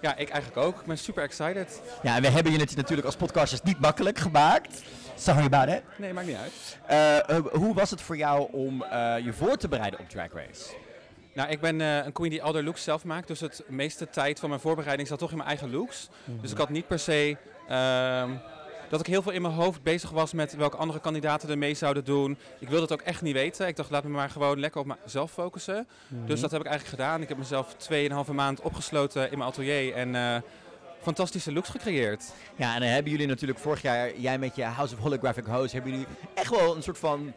[0.00, 0.80] ja, ik eigenlijk ook.
[0.80, 1.82] Ik ben super excited.
[2.02, 4.82] Ja, en we hebben je het natuurlijk als podcasters niet makkelijk gemaakt.
[5.16, 5.82] Sorry about it.
[5.98, 6.78] Nee, maakt niet uit.
[6.86, 8.84] Eh, hoe was het voor jou om
[9.24, 10.74] je voor te bereiden op Drag Race?
[11.34, 13.28] Nou, ik ben eh, een queen die al haar looks zelf maakt.
[13.28, 16.08] Dus het meeste tijd van mijn voorbereiding zat toch in mijn eigen looks.
[16.40, 17.36] Dus ik had niet per se
[17.68, 18.30] ehm,
[18.88, 21.74] dat ik heel veel in mijn hoofd bezig was met welke andere kandidaten er mee
[21.74, 22.38] zouden doen.
[22.58, 23.66] Ik wilde het ook echt niet weten.
[23.66, 25.88] Ik dacht, laat me maar gewoon lekker op mezelf focussen.
[26.08, 27.22] Dus dat heb ik eigenlijk gedaan.
[27.22, 27.76] Ik heb mezelf
[28.28, 29.94] 2,5 maand opgesloten in mijn atelier.
[29.94, 30.36] En eh,
[31.02, 32.32] fantastische looks gecreëerd.
[32.56, 35.72] Ja, en dan hebben jullie natuurlijk vorig jaar, jij met je House of Holographic Host,
[35.72, 37.32] hebben jullie echt wel een soort van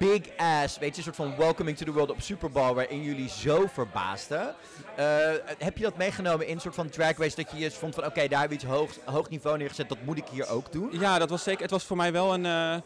[0.00, 3.02] big ass, weet je, een soort van welcoming to the world op Super Bowl, waarin
[3.02, 4.54] jullie zo verbaasden.
[4.96, 5.06] Eh,
[5.58, 8.04] heb je dat meegenomen in een soort van drag race, dat je je vond van,
[8.04, 10.88] oké, daar hebben we iets hoog, hoog niveau neergezet, dat moet ik hier ook doen?
[10.92, 11.62] Ja, dat was zeker.
[11.62, 12.80] Het was voor mij wel een, eh, eh,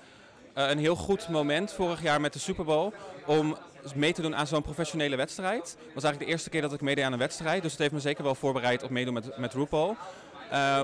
[0.52, 2.92] een heel goed moment vorig jaar met de Super Bowl
[3.26, 3.56] om
[3.94, 5.62] mee te doen aan zo'n professionele wedstrijd.
[5.62, 7.92] Het was eigenlijk de eerste keer dat ik meedeed aan een wedstrijd, dus het heeft
[7.92, 9.96] me zeker wel voorbereid op meedoen met, met RuPaul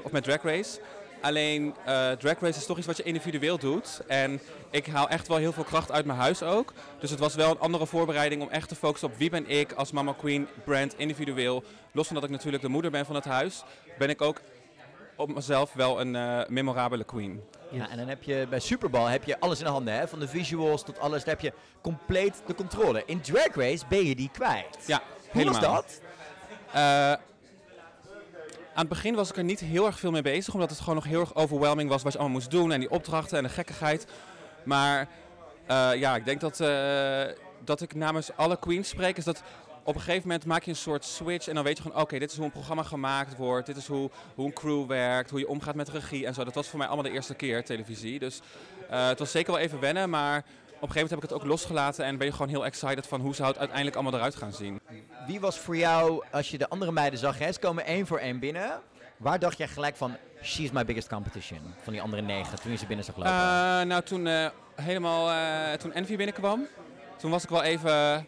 [0.02, 0.80] of met Drag Race.
[1.20, 4.00] Alleen eh, Drag Race is toch iets wat je individueel doet.
[4.06, 4.40] En
[4.70, 6.72] ik haal echt wel heel veel kracht uit mijn huis ook.
[7.00, 9.72] Dus het was wel een andere voorbereiding om echt te focussen op wie ben ik
[9.72, 11.62] als Mama Queen brand individueel.
[11.92, 13.62] Los van dat ik natuurlijk de moeder ben van het huis,
[13.98, 14.40] ben ik ook
[15.16, 17.42] op mezelf wel een eh, memorabele queen.
[17.70, 20.08] Ja, en dan heb je bij Super Bowl heb je alles in handen, hè?
[20.08, 23.02] van de visuals tot alles, daar heb je compleet de controle.
[23.06, 24.78] In Drag Race ben je die kwijt.
[24.86, 25.74] Ja, Hoe was helemaal.
[25.74, 26.00] dat?
[26.72, 27.12] Eh,
[28.74, 30.94] aan het begin was ik er niet heel erg veel mee bezig, omdat het gewoon
[30.94, 33.50] nog heel erg overwhelming was wat je allemaal moest doen en die opdrachten en de
[33.50, 34.06] gekkigheid.
[34.62, 35.08] Maar
[35.66, 37.24] eh, ja, ik denk dat, eh,
[37.64, 39.42] dat ik namens alle queens spreek, is dat
[39.82, 42.18] op een gegeven moment maak je een soort switch en dan weet je gewoon, oké,
[42.18, 45.38] dit is hoe een programma gemaakt wordt, dit is hoe, hoe een crew werkt, hoe
[45.38, 46.44] je omgaat met regie en zo.
[46.44, 48.40] Dat was voor mij allemaal de eerste keer televisie, dus
[48.90, 50.44] eh, het was zeker wel even wennen, maar
[50.80, 53.06] op een gegeven moment heb ik het ook losgelaten en ben je gewoon heel excited
[53.06, 54.80] van hoe zou het uiteindelijk allemaal eruit gaan zien.
[55.26, 58.18] Wie was voor jou, als je de andere meiden zag, hè, ze komen één voor
[58.18, 58.80] één binnen.
[59.16, 61.60] Waar dacht jij gelijk van, she's my biggest competition?
[61.82, 63.32] Van die andere negen, toen je ze binnen zag lopen.
[63.32, 66.66] Eh, nou, toen eh, helemaal, eh, toen Envy binnenkwam,
[67.16, 68.26] toen was ik wel even,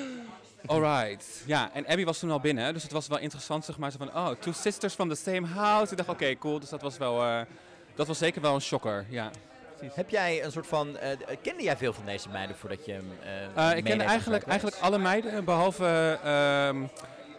[0.66, 1.42] alright.
[1.46, 3.98] Ja, en Abby was toen al binnen, dus het was wel interessant, zeg maar, zo
[3.98, 5.90] van, oh, two sisters from the same house.
[5.90, 7.44] Ik dacht, oké, cool, dus dat was wel,
[7.94, 9.30] dat was zeker wel een shocker, ja.
[9.94, 11.08] Heb jij een soort van, eh,
[11.42, 13.12] kende jij veel van deze meiden voordat je hem
[13.54, 16.82] eh Eh, ik kende eigenlijk, eigenlijk alle meiden, behalve ehm,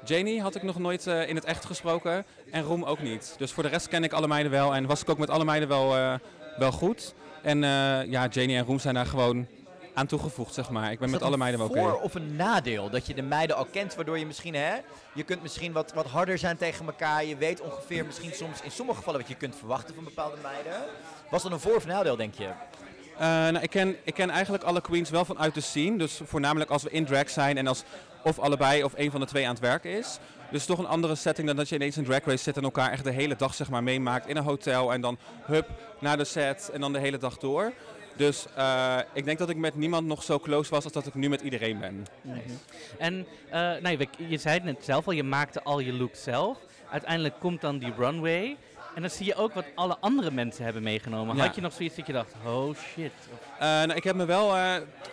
[0.05, 2.25] Janie had ik nog nooit eh, in het echt gesproken.
[2.51, 3.35] En Roem ook niet.
[3.37, 4.75] Dus voor de rest ken ik alle meiden wel.
[4.75, 6.13] En was ik ook met alle meiden wel, eh,
[6.57, 7.13] wel goed.
[7.41, 9.47] En eh, ja, Janie en Roem zijn daar gewoon
[9.95, 10.91] aan toegevoegd, zeg maar.
[10.91, 11.79] Ik ben met alle meiden wel oké.
[11.79, 14.73] voor- of een nadeel dat je de meiden al kent, waardoor je misschien, hè,
[15.13, 17.25] je kunt misschien wat, wat harder zijn tegen elkaar.
[17.25, 20.73] Je weet ongeveer misschien soms in sommige gevallen wat je kunt verwachten van bepaalde meiden.
[21.29, 22.45] Was dat een voor- of nadeel, denk je?
[23.17, 25.97] Eh, nou, ik, ken, ik ken eigenlijk alle queens wel vanuit de scene.
[25.97, 27.83] Dus voornamelijk als we in drag zijn en als
[28.23, 30.17] of allebei of een van de twee aan het werken is.
[30.51, 32.91] Dus toch een andere setting dan dat je ineens in drag race zit en elkaar
[32.91, 34.93] echt de hele dag zeg maar, meemaakt in een hotel.
[34.93, 35.69] En dan hup
[35.99, 37.71] naar de set en dan de hele dag door.
[38.17, 41.13] Dus eh, ik denk dat ik met niemand nog zo close was als dat ik
[41.13, 42.05] nu met iedereen ben.
[42.97, 46.15] En eh, nee, we- je zei het net zelf al, je maakte al je look
[46.15, 46.57] zelf.
[46.91, 48.57] Uiteindelijk komt dan die runway.
[48.95, 51.35] En dan zie je ook wat alle andere mensen hebben meegenomen.
[51.35, 51.45] Ja.
[51.45, 53.11] Had je nog zoiets dat je dacht, oh shit.
[53.59, 54.55] Eh, nou, ik heb me wel,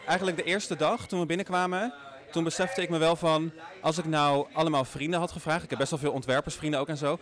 [0.06, 1.94] eigenlijk de eerste dag toen we binnenkwamen,
[2.30, 5.78] toen besefte ik me wel van, als ik nou allemaal vrienden had gevraagd, ik heb
[5.78, 7.18] best wel veel ontwerpersvrienden ook en zo,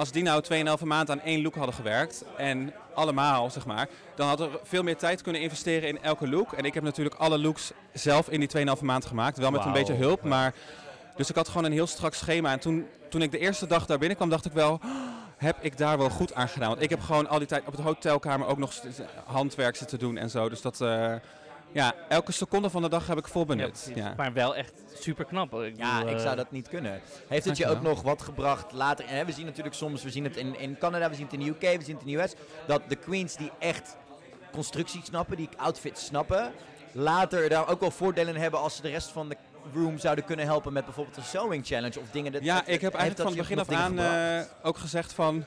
[0.00, 0.42] als die nou
[0.78, 4.82] 2,5 maand aan één look hadden gewerkt, en allemaal zeg maar, dan hadden we veel
[4.82, 6.52] meer tijd kunnen investeren in elke look.
[6.52, 9.72] En ik heb natuurlijk alle looks zelf in die 2,5 maand gemaakt, wel met een
[9.72, 10.54] beetje hulp, maar...
[11.16, 12.52] Dus ik had gewoon een heel strak schema.
[12.52, 14.72] En toen, toen ik de eerste dag daar binnenkwam, dacht ik wel...
[14.72, 14.84] "Oh,
[15.36, 16.68] heb ik daar wel goed aan gedaan?
[16.68, 18.72] Want ik heb gewoon al die tijd op de hotelkamer ook nog
[19.24, 20.48] handwerk zitten doen en zo.
[20.48, 20.80] Dus dat...
[20.80, 21.14] eh,
[21.72, 23.90] ja, elke seconde van de dag heb ik vol benut.
[23.94, 25.54] Ja, Maar wel echt super knap.
[25.54, 27.00] Ik Ja, bedoel, ik eh, zou dat niet kunnen.
[27.28, 29.04] Heeft het je ook nog wat gebracht later?
[29.08, 31.40] Hè, we zien natuurlijk soms, we zien het in, in Canada, we zien het in
[31.40, 32.34] de UK, we zien het in de US,
[32.66, 33.96] dat de queens die echt
[34.52, 36.52] constructies snappen, die outfits snappen,
[36.92, 39.36] later daar ook wel voordelen in hebben als ze de rest van de
[39.74, 42.32] room zouden kunnen helpen met bijvoorbeeld een sewing challenge of dingen.
[42.32, 45.44] Dat, ja dat- ik heb eigenlijk van het begin af aan eh, ook gezegd van...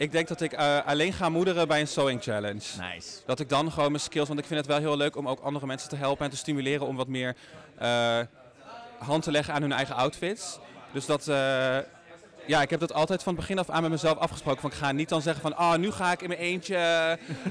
[0.00, 2.60] Ik denk dat ik eh, alleen ga moederen bij een sewing challenge.
[2.94, 3.08] Nice.
[3.26, 4.28] Dat ik dan gewoon mijn skills...
[4.28, 6.36] Want ik vind het wel heel leuk om ook andere mensen te helpen en te
[6.36, 7.36] stimuleren om wat meer
[7.78, 8.18] eh,
[8.98, 10.58] hand te leggen aan hun eigen outfits.
[10.92, 11.28] Dus dat...
[11.28, 11.76] eh,
[12.46, 14.60] ja, ik heb dat altijd van het begin af aan met mezelf afgesproken.
[14.60, 16.76] Van, ik ga niet dan zeggen van, ah, nu ga ik in mijn eentje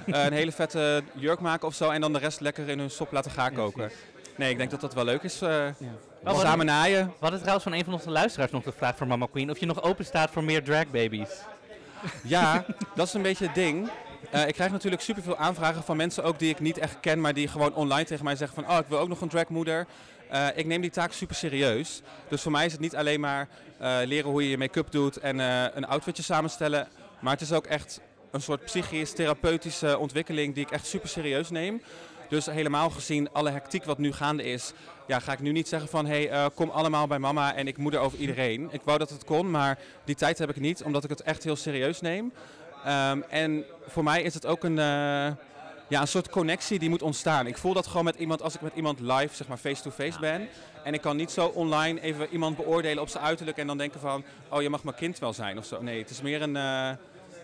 [0.06, 1.90] een hele vette jurk maken of zo.
[1.90, 3.92] En dan de rest lekker in hun sop laten gaan koken.
[4.38, 5.42] Nee, ik denk dat dat wel leuk is.
[5.42, 5.66] eh,
[6.24, 7.06] Oh, wat- samen naaien.
[7.08, 9.50] We hadden trouwens van een van onze luisteraars nog de vraag voor Mama Queen.
[9.52, 11.30] Of je nog open staat voor meer drag babies.
[12.24, 13.90] Ja, dat is een beetje het ding.
[14.32, 17.34] Eh, ik krijg natuurlijk superveel aanvragen van mensen ook die ik niet echt ken, maar
[17.34, 19.88] die gewoon online tegen mij zeggen van, oh, ik wil ook nog een dragmoeder.
[20.30, 22.02] Eh ik neem die taak super serieus.
[22.28, 23.48] Dus voor mij is het niet alleen maar
[23.78, 25.40] eh, leren hoe je je make-up doet en
[25.78, 26.88] een outfitje samenstellen,
[27.20, 31.50] maar het is ook echt een soort psychisch therapeutische ontwikkeling die ik echt super serieus
[31.50, 31.82] neem.
[32.30, 34.74] Dus helemaal gezien alle hectiek wat nu gaande is,
[35.08, 37.68] ja, ga ik nu niet zeggen van hé, hey, eh, kom allemaal bij mama en
[37.68, 38.68] ik moeder over iedereen.
[38.72, 41.44] Ik wou dat het kon, maar die tijd heb ik niet, omdat ik het echt
[41.44, 42.34] heel serieus neem.
[42.86, 44.86] Ehm, en voor mij is het ook een, eh,
[45.88, 47.48] ja, een soort connectie die moet ontstaan.
[47.48, 50.48] Ik voel dat gewoon met iemand als ik met iemand live, zeg maar face-to-face ben.
[50.84, 54.00] En ik kan niet zo online even iemand beoordelen op zijn uiterlijk en dan denken
[54.00, 55.82] van, oh je mag mijn kind wel zijn of zo.
[55.82, 56.90] Nee, het is meer een, eh,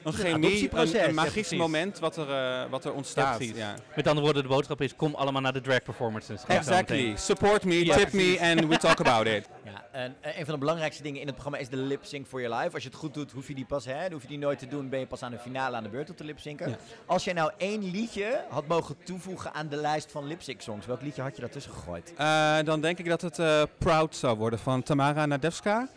[0.06, 0.70] een chemie,
[1.08, 3.44] een, magisch moment wat er, eh, wat er ontstaat.
[3.44, 3.74] Ja.
[3.96, 6.44] Met andere woorden, de boodschap is, kom allemaal naar de drag performances.
[6.48, 7.16] Exactly.
[7.16, 8.40] Support me, Ja, tip precies.
[8.40, 9.48] me and we talk about it.
[9.64, 12.28] Ja, en eh, een van de belangrijkste dingen in het programma is de lip sync
[12.28, 12.74] for your life.
[12.74, 14.60] Als je het goed doet, hoef je die pas, hè, dan hoef je die nooit
[14.60, 14.90] te doen.
[14.90, 16.70] Ben je pas aan de finale aan de beurt om te lip synken.
[16.70, 16.78] Ja.
[17.06, 20.86] Als jij nou één liedje had mogen toevoegen aan de lijst van lip sync songs,
[20.86, 22.14] welk liedje had je daartussen gegooid?
[22.18, 25.88] Eh, dan denk ik dat het eh, Proud zou worden van Tamara Nadevska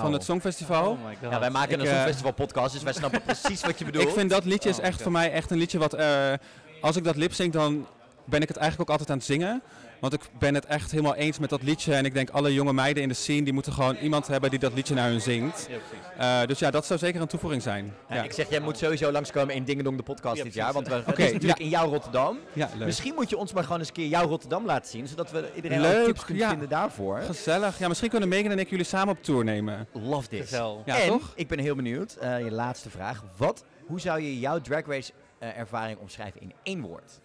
[0.00, 0.90] van het Songfestival.
[0.90, 1.30] Oh.
[1.30, 4.08] Ja, wij maken Ik, een eh, Songfestival podcast, dus wij snappen precies wat je bedoelt.
[4.08, 5.94] Ik vind dat liedje is Oh, echt voor mij echt een liedje wat...
[5.94, 6.32] eh,
[6.80, 7.86] als ik dat lip sync, dan
[8.24, 9.62] ben ik het eigenlijk ook altijd aan het zingen.
[10.00, 11.94] Want ik ben het echt helemaal eens met dat liedje.
[11.94, 14.58] En ik denk alle jonge meiden in de scene, die moeten gewoon iemand hebben die
[14.58, 15.66] dat liedje naar hun zingt.
[15.70, 16.06] Ja, precies.
[16.18, 17.94] Eh, dus ja, dat zou zeker een toevoeging zijn.
[18.08, 20.72] Ja, Ja, Ik zeg, jij moet sowieso langskomen in Dingedong de podcast Ja, dit jaar.
[20.72, 22.38] Want we, is natuurlijk in jouw Rotterdam.
[22.52, 22.86] ja leuk.
[22.86, 25.08] Misschien moet je ons maar gewoon eens een keer jouw Rotterdam laten zien.
[25.08, 26.50] Zodat we iedereen Leuk, ook tips kunnen ja.
[26.50, 27.18] vinden daarvoor.
[27.20, 27.78] Gezellig.
[27.78, 29.88] Ja, misschien kunnen Megan en ik jullie samen op tour nemen.
[29.92, 30.40] Love this.
[30.40, 30.82] Gezel.
[30.84, 31.32] Ja, en, toch?
[31.34, 33.24] ik ben heel benieuwd, eh, je laatste vraag.
[33.36, 37.20] Wat, hoe zou je jouw Drag Race eh, ervaring omschrijven in één woord?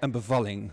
[0.00, 0.70] Een bevalling.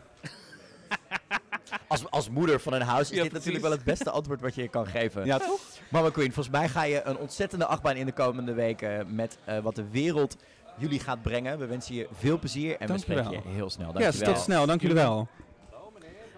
[1.87, 3.33] Als, als moeder van een huis is Ja, dit precies.
[3.47, 5.25] natuurlijk wel het beste antwoord wat je je kan geven.
[5.25, 5.59] Ja, toch?
[5.89, 9.59] Mama Queen, volgens mij ga je een ontzettende achtbaan in de komende weken met eh,
[9.59, 10.37] wat de wereld
[10.77, 11.59] jullie gaat brengen.
[11.59, 13.33] We wensen je veel plezier en Dank we spreken wel.
[13.33, 13.87] je heel snel.
[13.93, 14.33] Ja, Dankjewel.
[14.33, 14.65] tot snel.
[14.65, 15.27] Dank jullie wel.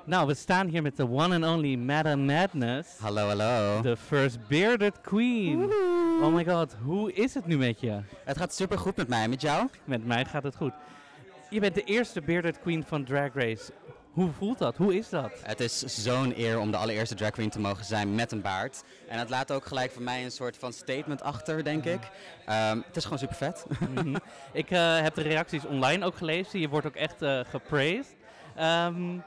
[0.05, 2.89] Nou, we staan hier met de one and only Madame Madness.
[2.99, 3.81] Hallo, hallo.
[3.81, 5.71] De first bearded queen.
[6.21, 7.99] Oh my god, hoe is het nu met je?
[8.23, 9.67] Het gaat super goed met mij, met jou?
[9.83, 10.73] Met mij gaat het goed.
[11.49, 13.71] Je bent de eerste bearded queen van Drag Race.
[14.13, 14.77] Hoe voelt dat?
[14.77, 15.31] Hoe is dat?
[15.43, 18.83] Het is zo'n eer om de allereerste drag queen te mogen zijn met een baard.
[19.07, 21.99] En het laat ook gelijk voor mij een soort van statement achter, denk ik.
[22.45, 23.65] Ehm, het is gewoon super vet.
[23.79, 24.15] Mhm.
[24.51, 26.59] Ik eh, heb de reacties online ook gelezen.
[26.59, 28.15] Je wordt ook echt eh gepraised.
[28.55, 29.17] Ehm,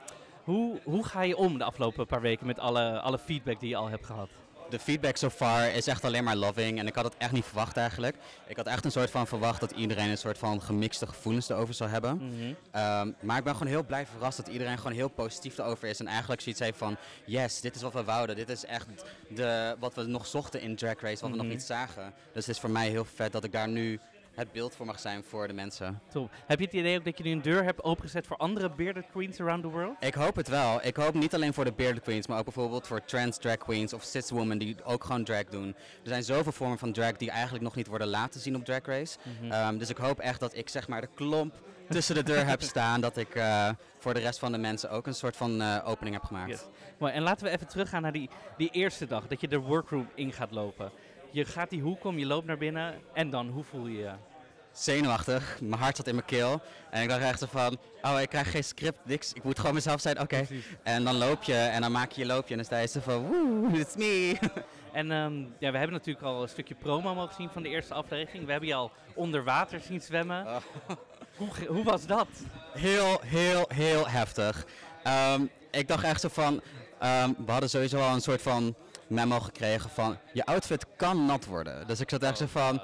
[0.45, 3.77] hoe, hoe ga je om de afgelopen paar weken met alle, alle feedback die je
[3.77, 4.31] al hebt gehad?
[4.73, 6.79] De feedback so far is echt alleen maar loving.
[6.79, 8.17] En ik had het echt niet verwacht eigenlijk.
[8.47, 11.75] Ik had echt een soort van verwacht dat iedereen een soort van gemixte gevoelens erover
[11.75, 12.17] zou hebben.
[12.17, 12.53] Mhm.
[12.71, 16.01] Ehm, maar ik ben gewoon heel blij verrast dat iedereen gewoon heel positief erover is.
[16.01, 18.37] En eigenlijk zoiets heeft van, yes, dit is wat we wouden.
[18.37, 18.87] Dit is echt
[19.29, 21.55] de, wat we nog zochten in Drag Race, wat we nog Mhm.
[21.55, 22.13] niet zagen.
[22.33, 24.01] Dus het is voor mij heel vet dat ik daar nu
[24.35, 26.01] het beeld voor mag zijn voor de mensen.
[26.09, 26.31] Top.
[26.47, 29.05] Heb je het idee ook dat je nu een deur hebt opengezet voor andere bearded
[29.11, 29.97] queens around the world?
[30.01, 30.85] Ik hoop het wel.
[30.85, 33.93] Ik hoop niet alleen voor de bearded queens, maar ook bijvoorbeeld voor trans drag queens
[33.93, 35.69] of cis women die ook gewoon drag doen.
[35.69, 38.85] Er zijn zoveel vormen van drag die eigenlijk nog niet worden laten zien op Drag
[38.85, 39.19] Race.
[39.41, 39.53] Mhm.
[39.53, 41.55] Ehm, dus ik hoop echt dat ik zeg maar de klomp
[41.89, 43.01] tussen de deur heb staan.
[43.01, 43.69] Dat ik eh,
[43.99, 46.51] voor de rest van de mensen ook een soort van eh, opening heb gemaakt.
[46.51, 46.65] Yes.
[46.99, 50.09] Mooi, en laten we even teruggaan naar die, die eerste dag, dat je de workroom
[50.15, 50.93] in gaat lopen.
[51.33, 54.11] Je gaat die hoek om, je loopt naar binnen en dan, hoe voel je je?
[54.73, 56.61] Zenuwachtig, mijn hart zat in mijn keel.
[56.91, 59.33] En ik dacht echt zo van, oh ik krijg geen script, niks.
[59.33, 60.47] Ik moet gewoon mezelf zijn, oké.
[60.83, 63.01] En dan loop je en dan maak je je loopje en dan sta je zo
[63.01, 64.37] van, woe, it's me.
[64.93, 67.95] En ehm, ja, we hebben natuurlijk al een stukje promo mogen zien van de eerste
[67.95, 68.45] aflevering.
[68.45, 70.47] We hebben je al onder water zien zwemmen.
[71.37, 72.27] Hoe, ge- hoe was dat?
[72.73, 74.67] Heel, heel, heel heftig.
[75.03, 76.63] Ehm, ik dacht echt zo van,
[76.99, 78.75] ehm, we hadden sowieso al een soort van
[79.13, 81.87] memo gekregen van, je outfit kan nat worden.
[81.87, 82.83] Dus ik zat echt zo van,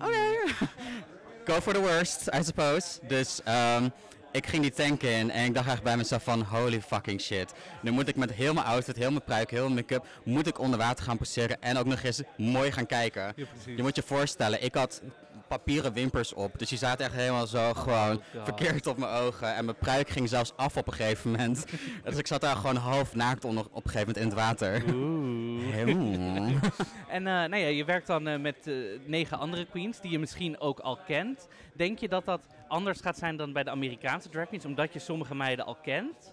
[0.00, 0.54] oké,
[1.52, 2.98] go for the worst, I suppose.
[3.06, 3.88] Dus ehm,
[4.32, 7.52] ik ging die tank in en ik dacht echt bij mezelf van, holy fucking shit.
[7.80, 10.58] Nu moet ik met heel mijn outfit, heel mijn pruik, heel mijn make-up, moet ik
[10.58, 13.34] onder water gaan poseren en ook nog eens mooi gaan kijken.
[13.76, 15.00] Je moet je voorstellen, ik had
[15.48, 16.58] papieren wimpers op.
[16.58, 18.44] Dus die zaten echt helemaal zo gewoon God.
[18.44, 19.54] verkeerd op mijn ogen.
[19.54, 21.64] En mijn pruik ging zelfs af op een gegeven moment.
[22.04, 24.82] dus ik zat daar gewoon half naakt onder, op een gegeven moment in het water.
[24.94, 25.34] Oeh.
[27.08, 28.74] En eh, nou ja, je werkt dan eh, met eh,
[29.04, 31.48] negen andere queens die je misschien ook al kent.
[31.72, 34.98] Denk je dat dat anders gaat zijn dan bij de Amerikaanse drag queens, omdat je
[34.98, 36.32] sommige meiden al kent?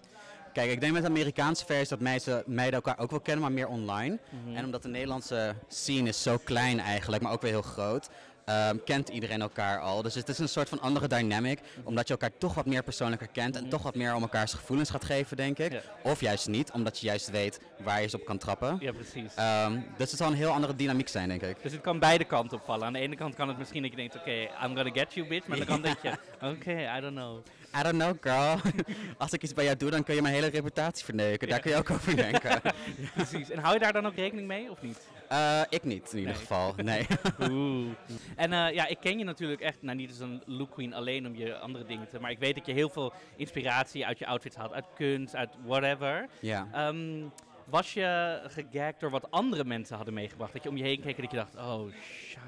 [0.52, 3.52] Kijk, ik denk met de Amerikaanse versie dat meiden, meiden elkaar ook wel kennen, maar
[3.52, 4.18] meer online.
[4.28, 4.56] Mhm.
[4.56, 8.10] En omdat de Nederlandse scene is zo klein eigenlijk, maar ook weer heel groot,
[8.44, 10.02] ehm, kent iedereen elkaar al.
[10.02, 13.28] Dus het is een soort van andere dynamic, omdat je elkaar toch wat meer persoonlijker
[13.28, 15.72] kent en toch wat meer om elkaars gevoelens gaat geven, denk ik.
[15.72, 15.80] Ja.
[16.02, 18.76] Of juist niet, omdat je juist weet waar je ze op kan trappen.
[18.80, 19.34] Ja, precies.
[19.34, 21.62] Ehm, dus het zal een heel andere dynamiek zijn, denk ik.
[21.62, 22.86] Dus het kan beide kanten opvallen.
[22.86, 25.28] Aan de ene kant kan het misschien dat je denkt, oké, I'm gonna get you
[25.28, 25.46] bitch.
[25.46, 27.42] Maar andere kant denk je, oké, I don't know.
[27.80, 28.60] I don't know, girl.
[29.18, 31.48] Als ik iets bij jou doe, dan kun je mijn hele reputatie verneuken.
[31.48, 32.60] Daar kun je ook over denken.
[33.14, 33.50] Precies.
[33.50, 34.98] En hou je daar dan ook rekening mee, of niet?
[35.28, 36.40] Eh, ik niet, in ieder Nee.
[36.40, 36.74] geval.
[36.76, 37.06] Nee.
[37.50, 37.86] Oeh.
[38.36, 41.26] En eh, ja, ik ken je natuurlijk echt, nou niet als een look queen alleen
[41.26, 44.26] om je andere dingen te, maar ik weet dat je heel veel inspiratie uit je
[44.26, 46.28] outfits haalt, uit kunst, uit whatever.
[46.40, 46.68] ja.
[46.72, 47.22] Ehm,
[47.64, 50.52] Was je gegagd door wat andere mensen hadden meegebracht?
[50.52, 51.90] Dat je om je heen keek en dat je dacht, oh,
[52.28, 52.38] shit.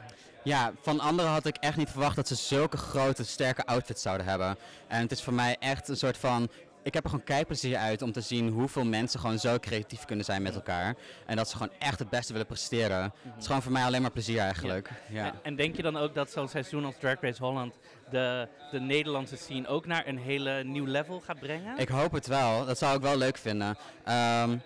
[0.44, 4.26] Ja, van anderen had ik echt niet verwacht dat ze zulke grote, sterke outfits zouden
[4.26, 4.56] hebben.
[4.88, 6.48] En het is voor mij echt een soort van.
[6.86, 10.24] Ik heb er gewoon kijkplezier uit om te zien hoeveel mensen gewoon zo creatief kunnen
[10.24, 10.96] zijn met elkaar.
[11.26, 13.02] En dat ze gewoon echt het beste willen presteren.
[13.02, 14.90] Het is gewoon voor mij alleen maar plezier eigenlijk.
[15.08, 15.24] Ja.
[15.24, 17.74] En, en denk je dan ook dat zo'n seizoen als Drag Race Holland
[18.10, 21.78] de, de Nederlandse scene ook naar een hele nieuw level gaat brengen?
[21.78, 22.66] Ik hoop het wel.
[22.66, 23.76] Dat zou ik wel leuk vinden.
[24.04, 24.56] Ehm,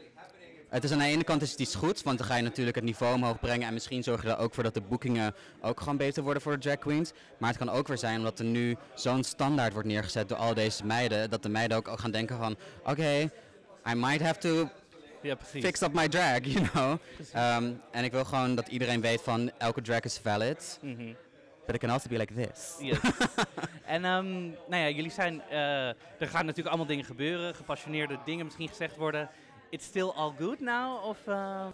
[0.71, 2.77] het is aan de ene kant is het iets goeds, want dan ga je natuurlijk
[2.77, 3.67] het niveau omhoog brengen.
[3.67, 6.53] En misschien zorg je er ook voor dat de boekingen ook gewoon beter worden voor
[6.53, 7.13] de drag queens.
[7.39, 10.55] Maar het kan ook weer zijn omdat er nu zo'n standaard wordt neergezet door al
[10.55, 11.31] deze meiden.
[11.31, 13.31] Dat de meiden ook, gaan denken van, oké,
[13.91, 14.69] I might have to
[15.23, 16.99] ja, fix up my drag, you know.
[17.33, 20.79] Ehm, en ik wil gewoon dat iedereen weet van, elke drag is valid.
[20.83, 21.13] Mhm.
[21.67, 22.77] But it can also be like this.
[22.81, 22.99] Yes.
[23.95, 28.45] en ehm, nou ja, jullie zijn, eh, er gaan natuurlijk allemaal dingen gebeuren, gepassioneerde dingen
[28.45, 29.29] misschien gezegd worden.
[29.71, 31.01] It's still all good now?
[31.05, 31.71] Of, uh...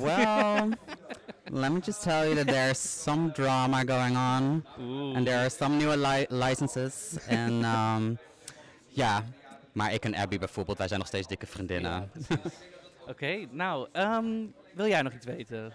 [0.00, 0.70] Well,
[1.50, 4.64] let me just tell you that there's some drama going on,
[5.16, 7.18] and there are some new li licenses.
[7.26, 8.18] En um,
[8.88, 9.24] ja,
[9.72, 12.10] maar ik en Abby bijvoorbeeld, wij zijn nog steeds dikke vriendinnen.
[13.08, 15.72] Oké, nou, ehm, wil jij nog iets weten?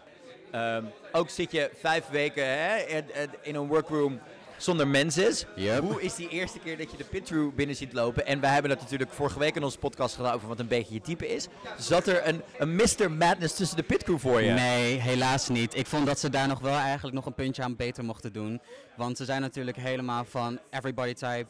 [0.51, 3.05] Ehm, ook zit je vijf weken hè, in,
[3.41, 4.19] in een workroom
[4.63, 5.33] zonder mensen.
[5.81, 8.25] Hoe is die eerste keer dat je de pitroom binnen ziet lopen?
[8.25, 10.93] En wij hebben het natuurlijk vorige week in onze podcast gedaan over wat een beetje
[10.93, 11.47] je type is.
[11.77, 13.11] Zat er een, een Mr.
[13.11, 14.51] Madness tussen de pitcrew voor je?
[14.51, 15.75] Nee, helaas niet.
[15.75, 18.61] Ik vond dat ze daar nog wel eigenlijk nog een puntje aan beter mochten doen.
[18.95, 21.45] Want ze zijn natuurlijk helemaal van everybody type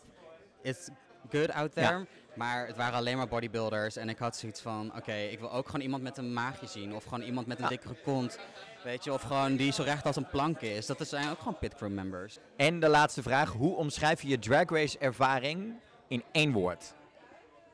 [0.62, 0.90] is
[1.32, 1.88] good out there.
[1.88, 2.06] Ja.
[2.36, 3.96] Maar het waren alleen maar bodybuilders.
[3.96, 6.96] En ik had zoiets van, oké, ik wil ook gewoon iemand met een maagje zien.
[6.96, 7.70] Of gewoon iemand met een Ja.
[7.70, 8.40] dikkere kont.
[8.84, 10.86] Weet je, of gewoon die zo recht als een plank is.
[10.86, 12.38] Dat zijn ook gewoon pitcrew members.
[12.58, 13.52] En de laatste vraag.
[13.52, 15.74] Hoe omschrijf je je drag race ervaring
[16.08, 16.94] in één woord?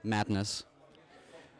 [0.02, 0.65] Madness.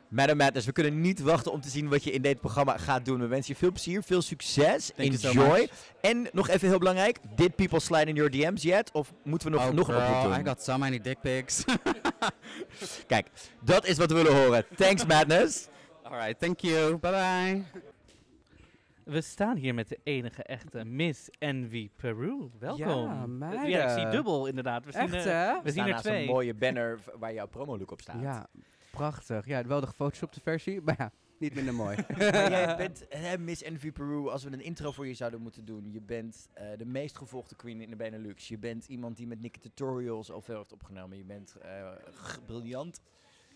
[0.10, 3.06] Madam Madness, we kunnen niet wachten om te zien wat je in dit programma gaat
[3.06, 3.20] doen.
[3.20, 5.70] We wensen je veel plezier, veel succes, Thank enjoy.
[6.02, 8.92] en nog even heel belangrijk, did people slide in your DM's yet?
[8.92, 10.40] Of moeten we nog, Oh, nog een oproep girl, doen?
[10.40, 11.64] I got so many dick pics.
[13.08, 13.28] Kijk,
[13.62, 14.66] dat is wat we willen horen.
[14.76, 15.68] Thanks Madness.
[16.04, 16.98] Alright, thank you.
[16.98, 17.82] Bye bye.
[19.10, 22.50] We staan hier met de enige echte Miss Envy Peru.
[22.60, 22.88] Welkom.
[22.88, 23.70] Ja, meiden.
[23.70, 24.86] Ja, ik zie dubbel inderdaad.
[24.86, 25.62] We zien, Echt, eh, hè?
[25.64, 26.22] We zien er twee.
[26.22, 28.22] een mooie banner v- waar jouw promolook op staat.
[28.22, 28.48] Ja,
[28.92, 29.46] prachtig.
[29.46, 31.98] Ja, wel de gefotoshopte versie, maar ja, niet minder mooi.
[32.18, 35.66] Maar jij bent hè, Miss Envy Peru, als we een intro voor je zouden moeten
[35.66, 35.92] doen.
[35.92, 38.48] Je bent eh, de meest gevolgde queen in de Benelux.
[38.48, 41.18] Je bent iemand die met Nikke Tutorials al veel heeft opgenomen.
[41.18, 43.02] Je bent eh, g- briljant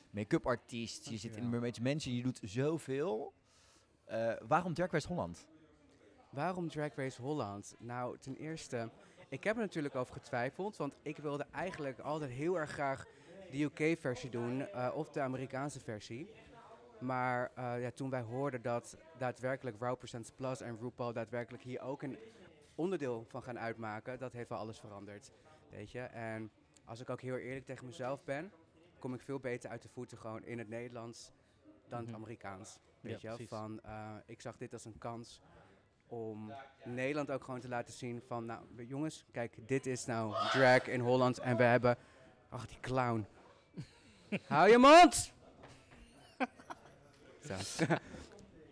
[0.09, 1.09] make-up artiest.
[1.09, 2.15] Je zit in Mermaids Mansion.
[2.15, 3.33] Je doet zoveel.
[4.05, 5.47] Eh, waarom Drag Race Holland?
[6.29, 7.75] Waarom Drag Race Holland?
[7.79, 8.89] Nou, ten eerste,
[9.29, 13.05] ik heb er natuurlijk over getwijfeld, want ik wilde eigenlijk altijd heel erg graag
[13.51, 16.29] de UK-versie doen eh, of de Amerikaanse versie.
[16.99, 21.81] Maar eh, ja, toen wij hoorden dat daadwerkelijk Raw Presents Plus en RuPaul daadwerkelijk hier
[21.81, 22.17] ook een
[22.75, 25.31] onderdeel van gaan uitmaken, dat heeft wel alles veranderd.
[25.69, 25.99] Weet je?
[25.99, 26.51] En
[26.85, 28.51] als ik ook heel eerlijk tegen mezelf ben,
[28.99, 31.31] kom ik veel beter uit de voeten gewoon in het Nederlands
[31.87, 32.92] dan het Mhm.
[33.03, 33.21] Amerikaans.
[33.23, 33.59] Ja, Weet je wel?
[33.59, 35.41] Van, eh, ik zag dit als een kans
[36.07, 36.53] om
[36.83, 40.99] Nederland ook gewoon te laten zien van, nou jongens, kijk, dit is nou drag in
[40.99, 41.97] Holland en we hebben,
[42.49, 43.25] ach die clown.
[44.47, 45.31] Hou je mond!
[47.47, 47.85] Zo.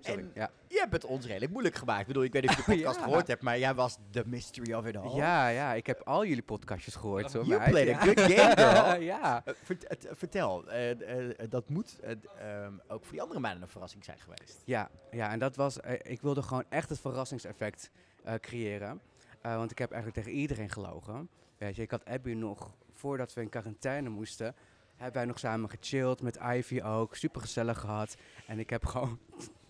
[0.01, 0.51] Sorry, En ja.
[0.67, 2.01] Je hebt het ons redelijk moeilijk gemaakt.
[2.01, 3.03] Ik bedoel, ik weet niet of je de podcast Ja.
[3.03, 5.15] gehoord hebt, maar jij was the mystery of it all.
[5.15, 7.33] Ja, ja, ik heb al jullie podcastjes gehoord.
[7.33, 9.01] Hoor, You played a good game, girl.
[9.01, 9.41] ja.
[9.45, 13.69] Eh, vert- vertel, eh, eh, dat moet eh, ehm, ook voor die andere meiden een
[13.69, 14.61] verrassing zijn geweest.
[14.65, 17.91] Ja, ja, en dat was, ik wilde gewoon echt het verrassingseffect
[18.39, 19.01] creëren.
[19.41, 21.29] Want ik heb eigenlijk tegen iedereen gelogen.
[21.57, 24.55] Weet je, ik had Abby nog, voordat we in quarantaine moesten,
[24.95, 28.15] hebben wij nog samen gechilled, met Ivy ook, super gezellig gehad.
[28.47, 29.19] En ik heb gewoon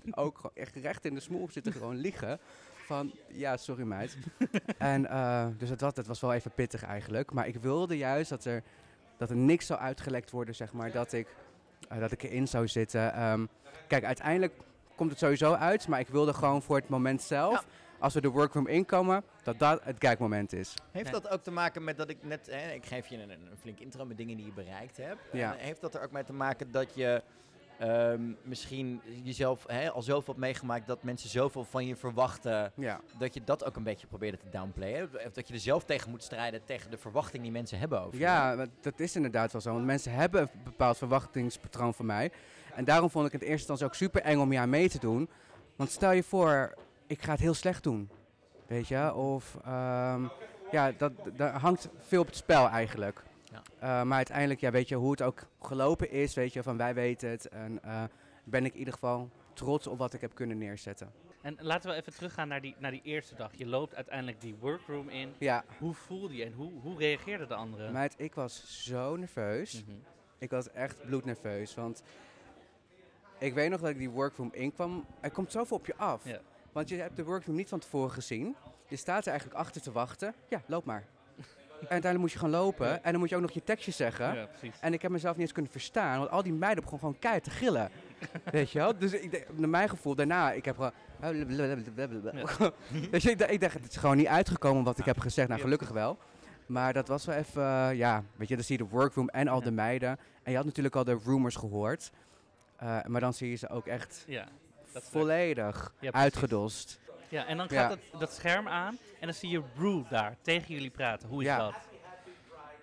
[0.11, 2.39] ook gewoon echt recht in de smoel zitten gewoon liegen.
[2.85, 4.17] Van, ja, sorry meid.
[4.77, 7.31] en uh, dus het was, het was wel even pittig eigenlijk.
[7.31, 8.63] Maar ik wilde juist dat er,
[9.17, 11.27] dat er niks zou uitgelekt worden, zeg maar, dat ik,
[11.91, 13.23] uh, dat ik erin zou zitten.
[13.23, 13.49] Um,
[13.87, 14.53] kijk, uiteindelijk
[14.95, 17.63] komt het sowieso uit, maar ik wilde gewoon voor het moment zelf, ja.
[17.99, 20.73] als we de workroom inkomen, dat dat het kijkmoment is.
[20.91, 23.57] Heeft dat ook te maken met dat ik net, hè, ik geef je een, een,
[23.59, 25.21] flink intro met dingen die je bereikt hebt.
[25.31, 25.53] Ja.
[25.53, 27.21] En heeft dat er ook mee te maken dat je
[27.81, 33.01] um, misschien jezelf hè, al zoveel hebt meegemaakt dat mensen zoveel van je verwachten, ja.
[33.17, 35.09] dat je dat ook een beetje probeerde te downplayen?
[35.25, 38.19] Of dat je er zelf tegen moet strijden tegen de verwachting die mensen hebben over
[38.19, 42.31] Ja, dat is inderdaad wel zo, want mensen hebben een bepaald verwachtingspatroon van mij.
[42.75, 44.89] En daarom vond ik het in eerste instantie ook super eng om je aan mee
[44.89, 45.29] te doen.
[45.75, 46.73] Want stel je voor,
[47.07, 48.09] ik ga het heel slecht doen.
[48.67, 49.13] Weet je?
[49.13, 50.31] Of um,
[50.71, 53.23] ja, dat, daar hangt veel op het spel eigenlijk.
[53.51, 53.61] Ja.
[53.75, 56.93] Uh, maar uiteindelijk, ja, weet je hoe het ook gelopen is, weet je, van wij
[56.93, 57.47] weten het.
[57.47, 58.03] En uh,
[58.43, 61.11] ben ik in ieder geval trots op wat ik heb kunnen neerzetten.
[61.41, 63.51] En laten we even teruggaan naar die, naar die eerste dag.
[63.55, 65.33] Je loopt uiteindelijk die workroom in.
[65.39, 65.63] Ja.
[65.79, 67.91] Hoe voelde je en hoe, hoe reageerden de anderen?
[67.91, 69.83] Meid, ik was zo nerveus.
[69.83, 69.97] Mhm.
[70.37, 71.75] Ik was echt bloednerveus.
[71.75, 72.03] Want
[73.37, 75.05] ik weet nog dat ik die workroom inkwam.
[75.19, 76.27] Er komt zoveel op je af.
[76.27, 76.41] Ja.
[76.71, 78.55] Want je hebt de workroom niet van tevoren gezien.
[78.87, 80.33] Je staat er eigenlijk achter te wachten.
[80.49, 81.07] Ja, loop maar.
[81.81, 82.87] En uiteindelijk moet je gaan lopen.
[82.87, 82.99] Ja.
[83.01, 84.35] En dan moet je ook nog je tekstje zeggen.
[84.35, 84.79] Ja, precies.
[84.81, 86.19] En ik heb mezelf niet eens kunnen verstaan.
[86.19, 87.89] Want al die meiden begonnen gewoon keihard te gillen.
[88.51, 88.97] Weet je wel?
[88.97, 90.91] Dus ik, naar mijn gevoel, daarna, ik heb gewoon...
[93.11, 95.47] Ik, dacht- ik dacht, het is gewoon niet uitgekomen wat ik heb gezegd.
[95.47, 96.17] Nou, gelukkig wel.
[96.65, 99.47] Maar dat was wel even, eh, ja, weet je, dan zie je de workroom en
[99.47, 100.09] al de meiden.
[100.43, 102.11] En je had natuurlijk al de rumors gehoord.
[102.75, 104.47] Eh, maar dan zie je ze ook echt Ja,
[104.93, 106.99] dat volledig uitgedost.
[107.31, 107.81] Ja, en dan Ja.
[107.81, 111.29] gaat Dat, dat scherm aan en dan zie je Rue daar tegen jullie praten.
[111.29, 111.57] Hoe is Ja.
[111.57, 111.73] dat?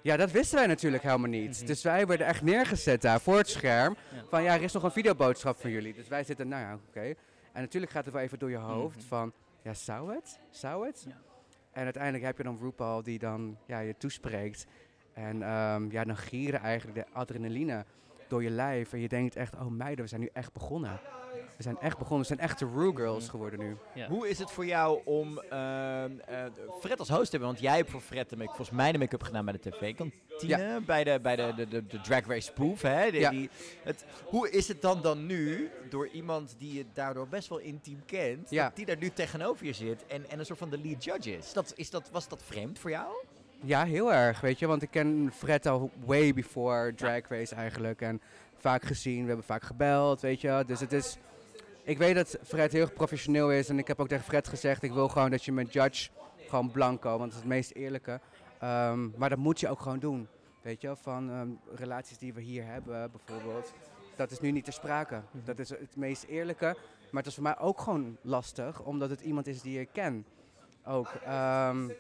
[0.03, 1.57] Ja, dat wisten wij natuurlijk helemaal niet.
[1.59, 1.67] Mhm.
[1.67, 3.97] Dus wij werden echt neergezet daar voor het scherm.
[4.15, 4.23] Ja.
[4.29, 5.95] Van ja, er is nog een videoboodschap van jullie.
[5.95, 7.15] Dus wij zitten, nou ja, oké.
[7.53, 9.07] En natuurlijk gaat het wel even door je hoofd Mhm.
[9.07, 10.39] van, ja, zou het?
[10.51, 11.07] Zou het?
[11.73, 14.67] En uiteindelijk heb je dan RuPaul die dan ja, je toespreekt.
[15.13, 17.85] En ehm, ja, dan gieren eigenlijk de adrenaline
[18.29, 18.93] door je lijf.
[18.93, 21.01] En je denkt echt, oh meiden, we zijn nu echt begonnen.
[21.59, 22.21] We zijn echt begonnen.
[22.29, 23.77] We zijn echte Ru Girls geworden nu.
[24.09, 26.45] Hoe is het voor jou om ehm, eh,
[26.81, 27.49] Fred als host te hebben?
[27.49, 30.81] Want jij hebt voor Fred de make, volgens mij de make-up gedaan bij de tv-kantine.
[30.87, 32.83] Bij, de, bij de, de, de, de Drag Race spoof.
[32.83, 33.11] Hè?
[33.11, 33.31] De- Ja.
[33.31, 33.51] die,
[33.83, 38.01] het, hoe is het dan dan nu, door iemand die je daardoor best wel intiem
[38.07, 38.65] kent, Ja.
[38.65, 41.37] dat die daar nu tegenover je zit en, en een soort van de lead judge
[41.37, 41.53] is?
[41.53, 43.07] Dat, is dat, was dat vreemd voor jou?
[43.65, 44.67] Ja, heel erg, weet je.
[44.67, 48.01] Want ik ken Fred al way before Drag Race eigenlijk.
[48.01, 48.21] En
[48.57, 50.65] vaak gezien, we hebben vaak gebeld, weet je.
[50.67, 51.17] Dus het is...
[51.89, 53.69] Ik weet dat Fred heel professioneel is.
[53.69, 56.11] En ik heb ook tegen Fred gezegd, ik wil gewoon dat je me judge
[56.49, 57.09] gewoon blanco.
[57.09, 58.21] Want dat is het meest eerlijke.
[58.59, 60.29] Ehm, maar dat moet je ook gewoon doen.
[60.63, 63.73] Weet je, wel, van ehm, relaties die we hier hebben bijvoorbeeld.
[64.17, 65.23] Dat is nu niet ter sprake.
[65.45, 66.77] Dat is het meest eerlijke.
[67.11, 70.25] Maar het is voor mij ook gewoon lastig, omdat het iemand is die ik ken.
[70.85, 71.09] Ook.
[71.25, 71.91] Ehm,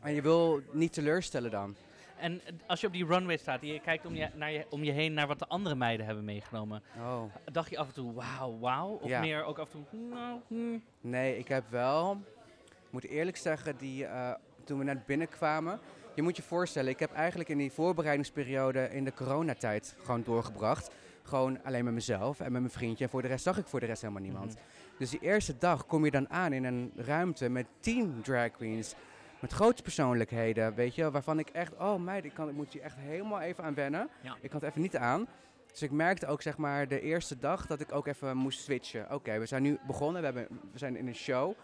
[0.00, 1.76] en je wil niet teleurstellen dan.
[2.18, 4.84] En als je op die runway staat en je kijkt om je, naar je, om
[4.84, 6.82] je heen naar wat de andere meiden hebben meegenomen.
[6.98, 7.22] Oh.
[7.52, 8.88] Dacht je af en toe, wauw, wauw?
[8.88, 9.20] Of Ja.
[9.20, 10.82] meer ook af en toe, nou, hmm.
[11.00, 12.20] Nee, ik heb wel,
[12.66, 14.34] ik moet eerlijk zeggen, die, eh,
[14.64, 15.80] toen we net binnenkwamen.
[16.14, 20.90] Je moet je voorstellen, ik heb eigenlijk in die voorbereidingsperiode in de coronatijd gewoon doorgebracht.
[21.22, 23.04] Gewoon alleen met mezelf en met mijn vriendje.
[23.04, 24.54] En voor de rest zag ik voor de rest helemaal niemand.
[24.54, 24.62] Mhm.
[24.98, 28.94] Dus die eerste dag kom je dan aan in een ruimte met tien drag queens.
[29.40, 32.82] Met grote persoonlijkheden, weet je, waarvan ik echt, oh meid, ik, kan, ik moet hier
[32.82, 34.08] echt helemaal even aan wennen.
[34.20, 34.36] Ja.
[34.40, 35.26] Ik kan het even niet aan.
[35.70, 39.06] Dus ik merkte ook, zeg maar, de eerste dag dat ik ook even moest switchen.
[39.10, 41.54] Oké, we zijn nu begonnen, we, hebben, we zijn in een show.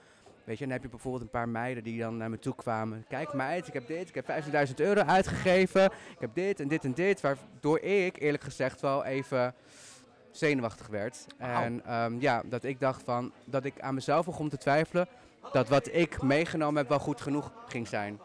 [0.45, 3.05] Weet je, dan heb je bijvoorbeeld een paar meiden die dan naar me toe kwamen.
[3.09, 4.29] Kijk meid, ik heb dit, ik heb
[4.69, 5.85] 15.000 euro uitgegeven.
[5.85, 7.21] Ik heb dit en dit en dit.
[7.21, 9.55] Waardoor ik, eerlijk gezegd, wel even
[10.31, 11.27] zenuwachtig werd.
[11.39, 15.07] En ehm, ja, dat ik dacht van, dat ik aan mezelf begon te twijfelen.
[15.53, 18.21] Dat wat ik meegenomen heb wel goed genoeg ging zijn.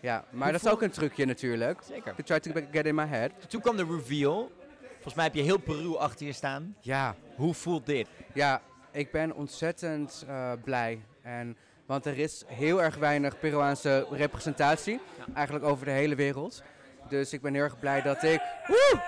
[0.00, 1.80] Ja, maar Hoe dat is ook een trucje natuurlijk.
[1.82, 2.14] Zeker.
[2.14, 3.30] To try to get in my head.
[3.48, 4.50] Toen kwam de reveal.
[4.92, 6.76] Volgens mij heb je heel Peru achter je staan.
[6.80, 7.14] Ja.
[7.36, 8.08] Hoe voelt dit?
[8.34, 11.00] Ja, ik ben ontzettend eh, blij.
[11.22, 11.56] En,
[11.86, 15.00] want er is heel erg weinig Peruaanse representatie.
[15.34, 16.62] Eigenlijk over de hele wereld.
[17.08, 18.40] Dus ik ben heel erg blij dat ik...
[18.66, 19.02] Woe!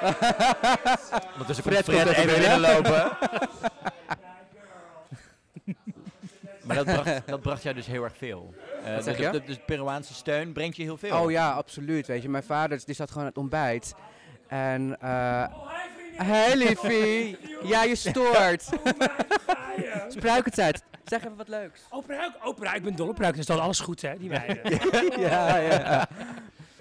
[1.32, 3.10] Ondertussen komt Fred even binnenlopen.
[6.68, 8.54] Maar dat bracht, dat bracht jou dus heel erg veel.
[8.84, 9.30] Eh, zeg de, je?
[9.30, 11.20] de, de, de Peruaanse steun brengt je heel veel.
[11.20, 12.06] Oh ja, absoluut.
[12.06, 13.94] Weet je, mijn vader die zat gewoon aan het ontbijt.
[14.48, 15.44] En, eh
[16.16, 17.38] hey liefie.
[17.62, 18.68] Ja, je stoort.
[20.16, 20.82] Spruikentijd.
[21.04, 21.80] Zeg even wat leuks.
[21.90, 22.32] Oh, pruik.
[22.44, 22.76] Oh, pruik.
[22.76, 23.36] Ik ben dol op pruik.
[23.36, 24.60] Dus dan alles goed, hè, die meiden.
[25.28, 26.08] ja, ja.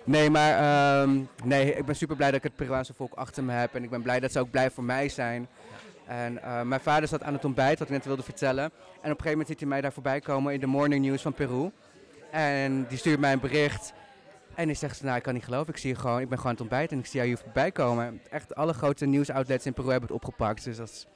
[0.04, 3.52] Nee, maar ehm, nee, ik ben super blij dat ik het Peruaanse volk achter me
[3.52, 3.76] heb.
[3.76, 5.48] En ik ben blij dat ze ook blij voor mij zijn.
[6.08, 8.64] En eh, mijn vader zat aan het ontbijt, wat ik net wilde vertellen.
[8.64, 11.22] En op een gegeven moment ziet hij mij daar voorbij komen in de morning news
[11.22, 11.72] van Peru.
[12.32, 13.94] En die stuurt mij een bericht.
[14.56, 15.74] En hij zegt, nou, ik kan niet geloven.
[15.74, 17.38] Ik zie je gewoon, ik ben gewoon aan het ontbijten en ik zie jou hier
[17.38, 18.22] voorbij komen.
[18.30, 20.64] Echt alle grote nieuwsoutlets in Peru hebben het opgepakt.
[20.64, 21.08] Dus dat is...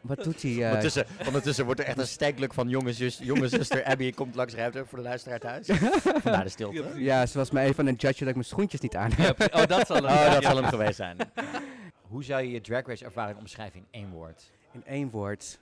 [0.00, 0.50] Wat doet hij?
[0.58, 0.66] eh?
[0.66, 4.54] Ondertussen, ondertussen wordt er echt een stijgluk van jonge, zus, jonge zuster Abby komt langs
[4.54, 5.66] ruimte voor de luisteraar thuis.
[6.22, 6.84] Vandaar de stilte.
[6.94, 9.38] Ja, ze was me even aan het judgen dat ik mijn schoentjes niet aan heb.
[9.38, 11.16] Ja, oh, dat zal hem, oh, dat zal hem geweest zijn.
[12.08, 14.50] Hoe zou je je Drag Race ervaring omschrijven in één woord?
[14.72, 15.58] In één woord.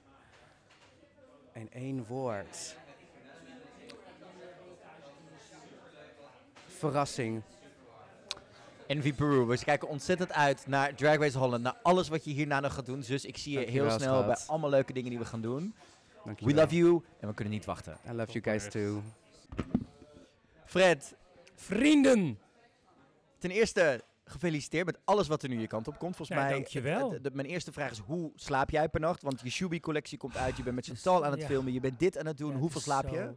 [1.52, 2.76] In één woord.
[6.66, 7.42] Verrassing.
[8.86, 12.60] Envy Peru, we kijken ontzettend uit naar Drag Race Holland, naar alles wat je hierna
[12.60, 13.00] nog gaat doen.
[13.00, 15.74] Dus ik zie je Dankjewel, heel snel bij allemaal leuke dingen die we gaan doen.
[16.24, 16.54] Dankjewel.
[16.54, 17.98] We love you en we kunnen niet wachten.
[18.08, 19.02] I love you guys too.
[20.64, 21.14] Fred.
[21.54, 22.38] Vrienden.
[23.38, 26.16] Ten eerste, Gefeliciteerd met alles wat er nu je kant op komt.
[26.16, 27.04] Volgens Ja, mij, dankjewel.
[27.04, 29.22] het- het- het- mijn eerste vraag is, hoe slaap jij per nacht?
[29.22, 31.46] Want je Shubi-collectie komt uit, je bent met Chantal aan het ja.
[31.46, 32.54] filmen, je bent dit aan het doen.
[32.56, 33.34] Hoeveel slaap zo, je?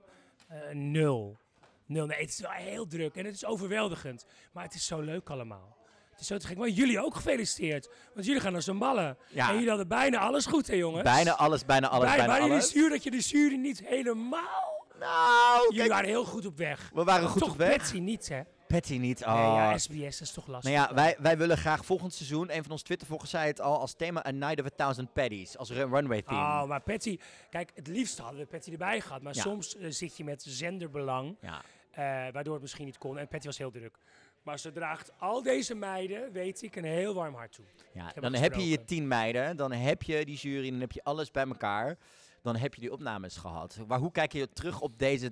[0.48, 1.38] eh, nul.
[1.86, 2.06] Nul.
[2.06, 4.26] Nee, het is wel heel druk en het is overweldigend.
[4.54, 5.78] Maar het is zo leuk allemaal.
[6.12, 6.58] Het is zo te gek.
[6.58, 7.90] Maar jullie ook gefeliciteerd.
[8.14, 9.18] Want jullie gaan naar zo'n ballen.
[9.30, 9.48] Ja.
[9.48, 11.04] En jullie hadden bijna alles goed, hè jongens?
[11.04, 12.72] Bijna alles, bijna alles, Bij- bijna waren jullie alles.
[12.72, 14.74] zuur dat je de jury niet helemaal...
[15.00, 16.92] Nou, Jullie waren heel goed op weg.
[16.94, 17.78] We waren goed toch op weg.
[17.78, 18.42] Patsy niet, hè?
[18.68, 19.26] Patty niet.
[19.26, 19.34] Oh.
[19.34, 20.74] Nee, ja, SBS, dat is toch lastig.
[20.74, 23.80] Nou ja, wij, wij willen graag volgend seizoen, een van onze Twittervolgers zei het al,
[23.80, 25.58] als thema A Night of a Thousand Paddies.
[25.58, 26.40] Als run- runway theme.
[26.40, 27.20] Oh, maar Patty...
[27.50, 29.22] Kijk, het liefst hadden we Patty erbij gehad.
[29.22, 29.42] Maar Ja.
[29.42, 31.38] soms eh, zit je met zenderbelang.
[31.42, 31.62] Ja.
[31.92, 33.18] eh, waardoor het misschien niet kon.
[33.18, 33.98] En Patty was heel druk.
[34.44, 37.66] Maar ze draagt al deze meiden, weet ik, een heel warm hart toe.
[37.94, 40.92] Ja, heb dan heb je je tien meiden, dan heb je die jury, dan heb
[40.92, 41.98] je alles bij elkaar.
[42.42, 43.78] Dan heb je die opnames gehad.
[43.88, 45.32] Maar hoe kijk je terug op deze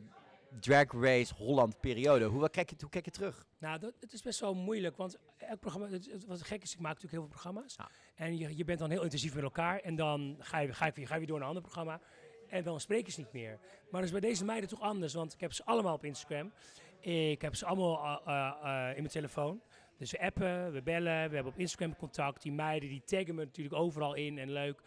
[0.60, 2.26] Drag Race Holland periode?
[2.26, 3.46] Hoe kijk je, hoe kijk je terug?
[3.58, 6.80] Nou, dat, het is best wel moeilijk, want elk programma, het, wat gek is, ik
[6.80, 7.76] maak natuurlijk heel veel programma's.
[8.16, 11.08] En je, je bent dan heel intensief met elkaar en dan ga je, ga, weer,
[11.08, 12.00] ga je weer door naar een ander programma.
[12.48, 13.60] En dan spreken ze niet meer.
[13.90, 16.52] Maar dat is bij deze meiden toch anders, want ik heb ze allemaal op Instagram.
[17.00, 19.62] Ik heb ze allemaal eh, eh, eh, in mijn telefoon.
[19.98, 22.42] Dus we appen, we bellen, we hebben op Instagram contact.
[22.42, 24.82] Die meiden die taggen me natuurlijk overal in en leuk.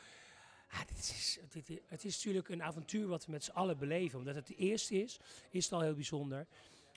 [0.77, 4.19] Ah, dit is, dit, het is natuurlijk een avontuur wat we met z'n allen beleven.
[4.19, 5.21] Omdat het de eerste is,
[5.51, 6.47] is het al heel bijzonder.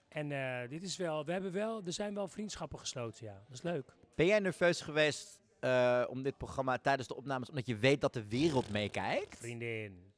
[0.08, 3.44] En eh, dit is wel, we hebben wel, er zijn wel vriendschappen gesloten, ja.
[3.48, 3.94] Dat is leuk.
[4.16, 8.14] Ben jij nerveus geweest eh, om dit programma tijdens de opnames, omdat je weet dat
[8.14, 9.38] de wereld meekijkt?
[9.38, 10.14] Vriendin.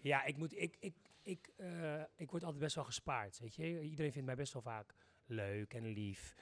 [0.00, 3.80] Ja, ik, moet, ik, ik, ik, eh, ik word altijd best wel gespaard, weet je.
[3.80, 4.94] Iedereen vindt mij best wel vaak
[5.26, 6.34] leuk en lief.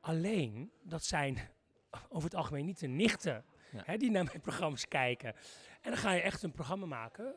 [0.00, 1.38] Alleen, dat zijn
[2.08, 3.82] over het algemeen niet de nichten Ja.
[3.84, 5.34] hè, die naar mijn programma's kijken.
[5.80, 7.34] En dan ga je echt een programma maken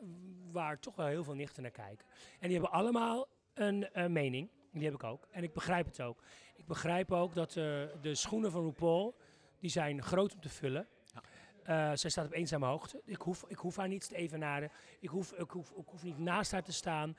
[0.52, 2.06] waar toch wel heel veel nichten naar kijken.
[2.40, 4.50] En die hebben allemaal een eh, mening.
[4.72, 5.28] Die heb ik ook.
[5.30, 6.22] En ik begrijp het ook.
[6.56, 7.54] Ik begrijp ook dat eh,
[8.00, 9.16] de schoenen van RuPaul,
[9.58, 10.88] die zijn groot om te vullen.
[11.62, 13.02] Eh, zij staat op eenzame hoogte.
[13.04, 14.70] Ik hoef, ik hoef haar niet te evenaren.
[15.00, 17.16] Ik hoef, ik, hoef, ik hoef niet naast haar te staan.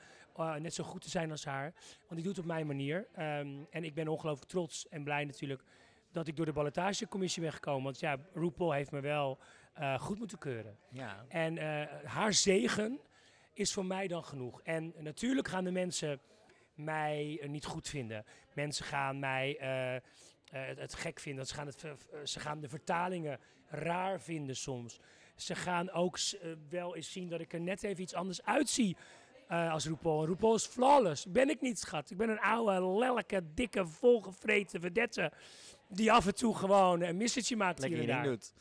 [0.58, 1.72] net zo goed te zijn als haar.
[1.98, 3.08] Want die doet het op mijn manier.
[3.12, 5.62] Ehm, en ik ben ongelooflijk trots en blij natuurlijk
[6.16, 7.84] dat ik door de ballotagecommissie ben gekomen.
[7.84, 9.38] Want ja, RuPaul heeft me wel
[9.72, 10.78] eh, goed moeten keuren.
[10.90, 11.24] Ja.
[11.28, 13.00] En eh, haar zegen
[13.52, 14.62] is voor mij dan genoeg.
[14.62, 16.20] En natuurlijk gaan de mensen
[16.74, 18.24] mij eh, niet goed vinden.
[18.54, 19.56] Mensen gaan mij
[20.50, 21.46] het, het gek vinden.
[21.46, 21.84] Ze gaan, het,
[22.24, 25.00] ze gaan de vertalingen raar vinden soms.
[25.34, 26.18] Ze gaan ook
[26.68, 28.96] wel eens zien dat ik er net even iets anders uitzie
[29.48, 30.20] als RuPaul.
[30.20, 31.26] En RuPaul is flawless.
[31.26, 32.10] Ben ik niet, schat.
[32.10, 35.32] Ik ben een oude, lelijke, dikke, volgevreten vedette.
[35.88, 38.24] Die af en toe gewoon een missetje maakt Lekker hier en daar.
[38.24, 38.52] doet.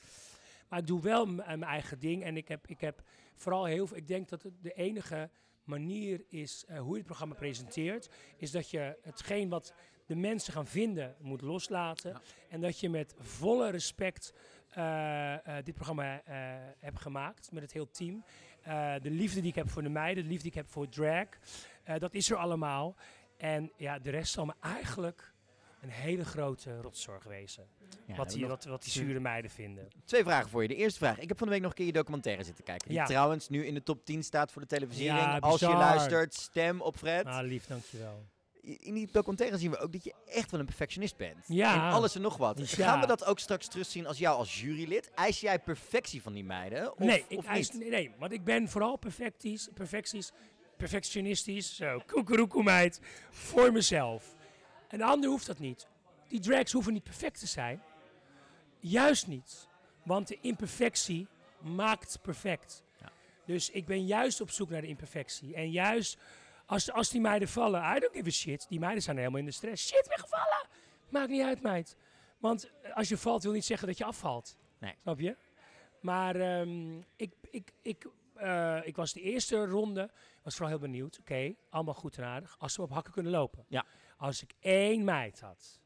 [0.70, 2.24] Maar ik doe wel eh, mijn eigen ding.
[2.24, 3.02] En ik heb, ik heb
[3.36, 3.98] vooral heel veel.
[3.98, 5.30] Ik denk dat het de enige
[5.64, 8.10] manier is eh, hoe je het programma presenteert.
[8.38, 9.74] Is dat je hetgeen wat
[10.06, 12.22] de mensen gaan vinden moet loslaten.
[12.50, 14.34] En dat je met volle respect
[14.70, 16.22] eh, dit programma
[16.80, 17.52] hebt gemaakt.
[17.52, 18.24] Met het hele team.
[19.02, 21.28] De liefde die ik heb voor de meiden, de liefde die ik heb voor drag.
[21.98, 22.96] dat is er allemaal.
[23.38, 25.35] En ja, de rest zal me eigenlijk
[25.86, 27.68] een hele grote rotzorg wezen.
[28.08, 29.88] Ja, wat, die, wat, wat die zure meiden vinden.
[30.06, 30.68] Twee vragen voor je.
[30.68, 31.20] De eerste vraag.
[31.20, 32.88] Ik heb van de week nog een keer je documentaire zitten kijken.
[32.88, 33.06] Die Ja.
[33.06, 35.20] trouwens nu in de top 10 staat voor de televisiering.
[35.20, 37.26] Ja, Als je luistert, stem op Fred.
[37.26, 38.26] Ah, lief, dankjewel.
[38.62, 41.44] In die documentaire zien we ook dat je echt wel een perfectionist bent.
[41.48, 41.74] Ja.
[41.88, 42.58] In alles en nog wat.
[42.58, 45.12] Dus Gaan we dat ook straks terugzien als jou als jurylid?
[45.16, 46.92] Eis jij perfectie van die meiden?
[46.92, 47.82] Of, nee, ik of eis, niet?
[47.82, 50.32] nee, nee, want ik ben vooral perfectisch, perfecties,
[50.78, 53.00] perfectionistisch, zo, koekeroekoe meid,
[53.32, 54.35] voor mezelf.
[54.96, 55.88] En de ander hoeft dat niet.
[56.28, 57.82] Die drags hoeven niet perfect te zijn.
[58.80, 59.68] Juist niet.
[60.04, 61.28] Want de imperfectie
[61.60, 62.84] maakt perfect.
[63.46, 65.56] Dus ik ben juist op zoek naar de imperfectie.
[65.56, 66.18] En juist
[66.66, 68.66] als, als die meiden vallen, I don't give a shit.
[68.70, 69.88] Die meiden zijn helemaal in de stress.
[69.88, 70.68] Shit, weer gevallen!
[71.10, 71.96] Maakt niet uit, meid.
[72.38, 74.58] Want als je valt, wil niet zeggen dat je afvalt.
[74.80, 74.96] Nee.
[75.02, 75.38] Snap je?
[76.00, 80.12] Maar ehm, ik, ik, ik, eh, ik was de eerste ronde,
[80.44, 81.20] was vooral heel benieuwd.
[81.20, 82.56] Oké, allemaal goed en aardig.
[82.60, 83.66] Als ze op hakken kunnen lopen.
[83.68, 83.86] Ja.
[84.18, 85.80] Als ik één meid had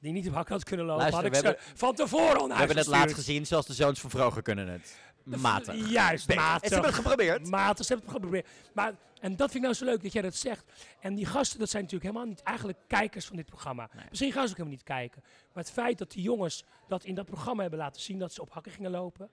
[0.00, 2.48] die niet op hakken had kunnen lopen, Luister, had ik ze hebben- van tevoren al
[2.48, 4.98] We hebben het laatst gezien, zoals de zoons van Vroger kunnen het.
[5.24, 5.90] Matig.
[5.90, 6.62] Juist, matig.
[6.62, 7.46] En ze hebben het geprobeerd.
[7.50, 8.48] Matig, ze hebben het geprobeerd.
[8.74, 10.64] Maar, en dat vind ik nou zo leuk dat jij dat zegt.
[11.00, 13.90] En die gasten, dat zijn natuurlijk helemaal niet eigenlijk kijkers van dit programma.
[14.08, 15.22] Misschien gaan ze ook helemaal niet kijken.
[15.24, 18.40] Maar het feit dat die jongens dat in dat programma hebben laten zien, dat ze
[18.40, 19.30] op hakken gingen lopen.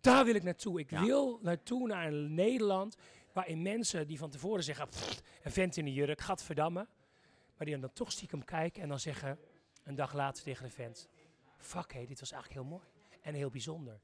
[0.00, 0.80] Daar wil ik naartoe.
[0.80, 2.96] Ik wil naartoe naar een Nederland
[3.32, 6.86] waarin mensen die van tevoren zeggen, "Pff, een vent in een jurk, gadverdamme.
[7.56, 9.38] Maar die dan toch stiekem kijken en dan zeggen,
[9.84, 11.08] een dag later tegen de vent,
[11.58, 12.84] fuck hé, dit was eigenlijk heel mooi.
[13.22, 14.00] En heel bijzonder.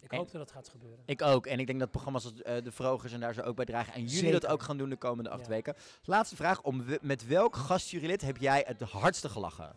[0.00, 1.02] Ik En- hoop dat dat gaat gebeuren.
[1.06, 1.46] Ik ook.
[1.46, 3.92] En ik denk dat programma's als eh, De Vrogers en daar zo ook bij dragen.
[3.92, 5.48] En jullie dat ook gaan doen de komende acht Ja.
[5.48, 5.74] weken.
[6.04, 6.62] Laatste vraag.
[6.62, 9.76] Om we- met welk gastjurylid heb jij het hardste gelachen?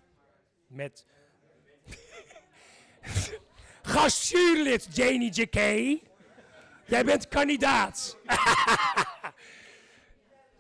[0.67, 1.05] Met
[3.81, 5.55] Gastjuurlid Janie J.K.
[6.87, 8.17] Jij bent kandidaat.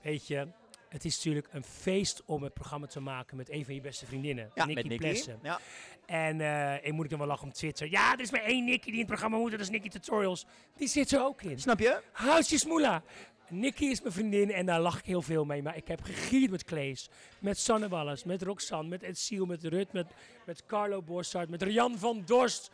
[0.01, 0.47] Weet je,
[0.91, 4.05] het is natuurlijk een feest om het programma te maken met een van je beste
[4.05, 4.51] vriendinnen.
[4.55, 5.03] Ja, Nicky met Nicky.
[5.03, 5.39] Plessen.
[5.43, 5.59] Ja.
[6.05, 7.89] En eh, ik moet ik dan wel lachen om Twitter.
[7.89, 9.51] Ja, er is maar één Nicky die in het programma moet.
[9.51, 10.45] Dat is Nicky Tutorials.
[10.77, 11.59] Die zit er ook in.
[11.59, 12.01] Snap je?
[12.11, 13.03] Houd je smoela.
[13.49, 15.61] Nicky is mijn vriendin en daar lach ik heel veel mee.
[15.61, 17.09] Maar ik heb gegierd met Klees,
[17.39, 20.07] met Sanne Wallis, met Roxanne, met Ed Siel, met Rut, met,
[20.45, 22.71] met Carlo Borsart, met Rian van Dorst.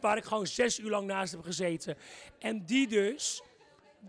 [0.00, 1.96] Waar ik gewoon zes uur lang naast heb gezeten.
[2.38, 3.42] En die dus,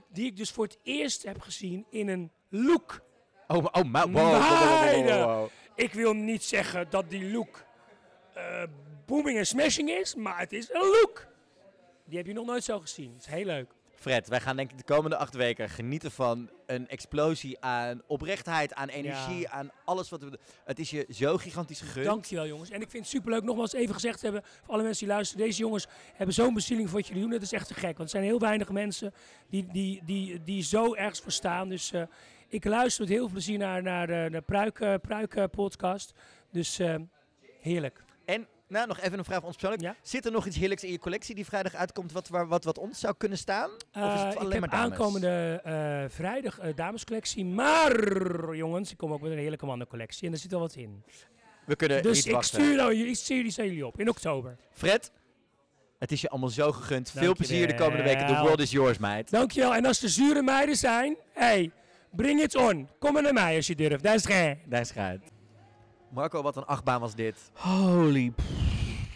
[0.10, 3.10] die ik dus voor het eerst heb gezien in een look.
[3.52, 5.50] Oh, oh, maar, wow.
[5.76, 7.64] Ik wil niet zeggen dat die look
[8.34, 8.64] eh,
[9.06, 11.28] booming en smashing is, maar het is een look.
[12.06, 13.14] Die heb je nog nooit zo gezien.
[13.14, 13.72] Het is heel leuk.
[13.96, 18.74] Fred, wij gaan denk ik de komende acht weken genieten van een explosie aan oprechtheid,
[18.74, 19.50] aan energie, Ja.
[19.50, 20.40] aan alles wat we...
[20.66, 22.06] Het is je zo gigantisch gegund.
[22.06, 22.70] Dankjewel jongens.
[22.70, 25.46] En ik vind het superleuk, nogmaals even gezegd te hebben, voor alle mensen die luisteren.
[25.46, 27.32] Deze jongens hebben zo'n bezieling voor wat jullie doen.
[27.32, 27.98] Dat is echt te gek.
[27.98, 29.14] Want er zijn heel weinig mensen
[29.50, 31.70] die, die, die, die zo ergens voor staan.
[31.70, 32.02] Dus eh,
[32.52, 36.12] ik luister met heel veel plezier naar, naar de, de Pruik, Pruik podcast.
[36.52, 36.96] Dus eh,
[37.62, 38.04] heerlijk.
[38.26, 39.96] En nou, nog even een vraag van ons persoonlijk.
[40.02, 42.78] Zit er nog iets heerlijks in je collectie die vrijdag uitkomt wat, waar- wat, wat
[42.78, 43.70] ons zou kunnen staan?
[43.72, 44.92] of is Eh, het ik alleen heb maar dames?
[44.92, 47.46] aankomende eh, vrijdag eh, damescollectie.
[47.46, 50.28] Maar jongens, ik kom ook met een heerlijke mannencollectie.
[50.28, 51.04] En er zit al wat in.
[51.66, 52.62] We kunnen dus niet ik wachten.
[52.62, 54.58] stuur, nou, ik stuur die jullie op in oktober.
[54.72, 55.12] Fred,
[56.00, 57.12] het is je allemaal zo gegund.
[57.12, 58.28] Veel plezier de komende weken.
[58.28, 59.32] The world is yours, meid.
[59.32, 59.76] Dankjewel.
[59.76, 61.72] En als er zure meiden zijn, hey,
[62.16, 62.88] bring it on.
[63.00, 64.04] Kom maar naar mij als je durft.
[64.04, 64.58] Daar is geen.
[64.66, 65.22] Daar is het.
[66.10, 67.52] Marco, wat een achtbaan was dit.
[67.54, 68.34] Holy.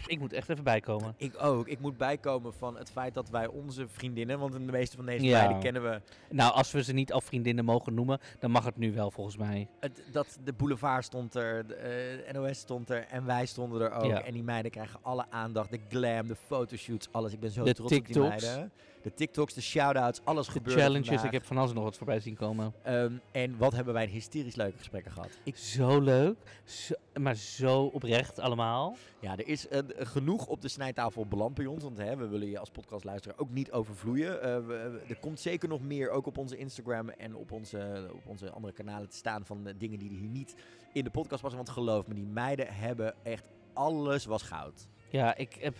[0.07, 1.13] Ik moet echt even bijkomen.
[1.17, 1.67] Ik ook.
[1.67, 5.23] Ik moet bijkomen van het feit dat wij onze vriendinnen, want de meeste van deze
[5.26, 5.38] Ja.
[5.39, 8.77] meiden kennen we, Nou, als we ze niet al vriendinnen mogen noemen, dan mag het
[8.77, 9.67] nu wel volgens mij.
[9.80, 13.91] het, dat de boulevard stond er, de eh, NOS stond er en wij stonden er
[13.91, 14.05] ook.
[14.05, 14.23] Ja.
[14.23, 17.34] En die meiden krijgen alle aandacht, de glam, de fotoshoots, alles.
[17.34, 18.72] Ik ben zo De trots op die meiden.
[19.06, 21.26] De TikToks, de shout-outs, alles De gebeurt challenges, vandaag.
[21.26, 22.73] ik heb van alles nog wat voorbij zien komen.
[22.84, 25.30] Ehm, en wat hebben wij een hysterisch leuke gesprekken gehad.
[25.44, 28.95] Ik, Zo leuk, zo- maar zo oprecht allemaal.
[29.19, 31.84] ja, er is eh, genoeg op de snijtafel beland bij ons.
[31.84, 34.41] Want hè, we willen je als podcastluisteraar ook niet overvloeien.
[34.41, 38.26] Eh, we- er komt zeker nog meer, ook op onze Instagram en op onze, op
[38.27, 40.56] onze andere kanalen te staan van de dingen die hier niet
[40.94, 41.60] in de podcast passen.
[41.64, 44.88] Want geloof me, die meiden hebben echt alles was goud.
[45.10, 45.76] Ja, ik heb...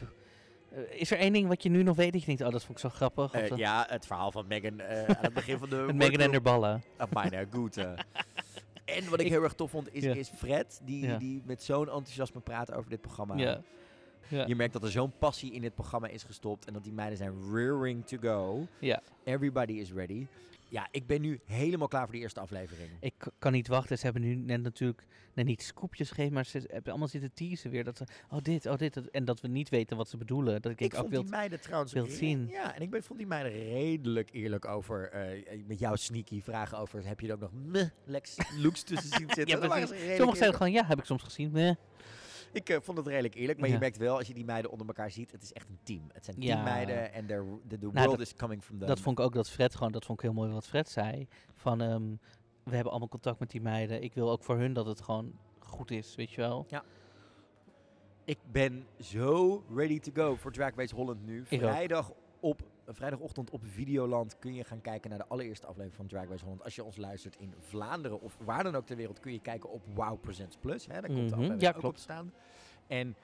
[0.76, 2.64] eh, is er één ding wat je nu nog weet dat je denkt, oh dat
[2.66, 3.32] vond ik zo grappig?
[3.34, 6.32] Eh, Of, ja, het verhaal van Megan eh, aan het begin van de Megan en
[6.32, 6.84] haar ballen.
[7.00, 7.78] Op mijn goed.
[8.86, 10.14] En wat ik, Ik- heel erg tof vond, is, Ja.
[10.14, 11.18] is Fred, die, Ja.
[11.18, 13.36] die met zo'n enthousiasme praat over dit programma.
[13.36, 13.62] Ja.
[14.48, 17.18] Je merkt dat er zo'n passie in dit programma is gestopt en dat die meiden
[17.18, 18.68] zijn rearing to go.
[19.24, 20.28] Everybody is ready.
[20.76, 22.90] Ja, ik ben nu helemaal klaar voor die eerste aflevering.
[23.00, 23.98] Ik kan niet wachten.
[23.98, 27.72] Ze hebben nu net natuurlijk net niet scoopjes gegeven, maar ze hebben allemaal zitten teasen
[27.72, 27.84] weer.
[27.84, 28.94] Dat ze, oh dit, oh dit.
[28.94, 30.62] dat- en dat we niet weten wat ze bedoelen.
[30.62, 32.48] Dat ik, Ik denk, vond oh, die meiden trouwens wilt zien.
[32.48, 36.78] Ja, en ik ben, vond die meiden redelijk eerlijk over, eh, met jouw sneaky vragen
[36.78, 39.48] over, heb je er ook nog meh, Lex looks tussen zien zitten?
[39.70, 41.52] Ja, Sommigen zeiden gewoon, ja, heb ik soms gezien.
[41.52, 41.76] Meh.
[42.56, 43.74] Ik eh, vond het redelijk eerlijk, maar Ja.
[43.74, 46.04] je merkt wel als je die meiden onder elkaar ziet, het is echt een team.
[46.14, 46.54] Het zijn Ja.
[46.54, 48.88] teammeiden en the, the Nou, world dat- is coming from them.
[48.88, 51.28] Dat vond ik ook dat Fred gewoon, dat vond ik heel mooi wat Fred zei.
[51.54, 52.04] Van, ehm,
[52.64, 54.04] we hebben allemaal contact met die meiden.
[54.04, 56.66] Ik wil ook voor hun dat het gewoon goed is, weet je wel.
[56.70, 56.84] Ja.
[58.24, 61.46] Ik ben zo ready to go voor Drag Race Holland nu.
[61.46, 66.30] Vrijdag op, vrijdagochtend op Videoland kun je gaan kijken naar de allereerste aflevering van Drag
[66.30, 66.64] Race Holland.
[66.64, 69.70] Als je ons luistert in Vlaanderen of waar dan ook ter wereld kun je kijken
[69.72, 70.86] op Wow Presents Plus.
[70.88, 70.94] Hè?
[71.02, 71.34] Daar komt de Mhm.
[71.34, 71.96] aflevering Ja, ook op klopt.
[71.96, 72.34] te staan.
[72.88, 73.16] En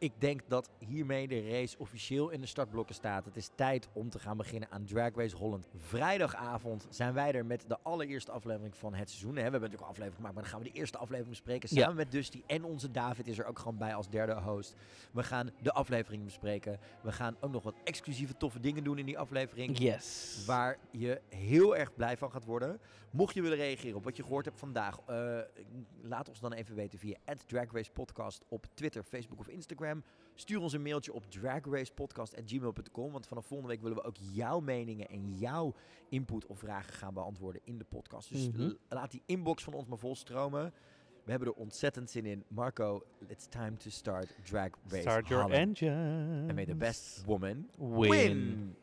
[0.00, 3.24] ik denk dat hiermee de race officieel in de startblokken staat.
[3.24, 5.68] Het is tijd om te gaan beginnen aan Drag Race Holland.
[5.76, 9.34] Vrijdagavond zijn wij er met de allereerste aflevering van het seizoen.
[9.34, 11.68] We hebben natuurlijk al aflevering gemaakt, maar dan gaan we de eerste aflevering bespreken.
[11.72, 11.80] Ja.
[11.80, 14.74] Samen met Dusty en onze David is er ook gewoon bij als derde host.
[15.12, 16.78] We gaan de aflevering bespreken.
[17.02, 19.78] We gaan ook nog wat exclusieve toffe dingen doen in die aflevering.
[19.78, 20.42] Yes.
[20.46, 22.80] Waar je heel erg blij van gaat worden.
[23.10, 25.38] Mocht je willen reageren op wat je gehoord hebt vandaag, eh,
[26.02, 27.16] laat ons dan even weten via
[27.46, 29.89] Drag Race Podcast op Twitter, Facebook of Instagram.
[30.34, 33.12] Stuur ons een mailtje op dragracepodcast.gmail.com.
[33.12, 35.74] Want vanaf volgende week willen we ook jouw meningen en jouw
[36.08, 38.28] input of vragen gaan beantwoorden in de podcast.
[38.32, 38.72] Dus Mhm.
[38.88, 40.72] laat die inbox van ons maar vol stromen.
[41.24, 42.44] We hebben er ontzettend zin in.
[42.48, 45.82] Marco, it's time to start Drag Race Start your Holland.
[45.82, 46.42] engines.
[46.48, 48.10] And may the best woman Win.
[48.10, 48.76] win.